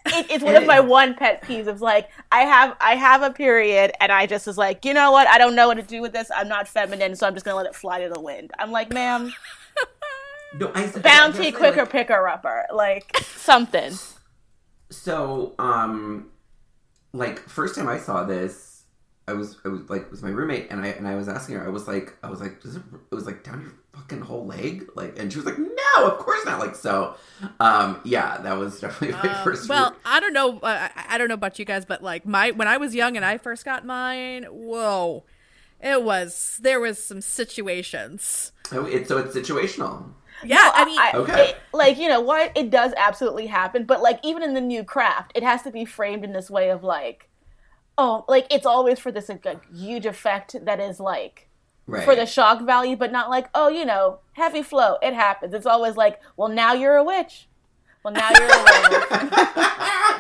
It's 0.06 0.44
one 0.44 0.56
of 0.56 0.66
my 0.66 0.80
one 0.80 1.16
pet 1.16 1.42
peeves 1.42 1.68
of 1.68 1.82
like 1.82 2.10
I 2.32 2.42
have 2.42 2.76
I 2.80 2.96
have 2.96 3.22
a 3.22 3.32
period 3.32 3.92
and 4.00 4.12
I 4.12 4.26
just 4.26 4.46
was 4.48 4.58
like 4.58 4.86
you 4.86 4.94
know 4.94 5.12
what? 5.12 5.28
I 5.28 5.38
don't 5.38 5.56
know 5.56 5.68
what 5.68 5.76
to 5.78 5.84
do 5.84 6.02
with 6.02 6.14
this. 6.14 6.30
I'm 6.36 6.48
not 6.48 6.68
feminine 6.68 7.16
so 7.16 7.28
I'm 7.28 7.34
just 7.34 7.46
gonna 7.46 7.58
let 7.58 7.66
it 7.66 7.76
fly 7.76 8.02
to 8.02 8.14
the 8.14 8.22
wind. 8.22 8.52
I'm 8.60 8.72
like 8.72 8.94
ma'am 8.94 9.34
No, 10.58 10.72
I, 10.74 10.88
bounty 10.88 11.52
quicker 11.52 11.82
like, 11.82 11.92
picker 11.92 12.28
upper 12.28 12.66
like 12.74 13.18
something. 13.18 13.94
So, 14.90 15.54
um, 15.60 16.30
like 17.14 17.40
first 17.40 17.76
time 17.76 17.90
I 17.90 17.98
saw 17.98 18.24
this, 18.24 18.75
I 19.28 19.34
was 19.34 19.58
I 19.66 19.70
was 19.70 19.90
like 19.90 20.04
it 20.04 20.12
was 20.12 20.22
my 20.22 20.30
roommate 20.30 20.68
and 20.70 20.82
I 20.82 20.88
and 20.90 21.08
I 21.08 21.16
was 21.16 21.28
asking 21.28 21.56
her 21.56 21.66
I 21.66 21.70
was 21.70 21.88
like 21.88 22.16
I 22.24 22.30
was 22.30 22.40
like 22.42 22.62
Does 22.62 22.76
it, 22.76 22.84
it 23.12 23.16
was 23.16 23.26
like 23.26 23.44
down 23.44 23.62
your 23.62 23.72
fucking 23.94 24.22
whole 24.22 24.46
leg 24.46 24.86
like 24.96 25.18
and 25.18 25.32
she 25.32 25.40
was 25.40 25.46
like 25.46 25.58
no 25.58 26.06
of 26.08 26.18
course 26.20 26.46
not 26.46 26.60
like 26.60 26.76
so 26.76 27.16
um 27.60 28.02
yeah 28.04 28.38
that 28.40 28.54
was 28.58 28.80
definitely 28.82 29.16
my 29.18 29.34
first 29.44 29.64
Um, 29.70 29.76
well, 29.76 29.96
I 30.06 30.20
don't 30.20 30.34
know. 30.34 30.60
Uh, 30.60 30.90
I 30.96 31.06
I 31.16 31.18
don't 31.18 31.28
know 31.28 31.34
about 31.34 31.58
you 31.60 31.66
guys, 31.66 31.86
but 31.86 32.04
like 32.04 32.26
my 32.26 32.52
when 32.52 32.68
I 32.68 32.78
was 32.78 32.94
young 32.94 33.16
and 33.16 33.26
I 33.26 33.38
first 33.38 33.66
got 33.66 33.86
mine, 33.86 34.44
whoa, 34.52 35.24
it 35.82 36.04
was 36.04 36.60
there 36.62 36.80
was 36.80 37.02
some 37.04 37.22
situations. 37.22 38.52
oh, 38.72 38.86
it's 38.86 39.08
so 39.10 39.18
it's 39.18 39.36
situational 39.36 40.10
Yeah, 40.44 40.72
I 40.74 40.86
mean, 40.86 41.00
Okay. 41.24 41.50
it- 41.50 41.58
like 41.74 41.98
you 41.98 42.08
know 42.10 42.20
what 42.22 42.52
it 42.56 42.70
does 42.70 42.94
absolutely 42.98 43.48
happen 43.48 43.86
but 43.86 44.02
like 44.02 44.20
even 44.24 44.44
in 44.44 44.54
the 44.54 44.62
new 44.62 44.84
craft 44.84 45.32
it 45.36 45.44
has 45.44 45.62
to 45.64 45.72
be 45.72 45.84
framed 45.86 46.24
in 46.24 46.32
this 46.34 46.50
way 46.50 46.70
of 46.70 46.84
like 46.84 47.30
oh 47.98 48.26
like 48.28 48.48
it's 48.50 48.66
always 48.66 49.00
for 49.00 49.12
this 49.12 49.30
like, 49.30 49.74
huge 49.74 50.06
effect 50.06 50.56
that 50.66 50.80
is 50.80 51.00
like 51.00 51.48
right 51.88 52.04
for 52.04 52.16
the 52.16 52.26
shock 52.26 52.62
value, 52.62 52.96
but 52.96 53.12
not 53.12 53.30
like, 53.30 53.48
oh, 53.54 53.70
you 53.70 53.86
know, 53.86 54.20
heavy 54.34 54.64
flow. 54.64 54.98
It 55.02 55.14
happens. 55.14 55.54
It's 55.54 55.66
always 55.66 55.96
like, 55.96 56.22
well, 56.38 56.50
now 56.50 56.74
you're 56.74 56.96
a 56.96 57.04
witch. 57.04 57.48
Well, 58.04 58.14
now 58.14 58.30
you're 58.38 58.48
a. 58.48 59.72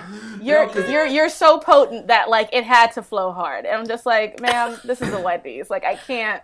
You're 0.41 0.67
No, 0.67 0.87
you're 0.87 1.05
you're 1.07 1.29
so 1.29 1.57
potent 1.57 2.07
that 2.07 2.29
like 2.29 2.49
it 2.53 2.63
had 2.63 2.91
to 2.93 3.01
flow 3.01 3.31
hard. 3.31 3.65
And 3.65 3.75
I'm 3.75 3.87
just 3.87 4.05
like, 4.05 4.39
ma'am, 4.39 4.79
this 4.83 5.01
is 5.01 5.11
a 5.11 5.19
Wendy's. 5.19 5.69
Like 5.69 5.83
I 5.83 5.95
can't. 5.95 6.43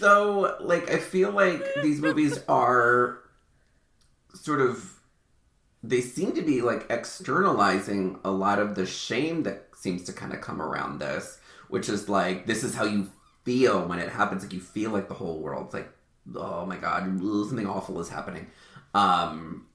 So 0.00 0.56
like, 0.60 0.90
I 0.90 0.98
feel 0.98 1.30
like 1.30 1.62
these 1.82 2.00
movies 2.00 2.40
are 2.48 3.18
sort 4.34 4.60
of. 4.60 4.98
They 5.82 6.00
seem 6.00 6.32
to 6.32 6.42
be 6.42 6.62
like 6.62 6.86
externalizing 6.90 8.18
a 8.24 8.30
lot 8.30 8.58
of 8.58 8.74
the 8.74 8.86
shame 8.86 9.42
that 9.44 9.68
seems 9.76 10.04
to 10.04 10.12
kind 10.12 10.32
of 10.32 10.40
come 10.40 10.62
around 10.62 11.00
this, 11.00 11.38
which 11.68 11.88
is 11.88 12.08
like, 12.08 12.46
this 12.46 12.62
is 12.62 12.74
how 12.74 12.84
you 12.84 13.10
feel 13.44 13.86
when 13.86 13.98
it 13.98 14.08
happens. 14.08 14.42
Like, 14.42 14.52
you 14.52 14.60
feel 14.60 14.90
like 14.90 15.08
the 15.08 15.14
whole 15.14 15.40
world's 15.40 15.74
like, 15.74 15.90
oh 16.36 16.64
my 16.66 16.76
god, 16.76 17.04
something 17.48 17.66
awful 17.66 18.00
is 18.00 18.08
happening. 18.08 18.46
Um, 18.94 19.66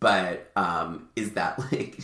but 0.00 0.50
um 0.56 1.08
is 1.16 1.32
that 1.32 1.58
like 1.72 1.98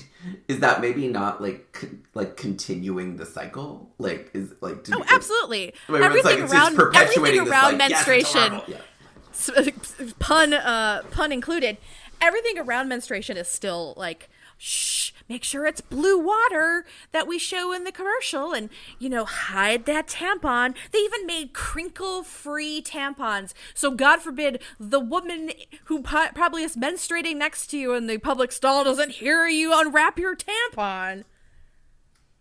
is 0.49 0.61
that 0.61 0.81
maybe 0.81 1.09
not 1.09 1.43
like 1.43 1.73
con- 1.73 2.03
like 2.15 2.37
continuing 2.37 3.17
the 3.17 3.27
cycle 3.27 3.91
like 3.99 4.31
is 4.35 4.53
like 4.61 4.87
oh 4.93 5.05
absolutely 5.09 5.75
everything 5.89 6.41
like 6.41 6.51
around 6.51 6.77
perpetuating 6.77 7.41
everything 7.41 7.45
this, 7.45 7.53
around 7.53 7.79
like, 7.79 7.91
menstruation 7.91 8.53
horrible. 8.53 8.65
Yeah. 8.69 10.11
pun 10.21 10.55
uh 10.55 11.03
pun 11.11 11.33
included 11.33 11.77
everything 12.21 12.59
around 12.59 12.89
menstruation 12.89 13.37
is 13.37 13.49
still 13.49 13.95
like 13.97 14.29
shh 14.57 15.11
make 15.29 15.43
sure 15.43 15.67
it's 15.67 15.81
blue 15.81 16.19
water 16.19 16.85
that 17.13 17.27
we 17.27 17.39
show 17.39 17.73
in 17.73 17.85
the 17.85 17.91
commercial 17.93 18.53
and 18.53 18.69
you 18.99 19.09
know 19.09 19.25
hide 19.25 19.85
that 19.87 20.07
tampon. 20.07 20.75
They 20.93 20.99
even 20.99 21.27
made 21.27 21.53
crinkle 21.53 22.23
free 22.23 22.83
tampons. 22.83 23.53
So 23.75 23.91
god 23.91 24.21
forbid 24.21 24.61
the 24.79 25.01
woman 25.01 25.51
who 25.87 26.03
po- 26.03 26.29
probably 26.35 26.63
is 26.63 26.77
menstruating 26.77 27.37
next 27.37 27.69
to 27.69 27.79
you 27.79 27.95
in 27.95 28.07
the 28.07 28.19
public 28.19 28.53
stall 28.53 28.85
doesn't 28.85 29.11
hear 29.13 29.47
you 29.49 29.73
unwrap 29.79 30.19
your 30.19 30.37
tampon. 30.37 31.25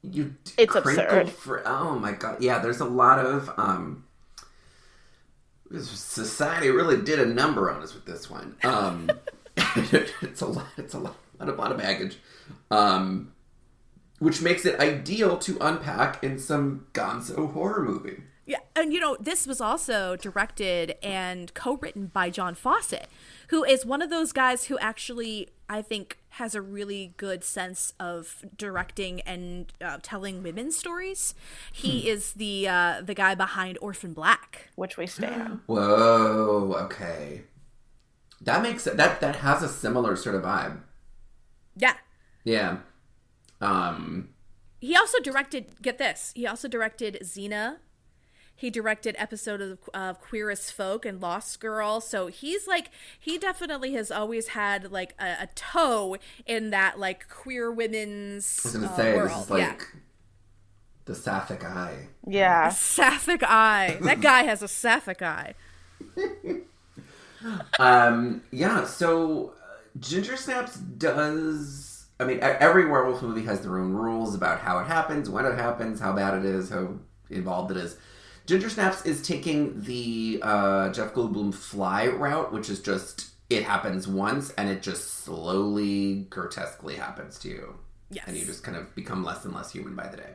You 0.03 0.35
d- 0.43 0.51
It's 0.57 0.73
crinkle 0.73 1.03
absurd. 1.05 1.29
For, 1.29 1.67
oh 1.67 1.97
my 1.97 2.11
god. 2.11 2.41
Yeah 2.41 2.59
there's 2.59 2.79
a 2.81 2.85
lot 2.85 3.19
of 3.25 3.49
um 3.57 4.05
society 5.81 6.69
really 6.69 7.01
did 7.01 7.19
a 7.19 7.25
number 7.25 7.71
on 7.71 7.81
us 7.81 7.93
with 7.95 8.05
this 8.05 8.29
one. 8.29 8.55
Um 8.63 9.09
it's 10.21 10.41
a 10.41 10.45
lot 10.45 10.67
it's 10.77 10.93
a 10.93 10.99
lot, 10.99 11.15
a 11.39 11.45
lot 11.51 11.71
of 11.71 11.77
baggage 11.77 12.17
um 12.71 13.31
which 14.19 14.41
makes 14.41 14.65
it 14.65 14.79
ideal 14.79 15.37
to 15.37 15.57
unpack 15.59 16.23
in 16.23 16.39
some 16.39 16.85
gonzo 16.93 17.51
horror 17.53 17.83
movie 17.83 18.23
Yeah, 18.45 18.59
and 18.75 18.91
you 18.93 18.99
know, 18.99 19.15
this 19.19 19.47
was 19.47 19.61
also 19.61 20.15
directed 20.17 20.95
and 21.01 21.53
co-written 21.53 22.07
by 22.07 22.29
John 22.29 22.55
Fawcett, 22.55 23.07
who 23.47 23.63
is 23.63 23.85
one 23.85 24.01
of 24.01 24.09
those 24.09 24.33
guys 24.33 24.65
who 24.65 24.77
actually 24.79 25.49
I 25.69 25.81
think 25.81 26.17
has 26.31 26.53
a 26.55 26.61
really 26.61 27.13
good 27.17 27.43
sense 27.43 27.93
of 27.99 28.43
directing 28.57 29.21
and 29.21 29.71
uh, 29.79 29.99
telling 30.01 30.43
women's 30.43 30.75
stories. 30.77 31.35
He 31.71 32.09
is 32.09 32.33
the 32.33 32.67
uh, 32.67 33.01
the 33.01 33.13
guy 33.13 33.33
behind 33.35 33.77
Orphan 33.81 34.13
Black. 34.13 34.69
which 34.75 34.97
we 34.97 35.07
stand. 35.07 35.61
Whoa, 35.67 36.75
okay. 36.85 37.43
That 38.43 38.61
makes 38.61 38.85
it 38.87 38.97
that 38.97 39.21
that 39.21 39.37
has 39.37 39.63
a 39.63 39.69
similar 39.69 40.15
sort 40.15 40.35
of 40.35 40.43
vibe. 40.43 40.79
Yeah. 41.75 41.95
Yeah. 42.43 42.77
Um 43.61 44.29
He 44.79 44.95
also 44.95 45.19
directed. 45.19 45.81
Get 45.81 45.97
this. 45.97 46.31
He 46.35 46.45
also 46.45 46.67
directed 46.67 47.19
Xena. 47.23 47.77
He 48.55 48.69
directed 48.69 49.15
episodes 49.17 49.63
of, 49.63 49.79
of 49.93 50.21
Queer 50.21 50.51
as 50.51 50.69
Folk 50.69 51.05
and 51.05 51.19
Lost 51.19 51.59
Girl. 51.59 51.99
So 51.99 52.27
he's 52.27 52.67
like, 52.67 52.91
he 53.19 53.37
definitely 53.37 53.93
has 53.93 54.11
always 54.11 54.49
had 54.49 54.91
like 54.91 55.15
a, 55.19 55.35
a 55.41 55.47
toe 55.55 56.17
in 56.45 56.69
that 56.69 56.99
like 56.99 57.27
queer 57.29 57.71
women's 57.71 58.59
I 58.63 58.67
was 58.67 58.75
gonna 58.75 58.87
uh, 58.87 58.95
say 58.95 59.15
world. 59.15 59.29
this 59.29 59.43
is 59.43 59.49
like 59.49 59.61
yeah. 59.61 59.99
the 61.05 61.15
sapphic 61.15 61.63
eye. 61.63 62.07
Yeah. 62.27 62.69
Sapphic 62.69 63.41
eye. 63.43 63.97
That 64.01 64.21
guy 64.21 64.43
has 64.43 64.61
a 64.61 64.67
sapphic 64.67 65.21
eye. 65.21 65.55
Um 67.79 68.43
yeah, 68.51 68.85
so 68.85 69.49
uh, 69.49 69.77
Ginger 69.99 70.37
Snaps 70.37 70.77
does 70.77 72.05
I 72.19 72.25
mean 72.25 72.39
every 72.41 72.85
werewolf 72.85 73.21
movie 73.21 73.43
has 73.45 73.61
their 73.61 73.77
own 73.77 73.93
rules 73.93 74.35
about 74.35 74.59
how 74.59 74.79
it 74.79 74.87
happens, 74.87 75.29
when 75.29 75.45
it 75.45 75.55
happens, 75.55 75.99
how 75.99 76.13
bad 76.13 76.33
it 76.37 76.45
is, 76.45 76.69
how 76.69 76.95
involved 77.29 77.71
it 77.71 77.77
is. 77.77 77.97
Ginger 78.45 78.69
Snaps 78.69 79.05
is 79.05 79.21
taking 79.21 79.81
the 79.81 80.39
uh, 80.41 80.89
Jeff 80.89 81.13
Goldblum 81.13 81.53
fly 81.53 82.07
route, 82.07 82.51
which 82.51 82.69
is 82.69 82.81
just 82.81 83.29
it 83.49 83.63
happens 83.63 84.07
once 84.07 84.51
and 84.51 84.69
it 84.69 84.81
just 84.81 85.23
slowly, 85.23 86.25
grotesquely 86.29 86.95
happens 86.95 87.37
to 87.39 87.49
you. 87.49 87.75
Yes. 88.09 88.25
And 88.27 88.37
you 88.37 88.45
just 88.45 88.63
kind 88.63 88.77
of 88.77 88.93
become 88.95 89.23
less 89.23 89.45
and 89.45 89.53
less 89.53 89.71
human 89.71 89.95
by 89.95 90.07
the 90.07 90.17
day. 90.17 90.33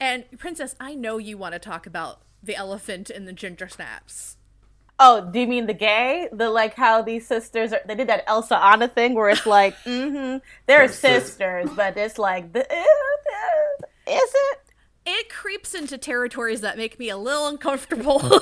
And 0.00 0.24
Princess, 0.38 0.76
I 0.78 0.94
know 0.94 1.18
you 1.18 1.36
want 1.36 1.54
to 1.54 1.58
talk 1.58 1.86
about 1.86 2.22
the 2.42 2.54
elephant 2.54 3.10
in 3.10 3.24
the 3.24 3.32
ginger 3.32 3.68
snaps. 3.68 4.36
Oh, 5.00 5.30
do 5.30 5.38
you 5.38 5.46
mean 5.46 5.66
the 5.66 5.74
gay? 5.74 6.28
The 6.32 6.50
like 6.50 6.74
how 6.74 7.02
these 7.02 7.26
sisters 7.26 7.72
are? 7.72 7.80
They 7.86 7.94
did 7.94 8.08
that 8.08 8.24
Elsa 8.26 8.56
Anna 8.58 8.88
thing 8.88 9.14
where 9.14 9.30
it's 9.30 9.46
like, 9.46 9.76
mm-hmm, 9.84 10.38
they're 10.66 10.88
They're 10.88 10.88
sisters, 10.88 11.70
but 11.76 11.96
it's 11.96 12.18
like, 12.18 12.52
the, 12.52 12.60
is 14.08 14.32
it? 14.34 14.58
It 15.06 15.30
creeps 15.30 15.74
into 15.74 15.96
territories 15.98 16.60
that 16.60 16.76
make 16.76 16.98
me 16.98 17.08
a 17.10 17.16
little 17.16 17.46
uncomfortable. 17.48 18.20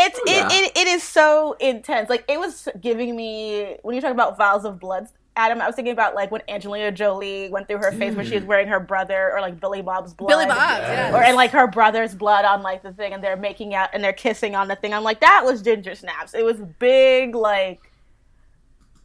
It's 0.00 0.20
Yeah. 0.24 0.46
it, 0.46 0.52
it, 0.52 0.76
it 0.76 0.86
is 0.88 1.02
so 1.02 1.54
intense. 1.58 2.08
Like 2.08 2.24
it 2.28 2.38
was 2.38 2.68
giving 2.80 3.16
me 3.16 3.76
when 3.82 3.96
you 3.96 4.00
talk 4.00 4.12
about 4.12 4.38
vials 4.38 4.64
of 4.64 4.78
blood, 4.78 5.08
Adam. 5.38 5.62
I 5.62 5.66
was 5.66 5.76
thinking 5.76 5.92
about 5.92 6.14
like 6.14 6.30
when 6.30 6.42
Angelina 6.48 6.90
Jolie 6.90 7.48
went 7.48 7.68
through 7.68 7.78
her 7.78 7.92
phase 7.92 8.16
when 8.16 8.26
she 8.26 8.34
was 8.34 8.44
mm. 8.44 8.48
wearing 8.48 8.66
her 8.68 8.80
brother 8.80 9.32
or 9.32 9.40
like 9.40 9.60
Billy 9.60 9.80
Bob's 9.80 10.12
blood. 10.12 10.28
Billy 10.28 10.46
Bob, 10.46 10.80
yeah. 10.82 11.14
Or 11.14 11.22
and 11.22 11.36
like 11.36 11.52
her 11.52 11.68
brother's 11.68 12.14
blood 12.14 12.44
on 12.44 12.62
like 12.62 12.82
the 12.82 12.92
thing, 12.92 13.12
and 13.12 13.22
they're 13.22 13.36
making 13.36 13.74
out 13.74 13.90
and 13.92 14.02
they're 14.02 14.12
kissing 14.12 14.56
on 14.56 14.66
the 14.68 14.76
thing. 14.76 14.92
I'm 14.92 15.04
like, 15.04 15.20
that 15.20 15.44
was 15.44 15.62
ginger 15.62 15.94
snaps. 15.94 16.34
It 16.34 16.44
was 16.44 16.60
big, 16.78 17.36
like 17.36 17.92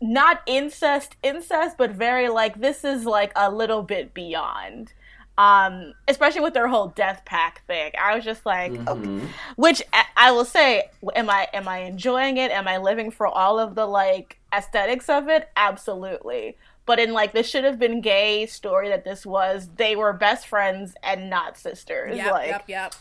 not 0.02 0.42
incest, 0.48 1.16
incest, 1.24 1.78
but 1.78 1.92
very 1.92 2.28
like 2.30 2.60
this 2.60 2.84
is 2.84 3.06
like 3.06 3.32
a 3.36 3.52
little 3.52 3.84
bit 3.84 4.14
beyond. 4.14 4.94
Um, 5.36 5.94
especially 6.08 6.42
with 6.42 6.54
their 6.54 6.68
whole 6.68 6.90
death 6.90 7.24
pack 7.26 7.66
thing. 7.66 7.92
I 8.00 8.14
was 8.16 8.24
just 8.24 8.46
like, 8.46 8.72
okay. 8.88 9.20
which 9.56 9.82
I- 9.92 10.06
I 10.16 10.32
will 10.32 10.46
say, 10.46 10.90
am 11.16 11.28
I 11.30 11.48
am 11.54 11.68
I 11.68 11.80
enjoying 11.80 12.38
it? 12.38 12.52
Am 12.52 12.68
I 12.68 12.78
living 12.78 13.10
for 13.10 13.26
all 13.28 13.60
of 13.60 13.74
the 13.74 13.88
like 13.88 14.38
aesthetics 14.56 15.10
of 15.10 15.30
it? 15.30 15.50
Absolutely. 15.56 16.56
But 16.86 17.00
in 17.00 17.14
like 17.14 17.34
this 17.34 17.50
should 17.50 17.64
have 17.64 17.80
been 17.80 18.00
gay 18.02 18.46
story 18.46 18.90
that 18.90 19.06
this 19.06 19.26
was, 19.26 19.70
they 19.78 19.96
were 19.96 20.14
best 20.14 20.46
friends 20.48 20.94
and 21.02 21.30
not 21.30 21.58
sisters. 21.58 22.16
Yep, 22.18 22.32
like, 22.32 22.48
yep, 22.50 22.64
yep. 22.68 22.96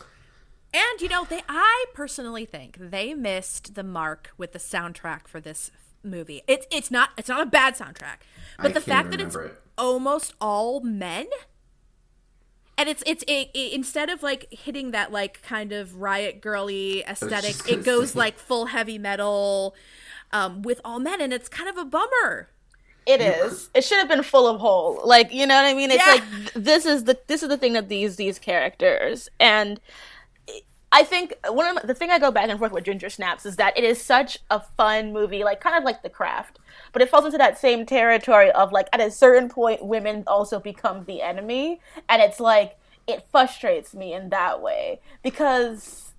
And 0.73 1.01
you 1.01 1.09
know, 1.09 1.25
they 1.25 1.41
I 1.47 1.85
personally 1.93 2.45
think 2.45 2.77
they 2.79 3.13
missed 3.13 3.75
the 3.75 3.83
mark 3.83 4.31
with 4.39 4.53
the 4.53 4.59
soundtrack 4.59 5.27
for 5.27 5.39
this 5.39 5.69
movie. 6.03 6.41
It's 6.47 6.65
it's 6.71 6.89
not 6.89 7.09
it's 7.15 7.29
not 7.29 7.41
a 7.41 7.45
bad 7.45 7.75
soundtrack, 7.75 8.21
but 8.57 8.71
I 8.71 8.73
the 8.73 8.81
fact 8.81 9.11
that 9.11 9.21
it's 9.21 9.35
it. 9.35 9.61
almost 9.77 10.33
all 10.41 10.79
men. 10.81 11.27
And 12.77 12.89
it's 12.89 13.03
it's 13.05 13.23
it, 13.27 13.49
it- 13.53 13.73
instead 13.73 14.09
of 14.09 14.23
like 14.23 14.47
hitting 14.51 14.91
that 14.91 15.11
like 15.11 15.41
kind 15.43 15.71
of 15.71 15.95
riot 16.01 16.41
girly 16.41 17.01
aesthetic, 17.03 17.55
it 17.69 17.83
goes 17.83 18.11
say. 18.11 18.19
like 18.19 18.39
full 18.39 18.67
heavy 18.67 18.97
metal 18.97 19.75
um, 20.31 20.61
with 20.63 20.81
all 20.83 20.99
men, 20.99 21.21
and 21.21 21.31
it's 21.33 21.47
kind 21.49 21.69
of 21.69 21.77
a 21.77 21.85
bummer. 21.85 22.49
It 23.05 23.19
is. 23.21 23.69
It 23.75 23.83
should 23.83 23.97
have 23.99 24.07
been 24.07 24.23
full 24.23 24.47
of 24.47 24.61
hole. 24.61 25.01
Like, 25.03 25.33
you 25.33 25.45
know 25.45 25.55
what 25.55 25.65
I 25.65 25.73
mean? 25.73 25.91
It's 25.91 26.05
Yeah. 26.05 26.13
like 26.13 26.53
this 26.53 26.85
is 26.85 27.03
the 27.03 27.19
this 27.27 27.43
is 27.43 27.49
the 27.49 27.57
thing 27.57 27.73
that 27.73 27.89
these 27.89 28.15
these 28.15 28.39
characters 28.39 29.29
and 29.39 29.79
I 30.95 31.03
think 31.03 31.33
one 31.47 31.75
of 31.75 31.81
the, 31.81 31.87
the 31.87 31.93
thing 31.95 32.11
I 32.11 32.19
go 32.19 32.29
back 32.29 32.47
and 32.47 32.59
forth 32.59 32.71
with 32.71 32.83
Ginger 32.83 33.09
Snaps 33.09 33.47
is 33.47 33.55
that 33.55 33.75
it 33.75 33.83
is 33.83 33.99
such 33.99 34.37
a 34.51 34.59
fun 34.59 35.11
movie, 35.11 35.43
like 35.43 35.59
kind 35.59 35.75
of 35.75 35.83
like 35.83 36.03
The 36.03 36.09
Craft, 36.09 36.59
but 36.91 37.01
it 37.01 37.09
falls 37.09 37.25
into 37.25 37.39
that 37.39 37.57
same 37.57 37.83
territory 37.87 38.51
of 38.51 38.71
like 38.71 38.89
at 38.93 39.01
a 39.01 39.09
certain 39.09 39.49
point 39.49 39.83
women 39.83 40.23
also 40.27 40.59
become 40.59 41.05
the 41.05 41.23
enemy, 41.23 41.81
and 42.07 42.21
it's 42.21 42.39
like 42.39 42.77
it 43.07 43.25
frustrates 43.31 43.95
me 43.95 44.13
in 44.13 44.29
that 44.29 44.61
way 44.61 45.01
because 45.23 46.13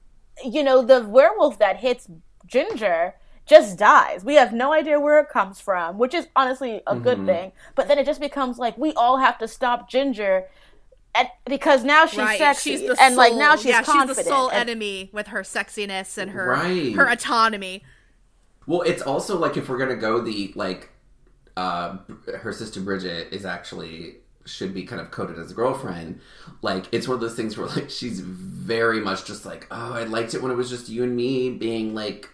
you 0.44 0.64
know 0.64 0.82
the 0.82 1.02
werewolf 1.06 1.58
that 1.60 1.76
hits 1.76 2.08
Ginger 2.44 3.14
just 3.46 3.78
dies. 3.78 4.24
We 4.24 4.34
have 4.34 4.52
no 4.52 4.72
idea 4.72 4.98
where 4.98 5.20
it 5.20 5.28
comes 5.28 5.60
from, 5.60 5.98
which 5.98 6.14
is 6.14 6.26
honestly 6.34 6.82
a 6.86 6.96
good 6.96 7.18
mm-hmm. 7.18 7.26
thing. 7.26 7.52
But 7.74 7.88
then 7.88 7.98
it 7.98 8.06
just 8.06 8.20
becomes 8.20 8.58
like 8.58 8.76
we 8.76 8.92
all 8.94 9.18
have 9.18 9.38
to 9.38 9.46
stop 9.46 9.88
Ginger. 9.88 10.48
And, 11.16 11.28
because 11.46 11.84
now 11.84 12.06
she's 12.06 12.18
right? 12.18 12.38
sexy, 12.38 12.70
She's 12.72 12.80
the 12.88 12.96
and 13.00 13.14
like 13.16 13.34
now 13.34 13.54
she's 13.56 13.66
yeah, 13.66 13.82
confident. 13.82 14.16
she's 14.16 14.24
the 14.26 14.30
sole 14.30 14.48
and- 14.48 14.68
enemy 14.68 15.10
with 15.12 15.28
her 15.28 15.42
sexiness 15.42 16.18
and 16.18 16.32
her 16.32 16.48
Right. 16.48 16.92
her 16.94 17.06
autonomy. 17.08 17.84
Well, 18.66 18.82
it's 18.82 19.02
also 19.02 19.38
like 19.38 19.56
if 19.56 19.68
we're 19.68 19.78
gonna 19.78 19.94
go 19.96 20.20
the 20.20 20.52
like, 20.56 20.90
uh, 21.56 21.98
her 22.40 22.52
sister 22.52 22.80
Bridget 22.80 23.32
is 23.32 23.44
actually 23.44 24.16
should 24.46 24.74
be 24.74 24.82
kind 24.84 25.00
of 25.00 25.10
coded 25.10 25.38
as 25.38 25.50
a 25.50 25.54
girlfriend. 25.54 26.20
Like 26.62 26.86
it's 26.92 27.06
one 27.06 27.14
of 27.14 27.20
those 27.20 27.34
things 27.36 27.56
where 27.56 27.66
like 27.68 27.90
she's 27.90 28.20
very 28.20 29.00
much 29.00 29.24
just 29.24 29.46
like, 29.46 29.66
oh, 29.70 29.92
I 29.92 30.04
liked 30.04 30.34
it 30.34 30.42
when 30.42 30.50
it 30.50 30.56
was 30.56 30.68
just 30.68 30.88
you 30.88 31.02
and 31.04 31.14
me 31.14 31.50
being 31.50 31.94
like, 31.94 32.28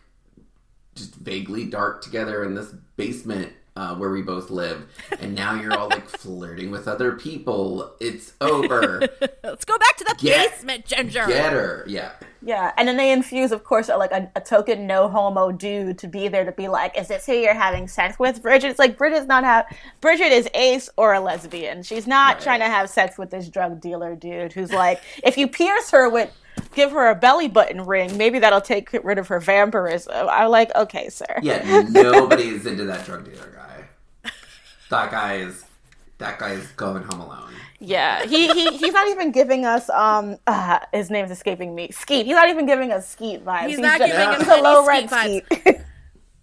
just 0.94 1.14
vaguely 1.16 1.66
dark 1.66 2.02
together 2.02 2.42
in 2.44 2.54
this 2.54 2.72
basement. 2.96 3.52
Uh, 3.76 3.94
where 3.96 4.10
we 4.10 4.22
both 4.22 4.50
live, 4.50 4.86
and 5.20 5.34
now 5.34 5.54
you're 5.54 5.72
all 5.76 5.88
like 5.88 6.08
flirting 6.18 6.70
with 6.70 6.86
other 6.88 7.12
people. 7.12 7.94
It's 8.00 8.32
over. 8.40 9.00
Let's 9.44 9.64
go 9.64 9.78
back 9.78 9.96
to 9.98 10.04
the 10.04 10.14
Get- 10.18 10.50
basement, 10.52 10.86
Ginger. 10.86 11.26
Get 11.26 11.52
her. 11.52 11.84
Yeah. 11.86 12.12
Yeah, 12.42 12.72
and 12.78 12.88
then 12.88 12.96
they 12.96 13.12
infuse, 13.12 13.52
of 13.52 13.64
course, 13.64 13.90
a, 13.90 13.98
like 13.98 14.12
a, 14.12 14.30
a 14.34 14.40
token 14.40 14.86
no 14.86 15.10
homo 15.10 15.52
dude 15.52 15.98
to 15.98 16.08
be 16.08 16.26
there 16.28 16.46
to 16.46 16.52
be 16.52 16.68
like, 16.68 16.96
"Is 16.98 17.08
this 17.08 17.26
who 17.26 17.34
you're 17.34 17.52
having 17.52 17.86
sex 17.86 18.18
with, 18.18 18.40
Bridget?" 18.40 18.68
It's 18.68 18.78
like 18.78 18.96
Bridget's 18.96 19.26
not 19.26 19.44
have 19.44 19.66
Bridget 20.00 20.32
is 20.32 20.48
ace 20.54 20.88
or 20.96 21.12
a 21.12 21.20
lesbian. 21.20 21.82
She's 21.82 22.06
not 22.06 22.36
Right. 22.36 22.42
trying 22.42 22.60
to 22.60 22.66
have 22.66 22.88
sex 22.88 23.18
with 23.18 23.30
this 23.30 23.48
drug 23.50 23.80
dealer 23.82 24.14
dude 24.16 24.54
who's 24.54 24.72
like, 24.72 25.02
if 25.22 25.36
you 25.36 25.48
pierce 25.48 25.90
her 25.90 26.08
with, 26.08 26.30
give 26.74 26.90
her 26.92 27.08
a 27.10 27.14
belly 27.14 27.48
button 27.48 27.84
ring, 27.84 28.16
maybe 28.16 28.38
that'll 28.38 28.60
take 28.60 28.90
rid 29.04 29.18
of 29.18 29.28
her 29.28 29.40
vampirism. 29.40 30.12
I'm 30.28 30.50
like, 30.50 30.74
okay, 30.74 31.08
sir. 31.08 31.26
Yeah. 31.42 31.86
Nobody's 31.90 32.66
into 32.66 32.84
that 32.84 33.04
drug 33.06 33.24
dealer 33.24 33.52
guy. 33.54 34.30
That 34.90 35.10
guy 35.10 35.36
is. 35.36 35.64
That 36.18 36.38
guy 36.38 36.50
is 36.50 36.66
going 36.72 37.02
home 37.04 37.20
alone. 37.20 37.52
Yeah, 37.78 38.26
he, 38.26 38.48
he 38.52 38.76
he's 38.76 38.92
not 38.92 39.08
even 39.08 39.32
giving 39.32 39.64
us 39.64 39.88
um 39.88 40.36
uh, 40.46 40.80
his 40.92 41.08
name's 41.08 41.30
escaping 41.30 41.74
me. 41.74 41.90
Skeet. 41.92 42.26
He's 42.26 42.34
not 42.34 42.50
even 42.50 42.66
giving 42.66 42.92
us 42.92 43.08
Skeet 43.08 43.42
vibes. 43.42 43.68
He's 43.68 43.78
not 43.78 43.98
just- 43.98 44.12
giving 44.12 44.28
us 44.28 44.38
he's 44.40 44.48
any 44.48 44.60
a 44.60 44.62
low 44.62 44.84
Skeet 44.84 44.88
rent 44.88 45.10
vibes. 45.10 45.46
Skeet. 45.62 45.76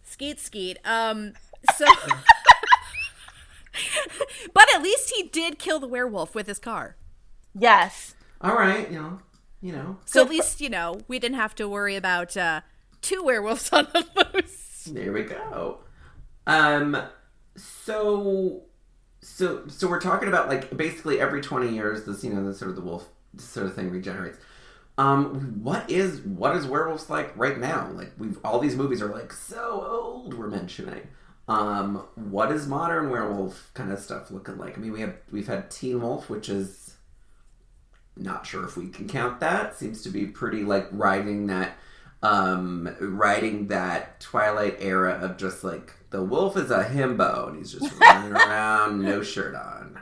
Skeet 0.03 0.39
skeet. 0.39 0.79
Um 0.83 1.33
so 1.75 1.85
But 4.53 4.67
at 4.75 4.81
least 4.81 5.13
he 5.15 5.23
did 5.23 5.59
kill 5.59 5.79
the 5.79 5.87
werewolf 5.87 6.33
with 6.33 6.47
his 6.47 6.57
car. 6.59 6.95
yes. 7.53 8.15
All 8.41 8.55
right. 8.55 8.89
You 8.91 8.99
know. 8.99 9.19
You 9.61 9.71
know. 9.71 9.97
So 10.05 10.21
at 10.23 10.29
least, 10.29 10.61
you 10.61 10.69
know, 10.69 11.01
we 11.07 11.19
didn't 11.19 11.37
have 11.37 11.55
to 11.55 11.67
worry 11.67 11.95
about 11.95 12.37
uh 12.37 12.61
two 13.01 13.23
werewolves 13.23 13.69
on 13.73 13.87
the 13.93 14.31
loose. 14.33 14.89
There 14.93 15.11
we 15.11 15.23
go. 15.23 15.79
Um. 16.45 16.97
So. 17.55 18.63
So. 19.21 19.67
So 19.67 19.87
we're 19.87 20.01
talking 20.01 20.27
about 20.27 20.47
like 20.47 20.75
basically 20.75 21.19
every 21.19 21.41
twenty 21.41 21.73
years, 21.73 22.05
this 22.05 22.23
you 22.23 22.33
know, 22.33 22.45
this 22.45 22.59
sort 22.59 22.69
of 22.69 22.75
the 22.75 22.81
wolf 22.83 23.09
sort 23.37 23.65
of 23.65 23.75
thing 23.75 23.89
regenerates. 23.89 24.37
Um. 24.97 25.61
What 25.63 25.89
is 25.89 26.21
what 26.21 26.55
is 26.55 26.65
werewolves 26.65 27.09
like 27.09 27.35
right 27.37 27.59
now? 27.59 27.89
Like 27.93 28.13
we've 28.17 28.37
all 28.43 28.59
these 28.59 28.75
movies 28.75 29.01
are 29.01 29.09
like 29.09 29.33
so 29.33 29.85
old. 29.87 30.33
We're 30.33 30.47
mentioning. 30.47 31.07
Um. 31.47 32.05
What 32.15 32.51
is 32.51 32.67
modern 32.67 33.09
werewolf 33.09 33.71
kind 33.73 33.91
of 33.91 33.99
stuff 33.99 34.31
looking 34.31 34.57
like? 34.57 34.77
I 34.77 34.81
mean, 34.81 34.91
we 34.91 35.01
have 35.01 35.15
we've 35.31 35.47
had 35.47 35.69
Teen 35.71 36.01
Wolf, 36.01 36.29
which 36.29 36.47
is 36.49 36.86
not 38.19 38.45
sure 38.45 38.63
if 38.65 38.77
we 38.77 38.89
can 38.89 39.07
count 39.07 39.39
that. 39.39 39.75
Seems 39.77 40.01
to 40.03 40.09
be 40.09 40.25
pretty 40.25 40.63
like 40.63 40.87
riding 40.91 41.47
that 41.47 41.77
um 42.23 42.89
riding 42.99 43.67
that 43.67 44.19
Twilight 44.19 44.77
era 44.79 45.19
of 45.21 45.37
just 45.37 45.63
like 45.63 45.93
the 46.09 46.23
wolf 46.23 46.57
is 46.57 46.71
a 46.71 46.83
himbo 46.85 47.49
and 47.49 47.57
he's 47.57 47.71
just 47.73 47.93
running 47.99 48.31
around, 48.33 49.01
no 49.03 49.21
shirt 49.21 49.55
on. 49.55 49.99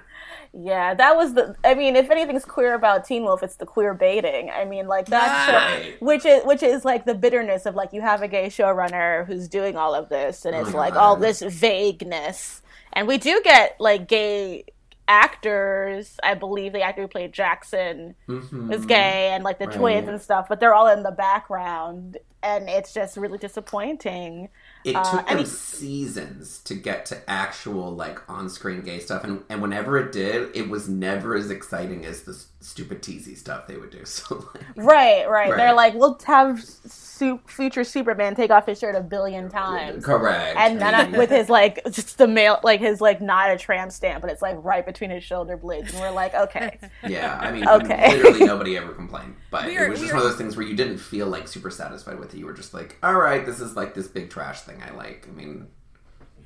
Yeah, 0.58 0.94
that 0.94 1.18
was 1.18 1.34
the. 1.34 1.54
I 1.66 1.74
mean, 1.74 1.98
if 1.98 2.10
anything's 2.10 2.46
queer 2.46 2.76
about 2.76 3.04
Teen 3.04 3.24
Wolf, 3.24 3.44
it's 3.44 3.58
the 3.58 3.66
queer 3.66 3.94
baiting. 3.94 4.50
I 4.50 4.64
mean, 4.64 4.88
like 4.88 5.08
that, 5.08 5.54
Right. 5.84 6.02
which 6.02 6.26
is 6.26 6.46
which 6.46 6.64
is 6.64 6.86
like 6.86 7.04
the 7.04 7.14
bitterness 7.14 7.66
of 7.66 7.76
like 7.76 7.92
you 7.92 8.00
have 8.00 8.22
a 8.22 8.28
gay 8.30 8.46
showrunner 8.48 9.26
who's 9.28 9.50
doing 9.50 9.76
all 9.76 9.94
of 9.94 10.08
this, 10.08 10.46
and 10.46 10.56
Oh 10.56 10.62
it's 10.62 10.72
my 10.72 10.80
like 10.80 10.94
God. 10.94 11.02
all 11.02 11.16
this 11.18 11.42
vagueness, 11.42 12.62
and 12.94 13.06
we 13.06 13.18
do 13.18 13.42
get 13.44 13.76
like 13.82 14.08
gay 14.08 14.64
actors. 15.08 16.18
I 16.24 16.34
believe 16.34 16.74
the 16.74 16.82
actor 16.82 17.04
who 17.04 17.08
played 17.08 17.34
Jackson 17.34 18.16
Mhm. 18.28 18.74
is 18.74 18.86
gay, 18.86 19.30
and 19.34 19.44
like 19.44 19.60
the 19.60 19.68
Right. 19.68 19.76
twins 19.78 20.08
and 20.10 20.22
stuff, 20.22 20.48
but 20.50 20.60
they're 20.60 20.74
all 20.74 20.88
in 20.88 21.04
the 21.04 21.12
background, 21.12 22.18
and 22.44 22.70
it's 22.70 22.94
just 22.94 23.18
really 23.18 23.38
disappointing. 23.38 24.50
It 24.84 24.94
took 24.94 25.06
Uh, 25.06 25.24
I 25.26 25.30
them 25.30 25.38
mean- 25.38 25.46
seasons 25.46 26.60
to 26.66 26.76
get 26.76 27.06
to 27.08 27.30
actual 27.30 27.92
like 27.92 28.20
on-screen 28.30 28.82
gay 28.82 29.00
stuff, 29.00 29.24
and 29.24 29.44
and 29.50 29.62
whenever 29.62 29.98
it 29.98 30.12
did, 30.12 30.56
it 30.56 30.70
was 30.70 30.88
never 30.90 31.36
as 31.36 31.50
exciting 31.50 32.06
as 32.06 32.24
the 32.24 32.32
s- 32.34 32.48
stupid 32.66 33.02
teasy 33.02 33.38
stuff 33.38 33.68
they 33.68 33.78
would 33.78 33.92
do. 33.92 34.04
So 34.06 34.36
like, 34.54 34.64
Right, 34.76 35.30
right. 35.30 35.56
They're 35.56 35.74
like, 35.74 35.94
we'll 35.94 36.20
have 36.26 36.64
su- 36.64 37.40
future 37.48 37.84
Superman 37.84 38.36
take 38.36 38.52
off 38.52 38.66
his 38.66 38.80
shirt 38.80 38.96
a 38.96 39.02
billion 39.02 39.50
times. 39.50 40.04
correct, 40.04 40.58
and 40.58 40.82
then 40.82 40.94
I 41.02 41.04
I, 41.06 41.18
with 41.18 41.30
his 41.30 41.50
like 41.50 41.80
just 41.92 42.18
the 42.18 42.28
male 42.28 42.60
like 42.64 42.80
his 42.82 43.00
like 43.00 43.22
not 43.22 43.52
a 43.52 43.58
tramp 43.58 43.92
stamp 43.92 44.22
but 44.22 44.30
it's 44.32 44.42
like 44.42 44.58
right 44.60 44.86
between 44.86 45.10
his 45.12 45.24
shoulder 45.24 45.56
blades 45.56 45.92
and 45.92 46.02
we're 46.02 46.12
like 46.12 46.34
okay 46.46 46.78
Yeah, 47.08 47.38
I 47.42 47.52
mean, 47.52 47.68
Okay. 47.68 48.18
literally 48.18 48.46
nobody 48.46 48.76
ever 48.78 48.92
complained, 48.94 49.36
but 49.52 49.66
We're- 49.66 49.86
it 49.86 49.90
was 49.90 50.00
just 50.00 50.12
we're- 50.12 50.18
one 50.20 50.26
of 50.26 50.32
those 50.32 50.38
things 50.38 50.58
where 50.58 50.66
you 50.66 50.76
didn't 50.76 50.98
feel 50.98 51.28
like 51.28 51.48
super 51.48 51.70
satisfied 51.70 52.20
with 52.20 52.34
it. 52.34 52.38
You 52.40 52.46
were 52.48 52.54
just 52.54 52.74
like, 52.74 52.98
all 53.04 53.16
right, 53.16 53.46
this 53.46 53.60
is 53.62 53.76
like 53.76 53.94
this 53.94 54.08
big 54.08 54.30
trash 54.30 54.62
thing 54.62 54.82
I 54.86 54.94
like. 54.96 55.28
I 55.30 55.32
mean, 55.32 55.68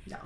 yeah, 0.06 0.18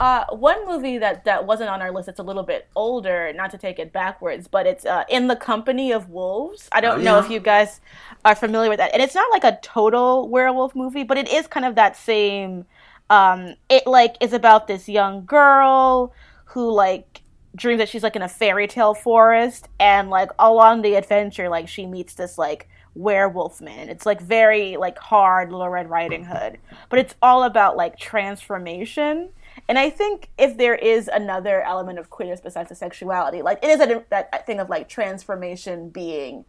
uh, 0.00 0.24
one 0.30 0.66
movie 0.66 0.98
that 0.98 1.24
that 1.24 1.46
wasn't 1.46 1.68
on 1.68 1.82
our 1.82 1.90
list 1.92 2.08
it's 2.08 2.20
a 2.20 2.22
little 2.22 2.42
bit 2.42 2.68
older 2.76 3.32
not 3.34 3.50
to 3.50 3.58
take 3.58 3.78
it 3.78 3.92
backwards 3.92 4.46
but 4.48 4.66
it's 4.66 4.84
uh, 4.86 5.04
in 5.08 5.28
the 5.28 5.36
company 5.36 5.92
of 5.92 6.08
wolves. 6.08 6.68
I 6.72 6.80
don't 6.80 7.00
Oh, 7.00 7.02
know 7.02 7.18
yeah. 7.18 7.24
if 7.24 7.30
you 7.30 7.40
guys 7.40 7.80
are 8.24 8.34
familiar 8.34 8.68
with 8.70 8.78
that. 8.78 8.92
And 8.92 9.02
it's 9.02 9.14
not 9.14 9.30
like 9.30 9.44
a 9.44 9.58
total 9.62 10.28
werewolf 10.28 10.74
movie 10.74 11.02
but 11.04 11.18
it 11.18 11.28
is 11.28 11.46
kind 11.46 11.66
of 11.66 11.74
that 11.76 11.96
same 11.96 12.64
um 13.10 13.54
it 13.68 13.86
like 13.86 14.16
is 14.20 14.32
about 14.32 14.68
this 14.68 14.88
young 14.88 15.24
girl 15.26 16.12
who 16.46 16.70
like 16.70 17.22
dreams 17.56 17.78
that 17.78 17.88
she's 17.88 18.02
like 18.02 18.16
in 18.16 18.22
a 18.22 18.28
fairy 18.28 18.66
tale 18.66 18.94
forest. 18.94 19.68
And 19.80 20.08
like 20.10 20.30
along 20.38 20.82
the 20.82 20.94
adventure 20.94 21.48
like 21.48 21.68
she 21.68 21.86
meets 21.86 22.14
this 22.14 22.38
like 22.38 22.68
werewolf 22.94 23.60
man 23.60 23.88
it's 23.88 24.04
like 24.04 24.20
very 24.20 24.76
like 24.76 24.98
hard 24.98 25.50
little 25.50 25.68
red 25.68 25.88
riding 25.88 26.24
hood. 26.24 26.58
But 26.90 26.98
it's 26.98 27.14
all 27.22 27.44
about 27.44 27.76
like 27.76 27.98
transformation. 27.98 29.30
And 29.68 29.78
i 29.78 29.88
think 29.88 30.28
if 30.36 30.56
there 30.56 30.74
is 30.74 31.08
another 31.08 31.62
element 31.62 31.98
of 31.98 32.10
queerness 32.10 32.40
besides 32.40 32.68
the 32.68 32.74
sexuality 32.74 33.42
like 33.42 33.58
it 33.62 33.68
is 33.68 33.80
a, 33.80 34.04
that 34.10 34.46
thing 34.46 34.60
of 34.60 34.68
like 34.68 34.88
transformation 34.88 35.88
being 35.88 36.44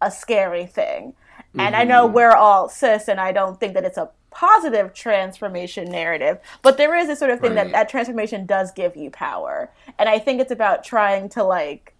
a 0.00 0.10
scary 0.10 0.66
thing. 0.66 1.14
And 1.56 1.74
i 1.74 1.82
know 1.82 2.04
mm-hmm. 2.04 2.14
we're 2.14 2.36
all 2.36 2.68
cis 2.68 3.08
and 3.08 3.20
i 3.20 3.32
don't 3.32 3.58
think 3.58 3.74
that 3.74 3.84
it's 3.84 3.98
a 3.98 4.10
positive 4.30 4.92
transformation 4.92 5.90
narrative 5.90 6.38
but 6.62 6.76
there 6.76 6.94
is 6.94 7.08
this 7.08 7.18
sort 7.18 7.30
of 7.30 7.40
thing 7.40 7.54
that 7.54 7.72
that 7.72 7.88
transformation 7.88 8.46
does 8.46 8.70
give 8.72 8.96
you 8.96 9.10
power. 9.10 9.70
And 9.98 10.08
i 10.08 10.18
think 10.18 10.40
it's 10.40 10.52
about 10.52 10.84
trying 10.84 11.28
to 11.30 11.42
like 11.42 11.94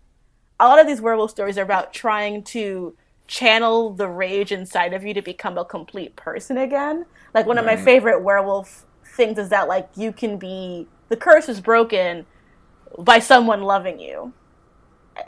a 0.61 0.67
lot 0.67 0.81
of 0.81 0.87
these 0.87 1.01
werewolf 1.01 1.31
stories 1.31 1.59
are 1.59 1.63
about 1.63 1.93
trying 1.93 2.43
to 2.43 2.97
channel 3.29 3.95
the 3.95 4.09
rage 4.09 4.53
inside 4.53 4.95
of 4.95 5.05
you 5.05 5.15
to 5.15 5.23
become 5.23 5.59
a 5.59 5.65
complete 5.65 6.17
person 6.17 6.59
again. 6.59 7.07
Like 7.35 7.47
one 7.47 7.59
of 7.59 7.67
my 7.67 7.77
favorite 7.77 8.23
werewolf 8.23 8.87
things 9.17 9.39
is 9.39 9.51
that 9.51 9.69
like 9.69 9.91
you 9.97 10.13
can 10.13 10.39
be 10.39 10.91
the 11.11 11.17
curse 11.17 11.49
is 11.49 11.61
broken 11.61 12.27
by 12.99 13.19
someone 13.21 13.63
loving 13.63 14.01
you. 14.01 14.35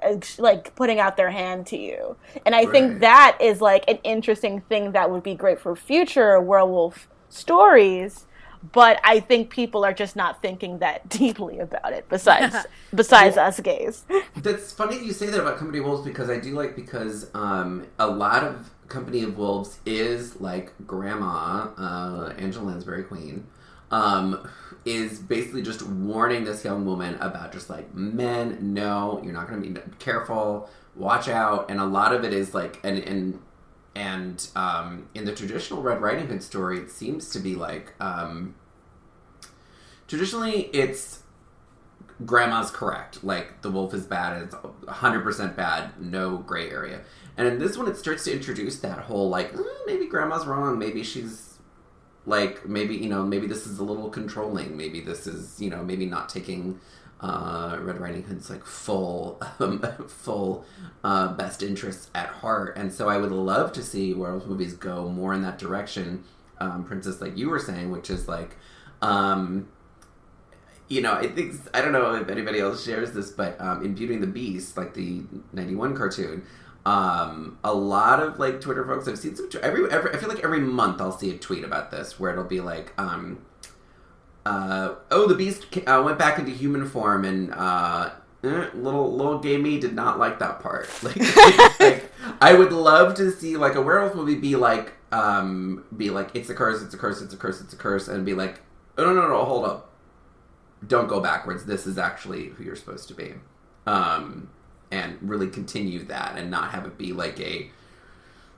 uh, 0.03 0.16
Like 0.38 0.74
putting 0.76 1.01
out 1.01 1.16
their 1.16 1.30
hand 1.30 1.66
to 1.68 1.78
you. 1.78 2.18
And 2.46 2.55
I 2.55 2.66
think 2.66 3.01
that 3.01 3.36
is 3.40 3.61
like 3.61 3.84
an 3.88 3.98
interesting 4.05 4.62
thing 4.62 4.92
that 4.92 5.11
would 5.11 5.22
be 5.22 5.34
great 5.34 5.61
for 5.61 5.76
future 5.76 6.40
werewolf 6.40 7.09
stories. 7.28 8.26
But 8.73 9.01
I 9.05 9.21
think 9.21 9.51
people 9.51 9.85
are 9.85 9.93
just 9.93 10.17
not 10.17 10.43
thinking 10.43 10.79
that 10.79 11.09
deeply 11.09 11.59
about 11.59 11.93
it. 11.93 12.09
Besides, 12.09 12.55
besides 12.95 13.37
us 13.37 13.61
gays. 13.61 14.05
That's 14.37 14.73
funny 14.73 15.03
you 15.03 15.13
say 15.13 15.27
that 15.27 15.41
about 15.41 15.59
Company 15.59 15.79
of 15.79 15.87
Wolves 15.87 16.05
because 16.05 16.29
I 16.29 16.39
do 16.39 16.55
like 16.55 16.77
because 16.77 17.31
um, 17.35 17.87
a 17.99 18.07
lot 18.07 18.45
of 18.45 18.71
Company 18.89 19.23
of 19.23 19.39
Wolves 19.39 19.79
is 19.87 20.41
like 20.41 20.73
Grandma 20.87 21.71
uh, 21.79 22.35
Angela 22.39 22.65
Lansbury 22.65 23.05
Queen 23.05 23.47
um, 23.91 24.49
is 24.85 25.19
basically 25.19 25.63
just 25.63 25.83
warning 25.83 26.45
this 26.45 26.65
young 26.65 26.85
woman 26.85 27.15
about 27.21 27.53
just 27.53 27.71
like 27.71 27.95
men. 27.95 28.59
No, 28.61 29.21
you're 29.23 29.33
not 29.33 29.49
going 29.49 29.63
to 29.63 29.69
be 29.69 29.81
careful. 29.99 30.69
Watch 30.97 31.29
out. 31.29 31.71
And 31.71 31.81
a 31.81 31.85
lot 31.85 32.15
of 32.15 32.25
it 32.25 32.33
is 32.33 32.55
like 32.55 32.81
and 32.85 32.99
and 32.99 33.41
and 33.95 34.47
um, 34.55 35.09
in 35.14 35.24
the 35.24 35.34
traditional 35.34 35.82
Red 35.82 36.01
Riding 36.01 36.28
Hood 36.28 36.43
story, 36.43 36.78
it 36.78 36.91
seems 36.91 37.30
to 37.30 37.38
be 37.38 37.55
like 37.55 37.95
um, 38.01 38.55
traditionally 40.07 40.70
it's 40.72 41.22
grandma's 42.24 42.70
correct. 42.70 43.24
Like 43.24 43.62
the 43.62 43.70
wolf 43.70 43.95
is 43.95 44.07
bad. 44.07 44.43
It's 44.43 44.55
100% 44.55 45.57
bad. 45.57 46.01
No 46.01 46.38
gray 46.38 46.70
area. 46.70 47.01
And 47.36 47.49
in 47.49 47.59
this 47.59 47.76
one, 47.76 47.88
it 47.88 47.97
starts 47.97 48.24
to 48.24 48.32
introduce 48.32 48.78
that 48.80 48.99
whole 48.99 49.28
like 49.28 49.53
"Mm, 49.53 49.64
maybe 49.86 50.07
grandma's 50.07 50.47
wrong. 50.47 50.78
Maybe 50.78 51.03
she's 51.03 51.59
like 52.26 52.68
maybe 52.68 52.95
you 52.95 53.09
know 53.09 53.24
maybe 53.24 53.47
this 53.47 53.66
is 53.66 53.78
a 53.78 53.84
little 53.84 54.11
controlling. 54.11 54.76
Maybe 54.76 55.01
this 55.01 55.26
is 55.26 55.61
you 55.61 55.70
know 55.70 55.82
maybe 55.82 56.07
not 56.07 56.28
taking 56.28 56.78
uh, 57.21 57.79
Red 57.81 58.01
Riding 58.01 58.23
Hood's 58.23 58.51
like 58.51 58.64
full 58.64 59.43
um, 59.59 59.83
full 60.09 60.64
uh, 61.05 61.33
best 61.35 61.62
interests 61.62 62.11
at 62.14 62.29
heart. 62.29 62.77
And 62.77 62.93
so 62.93 63.09
I 63.09 63.18
would 63.18 63.33
love 63.33 63.73
to 63.75 63.83
see 63.83 64.14
werewolf 64.14 64.47
movies 64.47 64.75
go 64.75 65.09
more 65.09 65.35
in 65.35 65.43
that 65.43 65.59
direction. 65.59 66.25
Um, 66.59 66.85
Princess, 66.85 67.21
like 67.21 67.37
you 67.37 67.49
were 67.51 67.59
saying, 67.59 67.91
which 67.91 68.11
is 68.11 68.29
like. 68.29 68.57
Um, 69.03 69.68
you 70.89 71.01
know, 71.01 71.14
I 71.14 71.29
think 71.29 71.55
I 71.73 71.81
don't 71.81 71.93
know 71.93 72.16
if 72.16 72.29
anybody 72.29 72.59
else 72.59 72.85
shares 72.85 73.12
this, 73.12 73.31
but 73.31 73.59
um, 73.61 73.85
in 73.85 73.95
Beauty 73.95 74.14
and 74.14 74.23
the 74.23 74.27
Beast, 74.27 74.77
like 74.77 74.93
the 74.93 75.23
'91 75.53 75.97
cartoon, 75.97 76.43
um, 76.85 77.59
a 77.62 77.73
lot 77.73 78.21
of 78.21 78.39
like 78.39 78.61
Twitter 78.61 78.85
folks 78.85 79.07
I've 79.07 79.18
seen 79.18 79.37
some 79.37 79.49
every, 79.62 79.91
every 79.91 80.12
I 80.12 80.16
feel 80.16 80.29
like 80.29 80.43
every 80.43 80.61
month 80.61 81.01
I'll 81.01 81.16
see 81.16 81.31
a 81.31 81.39
tweet 81.39 81.62
about 81.62 81.91
this 81.91 82.18
where 82.18 82.33
it'll 82.33 82.45
be 82.45 82.61
like, 82.61 82.93
um, 82.99 83.39
uh, 84.47 84.95
oh, 85.11 85.26
the 85.26 85.34
beast 85.34 85.66
uh, 85.86 86.03
went 86.05 86.18
back 86.18 86.38
into 86.38 86.51
human 86.51 86.88
form, 86.88 87.24
and 87.24 87.53
uh, 87.53 88.11
eh, 88.43 88.66
little 88.74 89.14
little 89.14 89.38
gay 89.38 89.57
me 89.57 89.78
did 89.78 89.95
not 89.95 90.18
like 90.18 90.38
that 90.38 90.61
part. 90.61 90.88
Like, 91.03 91.16
like, 91.80 92.12
I 92.41 92.55
would 92.55 92.72
love 92.72 93.14
to 93.16 93.30
see 93.30 93.57
like 93.57 93.74
a 93.74 93.82
werewolf 93.82 94.14
movie 94.14 94.36
be 94.36 94.57
like, 94.57 94.95
um, 95.12 95.84
be 95.97 96.11
like, 96.11 96.30
it's 96.34 96.51
a 96.51 96.55
curse, 96.55 96.82
it's 96.82 96.95
a 96.95 96.99
curse, 96.99 97.20
it's 97.20 97.34
a 97.34 97.36
curse, 97.36 97.61
it's 97.61 97.72
a 97.72 97.76
curse, 97.76 98.09
and 98.09 98.24
be 98.24 98.34
like, 98.34 98.61
oh, 98.99 99.05
no, 99.05 99.14
no, 99.14 99.28
no, 99.28 99.45
hold 99.45 99.64
up, 99.64 99.93
don't 100.86 101.09
go 101.09 101.20
backwards. 101.20 101.64
This 101.64 101.86
is 101.86 101.99
actually 101.99 102.49
who 102.49 102.64
you're 102.64 102.76
supposed 102.76 103.09
to 103.09 103.14
be, 103.14 103.34
um, 103.86 104.51
and 104.91 105.18
really 105.20 105.49
continue 105.49 106.05
that, 106.05 106.36
and 106.36 106.51
not 106.51 106.70
have 106.70 106.86
it 106.86 106.97
be 106.97 107.12
like 107.12 107.38
a 107.41 107.70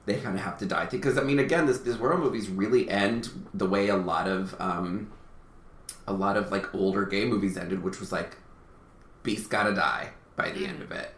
they 0.05 0.15
kind 0.15 0.37
of 0.37 0.43
have 0.43 0.59
to 0.59 0.67
die 0.67 0.87
because 0.87 1.17
I 1.17 1.23
mean, 1.23 1.39
again, 1.39 1.67
this 1.67 1.79
this 1.79 1.97
werewolf 1.97 2.23
movies 2.25 2.49
really 2.49 2.89
end 2.89 3.29
the 3.55 3.67
way 3.67 3.89
a 3.89 3.97
lot 3.97 4.29
of 4.29 4.55
um, 4.61 5.11
a 6.07 6.13
lot 6.13 6.37
of 6.37 6.51
like 6.51 6.75
older 6.75 7.05
gay 7.05 7.25
movies 7.25 7.57
ended, 7.57 7.83
which 7.83 8.01
was 8.01 8.13
like 8.13 8.37
Beast 9.23 9.51
gotta 9.51 9.75
die 9.75 10.11
by 10.37 10.51
the 10.51 10.67
end 10.67 10.83
of 10.83 10.91
it. 10.91 11.15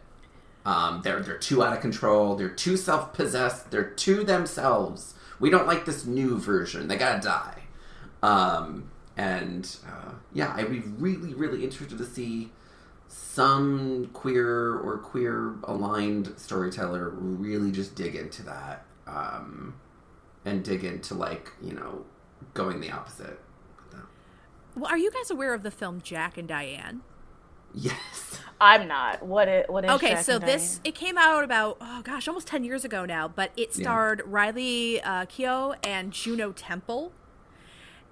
Um, 0.65 1.01
they're 1.03 1.21
they're 1.21 1.37
too 1.37 1.63
out 1.63 1.73
of 1.73 1.81
control. 1.81 2.35
They're 2.35 2.49
too 2.49 2.77
self 2.77 3.13
possessed. 3.13 3.71
They're 3.71 3.89
too 3.89 4.23
themselves. 4.23 5.13
We 5.39 5.49
don't 5.49 5.67
like 5.67 5.85
this 5.85 6.05
new 6.05 6.39
version. 6.39 6.87
They 6.87 6.97
gotta 6.97 7.21
die. 7.21 7.63
Um, 8.23 8.89
and 9.17 9.75
uh, 9.87 10.13
yeah, 10.33 10.53
I'd 10.55 10.71
be 10.71 10.79
really 10.79 11.33
really 11.33 11.63
interested 11.63 11.97
to 11.97 12.05
see 12.05 12.51
some 13.07 14.09
queer 14.13 14.75
or 14.77 14.97
queer 14.97 15.55
aligned 15.63 16.33
storyteller 16.37 17.09
really 17.09 17.71
just 17.71 17.95
dig 17.95 18.15
into 18.15 18.43
that 18.43 18.85
um, 19.07 19.75
and 20.43 20.63
dig 20.63 20.83
into 20.83 21.13
like 21.13 21.51
you 21.61 21.73
know 21.73 22.05
going 22.53 22.79
the 22.81 22.91
opposite. 22.91 23.39
Well, 24.75 24.87
are 24.91 24.97
you 24.97 25.11
guys 25.11 25.29
aware 25.31 25.53
of 25.53 25.63
the 25.63 25.71
film 25.71 26.01
Jack 26.01 26.37
and 26.37 26.47
Diane? 26.47 27.01
Yes. 27.73 28.39
I'm 28.59 28.87
not. 28.87 29.23
What 29.23 29.47
it 29.47 29.69
what 29.69 29.83
is 29.85 29.91
what 29.91 30.03
is 30.03 30.03
Okay, 30.03 30.09
Jack 30.13 30.25
so 30.25 30.37
and 30.37 30.45
this 30.45 30.77
Diane? 30.77 30.81
it 30.85 30.95
came 30.95 31.17
out 31.17 31.43
about 31.43 31.77
oh 31.81 32.01
gosh, 32.03 32.27
almost 32.27 32.47
ten 32.47 32.63
years 32.63 32.85
ago 32.85 33.05
now, 33.05 33.27
but 33.27 33.51
it 33.57 33.75
Yeah. 33.75 33.83
starred 33.83 34.21
Riley 34.25 35.01
uh, 35.01 35.25
Keough 35.25 35.75
and 35.83 36.11
Juno 36.13 36.51
Temple, 36.53 37.11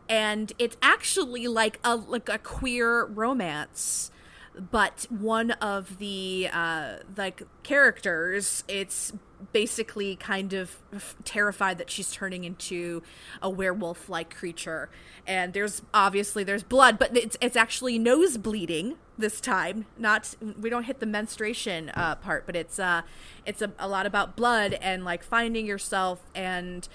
and 0.09 0.51
it's 0.59 0.77
actually 0.81 1.47
like 1.47 1.79
a 1.83 1.95
like 1.95 2.29
a 2.29 2.37
queer 2.37 3.05
romance, 3.05 4.11
but 4.55 5.07
one 5.09 5.51
of 5.51 5.97
the 5.99 6.49
uh, 6.51 6.97
like 7.15 7.43
characters, 7.63 8.63
it's 8.67 9.13
basically 9.51 10.15
kind 10.15 10.53
of 10.53 10.77
terrified 11.23 11.77
that 11.77 11.89
she's 11.89 12.11
turning 12.11 12.43
into 12.43 13.01
a 13.41 13.49
werewolf 13.49 14.09
like 14.09 14.33
creature 14.33 14.89
and 15.27 15.53
there's 15.53 15.81
obviously 15.93 16.43
there's 16.43 16.63
blood 16.63 16.97
but 16.97 17.15
it's 17.15 17.37
it's 17.41 17.55
actually 17.55 17.99
nose 17.99 18.37
bleeding 18.37 18.95
this 19.17 19.39
time 19.41 19.85
not 19.97 20.35
we 20.59 20.69
don't 20.69 20.83
hit 20.83 20.99
the 20.99 21.05
menstruation 21.05 21.89
uh, 21.91 22.15
part 22.15 22.45
but 22.45 22.55
it's 22.55 22.79
uh 22.79 23.01
it's 23.45 23.61
a, 23.61 23.71
a 23.77 23.87
lot 23.87 24.05
about 24.05 24.35
blood 24.35 24.73
and 24.81 25.03
like 25.03 25.23
finding 25.23 25.65
yourself 25.65 26.21
and 26.33 26.87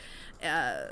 uh 0.43 0.83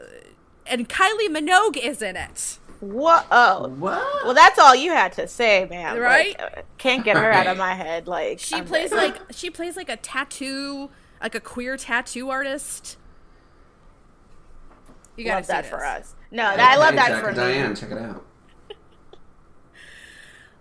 and 0.66 0.88
Kylie 0.88 1.28
Minogue 1.28 1.76
is 1.76 2.02
in 2.02 2.16
it 2.16 2.59
Whoa. 2.80 3.20
Oh. 3.30 3.68
What? 3.68 4.24
Well, 4.24 4.34
that's 4.34 4.59
all 4.59 4.74
you 4.74 4.90
had 4.92 5.12
to 5.14 5.26
say, 5.26 5.66
man. 5.68 5.98
Right? 5.98 6.38
Like, 6.38 6.59
uh, 6.59 6.62
can't 6.78 7.04
get 7.04 7.16
her 7.16 7.32
out 7.32 7.46
of 7.46 7.57
my 7.57 7.74
head. 7.74 8.07
Like 8.07 8.38
she 8.38 8.57
I'm 8.57 8.64
plays 8.66 8.90
good. 8.90 8.96
like 8.96 9.16
she 9.30 9.50
plays 9.50 9.76
like 9.76 9.88
a 9.88 9.96
tattoo 9.96 10.90
like 11.20 11.34
a 11.34 11.40
queer 11.40 11.76
tattoo 11.76 12.30
artist 12.30 12.96
you 15.16 15.24
gotta 15.24 15.36
love 15.36 15.44
see 15.46 15.52
that 15.52 15.62
this. 15.62 15.70
for 15.70 15.84
us. 15.84 16.14
No, 16.30 16.44
I 16.44 16.76
love 16.76 16.94
that 16.94 17.08
Jack 17.08 17.22
for 17.22 17.28
and 17.28 17.36
me. 17.38 17.42
Diane, 17.44 17.74
check 17.74 17.90
it 17.90 17.98
out. 17.98 18.24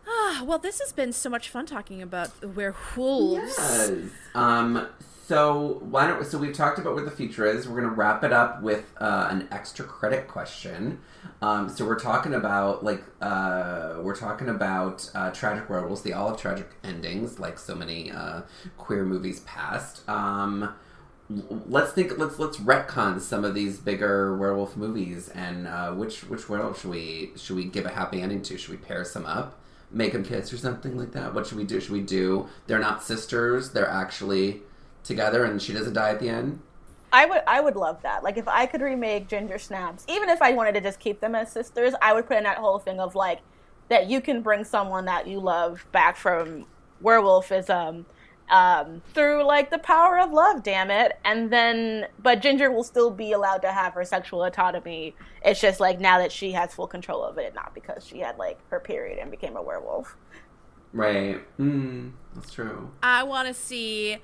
Ah, 0.07 0.43
well, 0.45 0.59
this 0.59 0.79
has 0.79 0.93
been 0.93 1.11
so 1.11 1.31
much 1.31 1.49
fun 1.49 1.65
talking 1.65 1.99
about 1.99 2.29
werewolves. 2.55 3.55
Yes. 3.57 3.91
Um. 4.35 4.87
So 5.27 5.79
why 5.81 6.05
don't 6.05 6.23
so 6.23 6.37
we've 6.37 6.53
talked 6.53 6.77
about 6.77 6.93
what 6.93 7.05
the 7.05 7.11
future 7.11 7.47
is. 7.47 7.67
We're 7.67 7.81
gonna 7.81 7.95
wrap 7.95 8.23
it 8.23 8.31
up 8.31 8.61
with 8.61 8.93
uh, 8.99 9.27
an 9.31 9.47
extra 9.51 9.83
credit 9.83 10.27
question. 10.27 10.99
Um. 11.41 11.67
So 11.67 11.83
we're 11.83 11.99
talking 11.99 12.35
about 12.35 12.83
like 12.83 13.03
uh 13.21 13.95
we're 14.01 14.15
talking 14.15 14.49
about 14.49 15.09
uh, 15.15 15.31
tragic 15.31 15.67
werewolves. 15.67 16.03
They 16.03 16.13
all 16.13 16.29
have 16.29 16.39
tragic 16.39 16.69
endings, 16.83 17.39
like 17.39 17.57
so 17.57 17.73
many 17.73 18.11
uh, 18.11 18.41
queer 18.77 19.03
movies 19.03 19.39
past. 19.41 20.07
Um. 20.07 20.75
Let's 21.27 21.91
think. 21.93 22.19
Let's 22.19 22.37
let's 22.37 22.57
retcon 22.57 23.19
some 23.19 23.43
of 23.43 23.55
these 23.55 23.79
bigger 23.79 24.37
werewolf 24.37 24.77
movies, 24.77 25.29
and 25.29 25.65
uh, 25.67 25.91
which 25.93 26.21
which 26.25 26.47
werewolf 26.47 26.81
should 26.81 26.91
we 26.91 27.31
should 27.35 27.55
we 27.55 27.65
give 27.65 27.87
a 27.87 27.89
happy 27.89 28.21
ending 28.21 28.43
to? 28.43 28.59
Should 28.59 28.69
we 28.69 28.77
pair 28.77 29.03
some 29.03 29.25
up? 29.25 29.59
make 29.91 30.11
them 30.13 30.25
kiss 30.25 30.51
or 30.51 30.57
something 30.57 30.97
like 30.97 31.11
that? 31.11 31.33
What 31.33 31.47
should 31.47 31.57
we 31.57 31.63
do? 31.63 31.79
Should 31.79 31.91
we 31.91 32.01
do? 32.01 32.47
They're 32.67 32.79
not 32.79 33.03
sisters. 33.03 33.69
They're 33.69 33.87
actually 33.87 34.61
together, 35.05 35.45
and 35.45 35.61
she 35.61 35.71
doesn't 35.71 35.93
die 35.93 36.09
at 36.09 36.19
the 36.19 36.29
end. 36.29 36.59
I 37.13 37.25
would 37.25 37.41
I 37.47 37.61
would 37.61 37.77
love 37.77 38.01
that. 38.01 38.23
Like 38.23 38.37
if 38.37 38.47
I 38.47 38.65
could 38.65 38.81
remake 38.81 39.29
Ginger 39.29 39.57
Snaps, 39.57 40.05
even 40.09 40.27
if 40.27 40.41
I 40.41 40.51
wanted 40.51 40.73
to 40.73 40.81
just 40.81 40.99
keep 40.99 41.21
them 41.21 41.33
as 41.33 41.51
sisters, 41.51 41.93
I 42.01 42.13
would 42.13 42.27
put 42.27 42.37
in 42.37 42.43
that 42.43 42.57
whole 42.57 42.79
thing 42.79 42.99
of 42.99 43.15
like 43.15 43.39
that 43.87 44.09
you 44.09 44.19
can 44.19 44.41
bring 44.41 44.65
someone 44.65 45.05
that 45.05 45.27
you 45.27 45.39
love 45.39 45.85
back 45.91 46.17
from 46.17 46.65
werewolfism 47.01 48.05
um, 48.49 49.01
through 49.13 49.43
like 49.43 49.71
the 49.71 49.77
power 49.77 50.19
of 50.19 50.31
love, 50.31 50.61
damn 50.61 50.91
it. 50.91 51.13
And 51.23 51.51
then 51.51 52.07
but 52.19 52.41
Ginger 52.41 52.69
will 52.69 52.83
still 52.83 53.11
be 53.11 53.31
allowed 53.31 53.61
to 53.61 53.71
have 53.71 53.93
her 53.93 54.03
sexual 54.03 54.43
autonomy. 54.43 55.15
It's 55.43 55.61
just 55.61 55.79
like 55.79 56.01
now 56.01 56.17
that 56.17 56.33
she 56.33 56.51
has 56.51 56.73
full 56.73 56.87
control 56.87 57.23
of 57.23 57.37
it, 57.37 57.55
not 57.55 57.73
because 57.73 58.05
she 58.05 58.19
had 58.19 58.37
like 58.37 58.59
her 58.71 58.79
period 58.81 59.19
and 59.19 59.31
became 59.31 59.55
a 59.55 59.61
werewolf. 59.61 60.17
Right. 60.91 61.41
Mm, 61.59 62.11
that's 62.33 62.51
true. 62.51 62.91
I 63.01 63.23
want 63.23 63.47
to 63.47 63.53
see 63.53 64.17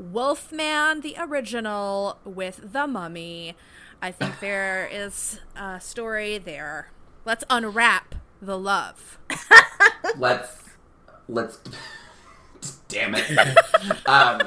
Wolfman, 0.00 1.02
the 1.02 1.14
original, 1.18 2.18
with 2.24 2.72
the 2.72 2.86
mummy. 2.86 3.54
I 4.00 4.10
think 4.10 4.38
there 4.40 4.88
is 4.90 5.40
a 5.54 5.80
story 5.80 6.38
there. 6.38 6.90
Let's 7.24 7.44
unwrap 7.50 8.14
the 8.40 8.58
love. 8.58 9.18
Let's 10.16 10.70
let's. 11.28 11.58
Damn 12.88 13.14
it. 13.14 13.56
um, 14.06 14.40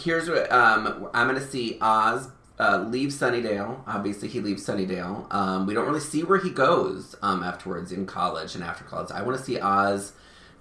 here's 0.00 0.28
what 0.28 0.50
um, 0.50 1.08
I'm 1.14 1.26
gonna 1.26 1.40
see 1.40 1.78
Oz 1.80 2.28
uh, 2.58 2.84
leave 2.88 3.10
Sunnydale. 3.10 3.80
Obviously, 3.86 4.28
he 4.28 4.40
leaves 4.40 4.66
Sunnydale. 4.66 5.32
Um, 5.32 5.66
we 5.66 5.74
don't 5.74 5.86
really 5.86 6.00
see 6.00 6.24
where 6.24 6.38
he 6.38 6.50
goes 6.50 7.14
um, 7.22 7.42
afterwards 7.42 7.92
in 7.92 8.06
college 8.06 8.54
and 8.54 8.64
after 8.64 8.84
college. 8.84 9.10
I 9.12 9.22
want 9.22 9.38
to 9.38 9.44
see 9.44 9.60
Oz 9.60 10.12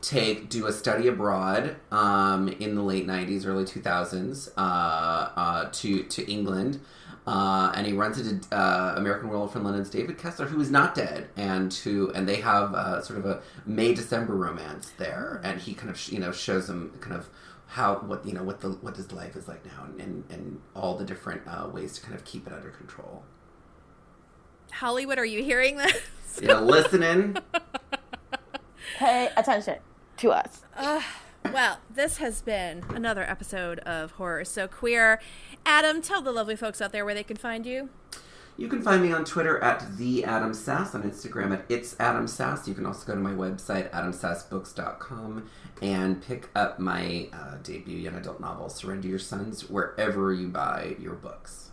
take 0.03 0.49
do 0.49 0.67
a 0.67 0.71
study 0.71 1.07
abroad 1.07 1.77
um, 1.91 2.49
in 2.49 2.75
the 2.75 2.83
late 2.83 3.07
'90s, 3.07 3.47
early 3.47 3.63
2000s 3.63 4.49
uh, 4.57 4.59
uh, 4.59 5.69
to 5.71 6.03
to 6.03 6.31
England. 6.31 6.79
Uh, 7.25 7.71
and 7.73 7.87
he 7.87 7.93
runs 7.93 8.19
into 8.19 8.53
uh, 8.53 8.95
American 8.97 9.29
Werewolf 9.29 9.55
in 9.55 9.63
London's 9.63 9.89
David 9.89 10.17
Kessler, 10.17 10.45
who 10.45 10.59
is 10.59 10.69
not 10.69 10.93
dead, 10.93 11.29
and 11.37 11.73
who 11.73 12.11
and 12.11 12.27
they 12.27 12.35
have 12.41 12.73
uh, 12.73 13.01
sort 13.01 13.17
of 13.17 13.25
a 13.25 13.41
May 13.65 13.93
December 13.93 14.35
romance 14.35 14.91
there, 14.97 15.39
and 15.41 15.61
he 15.61 15.73
kind 15.73 15.89
of 15.89 15.97
sh- 15.97 16.09
you 16.09 16.19
know 16.19 16.33
shows 16.33 16.69
him 16.69 16.91
kind 16.99 17.15
of 17.15 17.29
how 17.67 17.95
what 17.95 18.25
you 18.25 18.33
know 18.33 18.43
what 18.43 18.59
the 18.59 18.71
what 18.71 18.97
his 18.97 19.13
life 19.13 19.37
is 19.37 19.47
like 19.47 19.65
now, 19.65 19.85
and 19.85 20.01
and, 20.01 20.23
and 20.29 20.61
all 20.75 20.97
the 20.97 21.05
different 21.05 21.43
uh, 21.47 21.69
ways 21.71 21.93
to 21.93 22.01
kind 22.01 22.13
of 22.13 22.25
keep 22.25 22.45
it 22.45 22.51
under 22.51 22.69
control. 22.71 23.23
Hollywood, 24.73 25.17
are 25.17 25.25
you 25.25 25.43
hearing 25.43 25.77
this? 25.77 26.01
You 26.41 26.49
know, 26.49 26.61
listening. 26.61 27.37
Pay 28.97 29.29
attention 29.37 29.75
to 30.17 30.31
us. 30.31 30.61
Well, 31.51 31.79
this 31.93 32.17
has 32.17 32.41
been 32.41 32.83
another 32.89 33.23
episode 33.23 33.79
of 33.79 34.13
Horror 34.13 34.45
So 34.45 34.67
Queer. 34.67 35.19
Adam, 35.65 36.01
tell 36.01 36.21
the 36.21 36.31
lovely 36.31 36.55
folks 36.55 36.81
out 36.81 36.91
there 36.91 37.05
where 37.05 37.13
they 37.13 37.23
can 37.23 37.37
find 37.37 37.65
you. 37.65 37.89
You 38.55 38.67
can 38.67 38.81
find 38.81 39.01
me 39.01 39.11
on 39.11 39.25
Twitter 39.25 39.59
at 39.59 39.97
the 39.97 40.23
Adam 40.25 40.53
Sass, 40.53 40.93
on 40.93 41.03
Instagram 41.03 41.51
at 41.53 41.65
it's 41.69 41.95
Adam 41.99 42.27
Sass. 42.27 42.67
You 42.67 42.75
can 42.75 42.85
also 42.85 43.05
go 43.05 43.15
to 43.15 43.19
my 43.19 43.31
website 43.31 43.89
adamsassbooks.com 43.91 45.49
and 45.81 46.21
pick 46.21 46.49
up 46.55 46.79
my 46.79 47.29
uh, 47.33 47.57
debut 47.63 47.97
young 47.97 48.15
adult 48.15 48.39
novel 48.39 48.69
Surrender 48.69 49.07
Your 49.07 49.19
Sons 49.19 49.69
wherever 49.69 50.31
you 50.31 50.47
buy 50.47 50.95
your 50.99 51.13
books. 51.13 51.71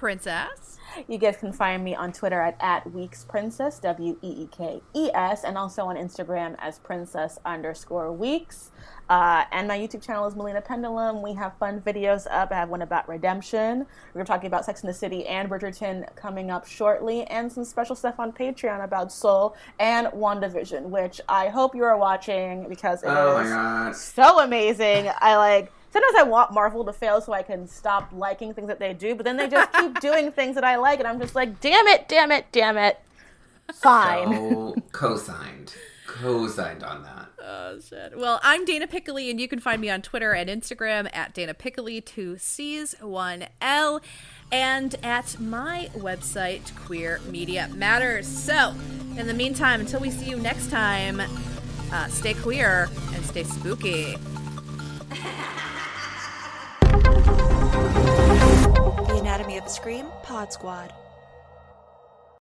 Princess. 0.00 0.78
You 1.08 1.18
guys 1.18 1.36
can 1.36 1.52
find 1.52 1.84
me 1.84 1.94
on 1.94 2.10
Twitter 2.10 2.40
at, 2.40 2.56
at 2.58 2.90
Weekes 2.90 3.22
Princess, 3.24 3.78
W 3.80 4.16
E 4.22 4.28
E 4.44 4.48
K 4.50 4.80
E 4.94 5.10
S, 5.12 5.44
and 5.44 5.58
also 5.58 5.84
on 5.84 5.96
Instagram 5.96 6.56
as 6.58 6.78
Princess 6.78 7.38
underscore 7.44 8.10
Weekes. 8.10 8.70
Uh, 9.10 9.44
and 9.52 9.68
my 9.68 9.78
YouTube 9.78 10.02
channel 10.02 10.26
is 10.26 10.34
Melina 10.34 10.62
Pendulum. 10.62 11.20
We 11.20 11.34
have 11.34 11.52
fun 11.58 11.82
videos 11.82 12.26
up. 12.30 12.50
I 12.50 12.54
have 12.54 12.70
one 12.70 12.80
about 12.80 13.08
redemption. 13.10 13.86
We're 14.14 14.24
talking 14.24 14.46
about 14.46 14.64
Sex 14.64 14.82
in 14.82 14.86
the 14.86 14.94
City 14.94 15.26
and 15.26 15.50
Bridgerton 15.50 16.06
coming 16.16 16.50
up 16.50 16.66
shortly, 16.66 17.24
and 17.24 17.52
some 17.52 17.64
special 17.66 17.94
stuff 17.94 18.18
on 18.18 18.32
Patreon 18.32 18.82
about 18.82 19.12
Soul 19.12 19.54
and 19.78 20.06
WandaVision, 20.08 20.84
which 20.84 21.20
I 21.28 21.48
hope 21.48 21.74
you 21.74 21.84
are 21.84 21.98
watching 21.98 22.66
because 22.70 23.02
it 23.02 23.08
is 23.08 23.12
Oh 23.14 23.34
my 23.34 23.44
god. 23.44 23.94
so 23.96 24.40
amazing. 24.40 25.10
I 25.18 25.36
like 25.36 25.70
sometimes 25.90 26.14
I 26.16 26.22
want 26.22 26.52
Marvel 26.52 26.84
to 26.84 26.92
fail 26.92 27.20
so 27.20 27.32
I 27.32 27.42
can 27.42 27.66
stop 27.66 28.10
liking 28.12 28.54
things 28.54 28.68
that 28.68 28.78
they 28.78 28.94
do, 28.94 29.14
but 29.14 29.24
then 29.24 29.36
they 29.36 29.48
just 29.48 29.72
keep 29.72 30.00
doing 30.00 30.32
things 30.32 30.54
that 30.54 30.64
I 30.64 30.76
like, 30.76 30.98
and 30.98 31.08
I'm 31.08 31.20
just 31.20 31.34
like, 31.34 31.60
damn 31.60 31.86
it, 31.88 32.08
damn 32.08 32.30
it, 32.30 32.46
damn 32.52 32.76
it. 32.76 33.00
Fine. 33.72 34.32
So 34.32 34.76
co-signed, 34.92 35.74
co-signed 36.06 36.82
on 36.82 37.02
that. 37.04 37.28
Oh 37.42 37.78
shit. 37.80 38.18
Well, 38.18 38.40
I'm 38.42 38.64
Dana 38.64 38.86
Piccoli, 38.86 39.30
and 39.30 39.40
you 39.40 39.48
can 39.48 39.60
find 39.60 39.80
me 39.80 39.90
on 39.90 40.02
Twitter 40.02 40.32
and 40.32 40.50
Instagram 40.50 41.08
at 41.12 41.34
Dana 41.34 41.54
Piccoli, 41.54 42.04
two 42.04 42.36
C's, 42.36 42.94
one 43.00 43.46
L, 43.60 44.00
and 44.52 44.96
at 45.02 45.38
my 45.40 45.88
website, 45.94 46.74
Queer 46.84 47.20
Media 47.28 47.70
Matters. 47.74 48.26
So, 48.26 48.74
in 49.16 49.26
the 49.26 49.34
meantime, 49.34 49.80
until 49.80 50.00
we 50.00 50.10
see 50.10 50.28
you 50.28 50.36
next 50.36 50.70
time, 50.70 51.22
uh, 51.92 52.08
stay 52.08 52.34
queer 52.34 52.88
and 53.14 53.24
stay 53.24 53.44
spooky. 53.44 54.16
Anatomy 59.40 59.56
of 59.56 59.64
a 59.64 59.70
Scream 59.70 60.06
Pod 60.22 60.52
Squad. 60.52 60.92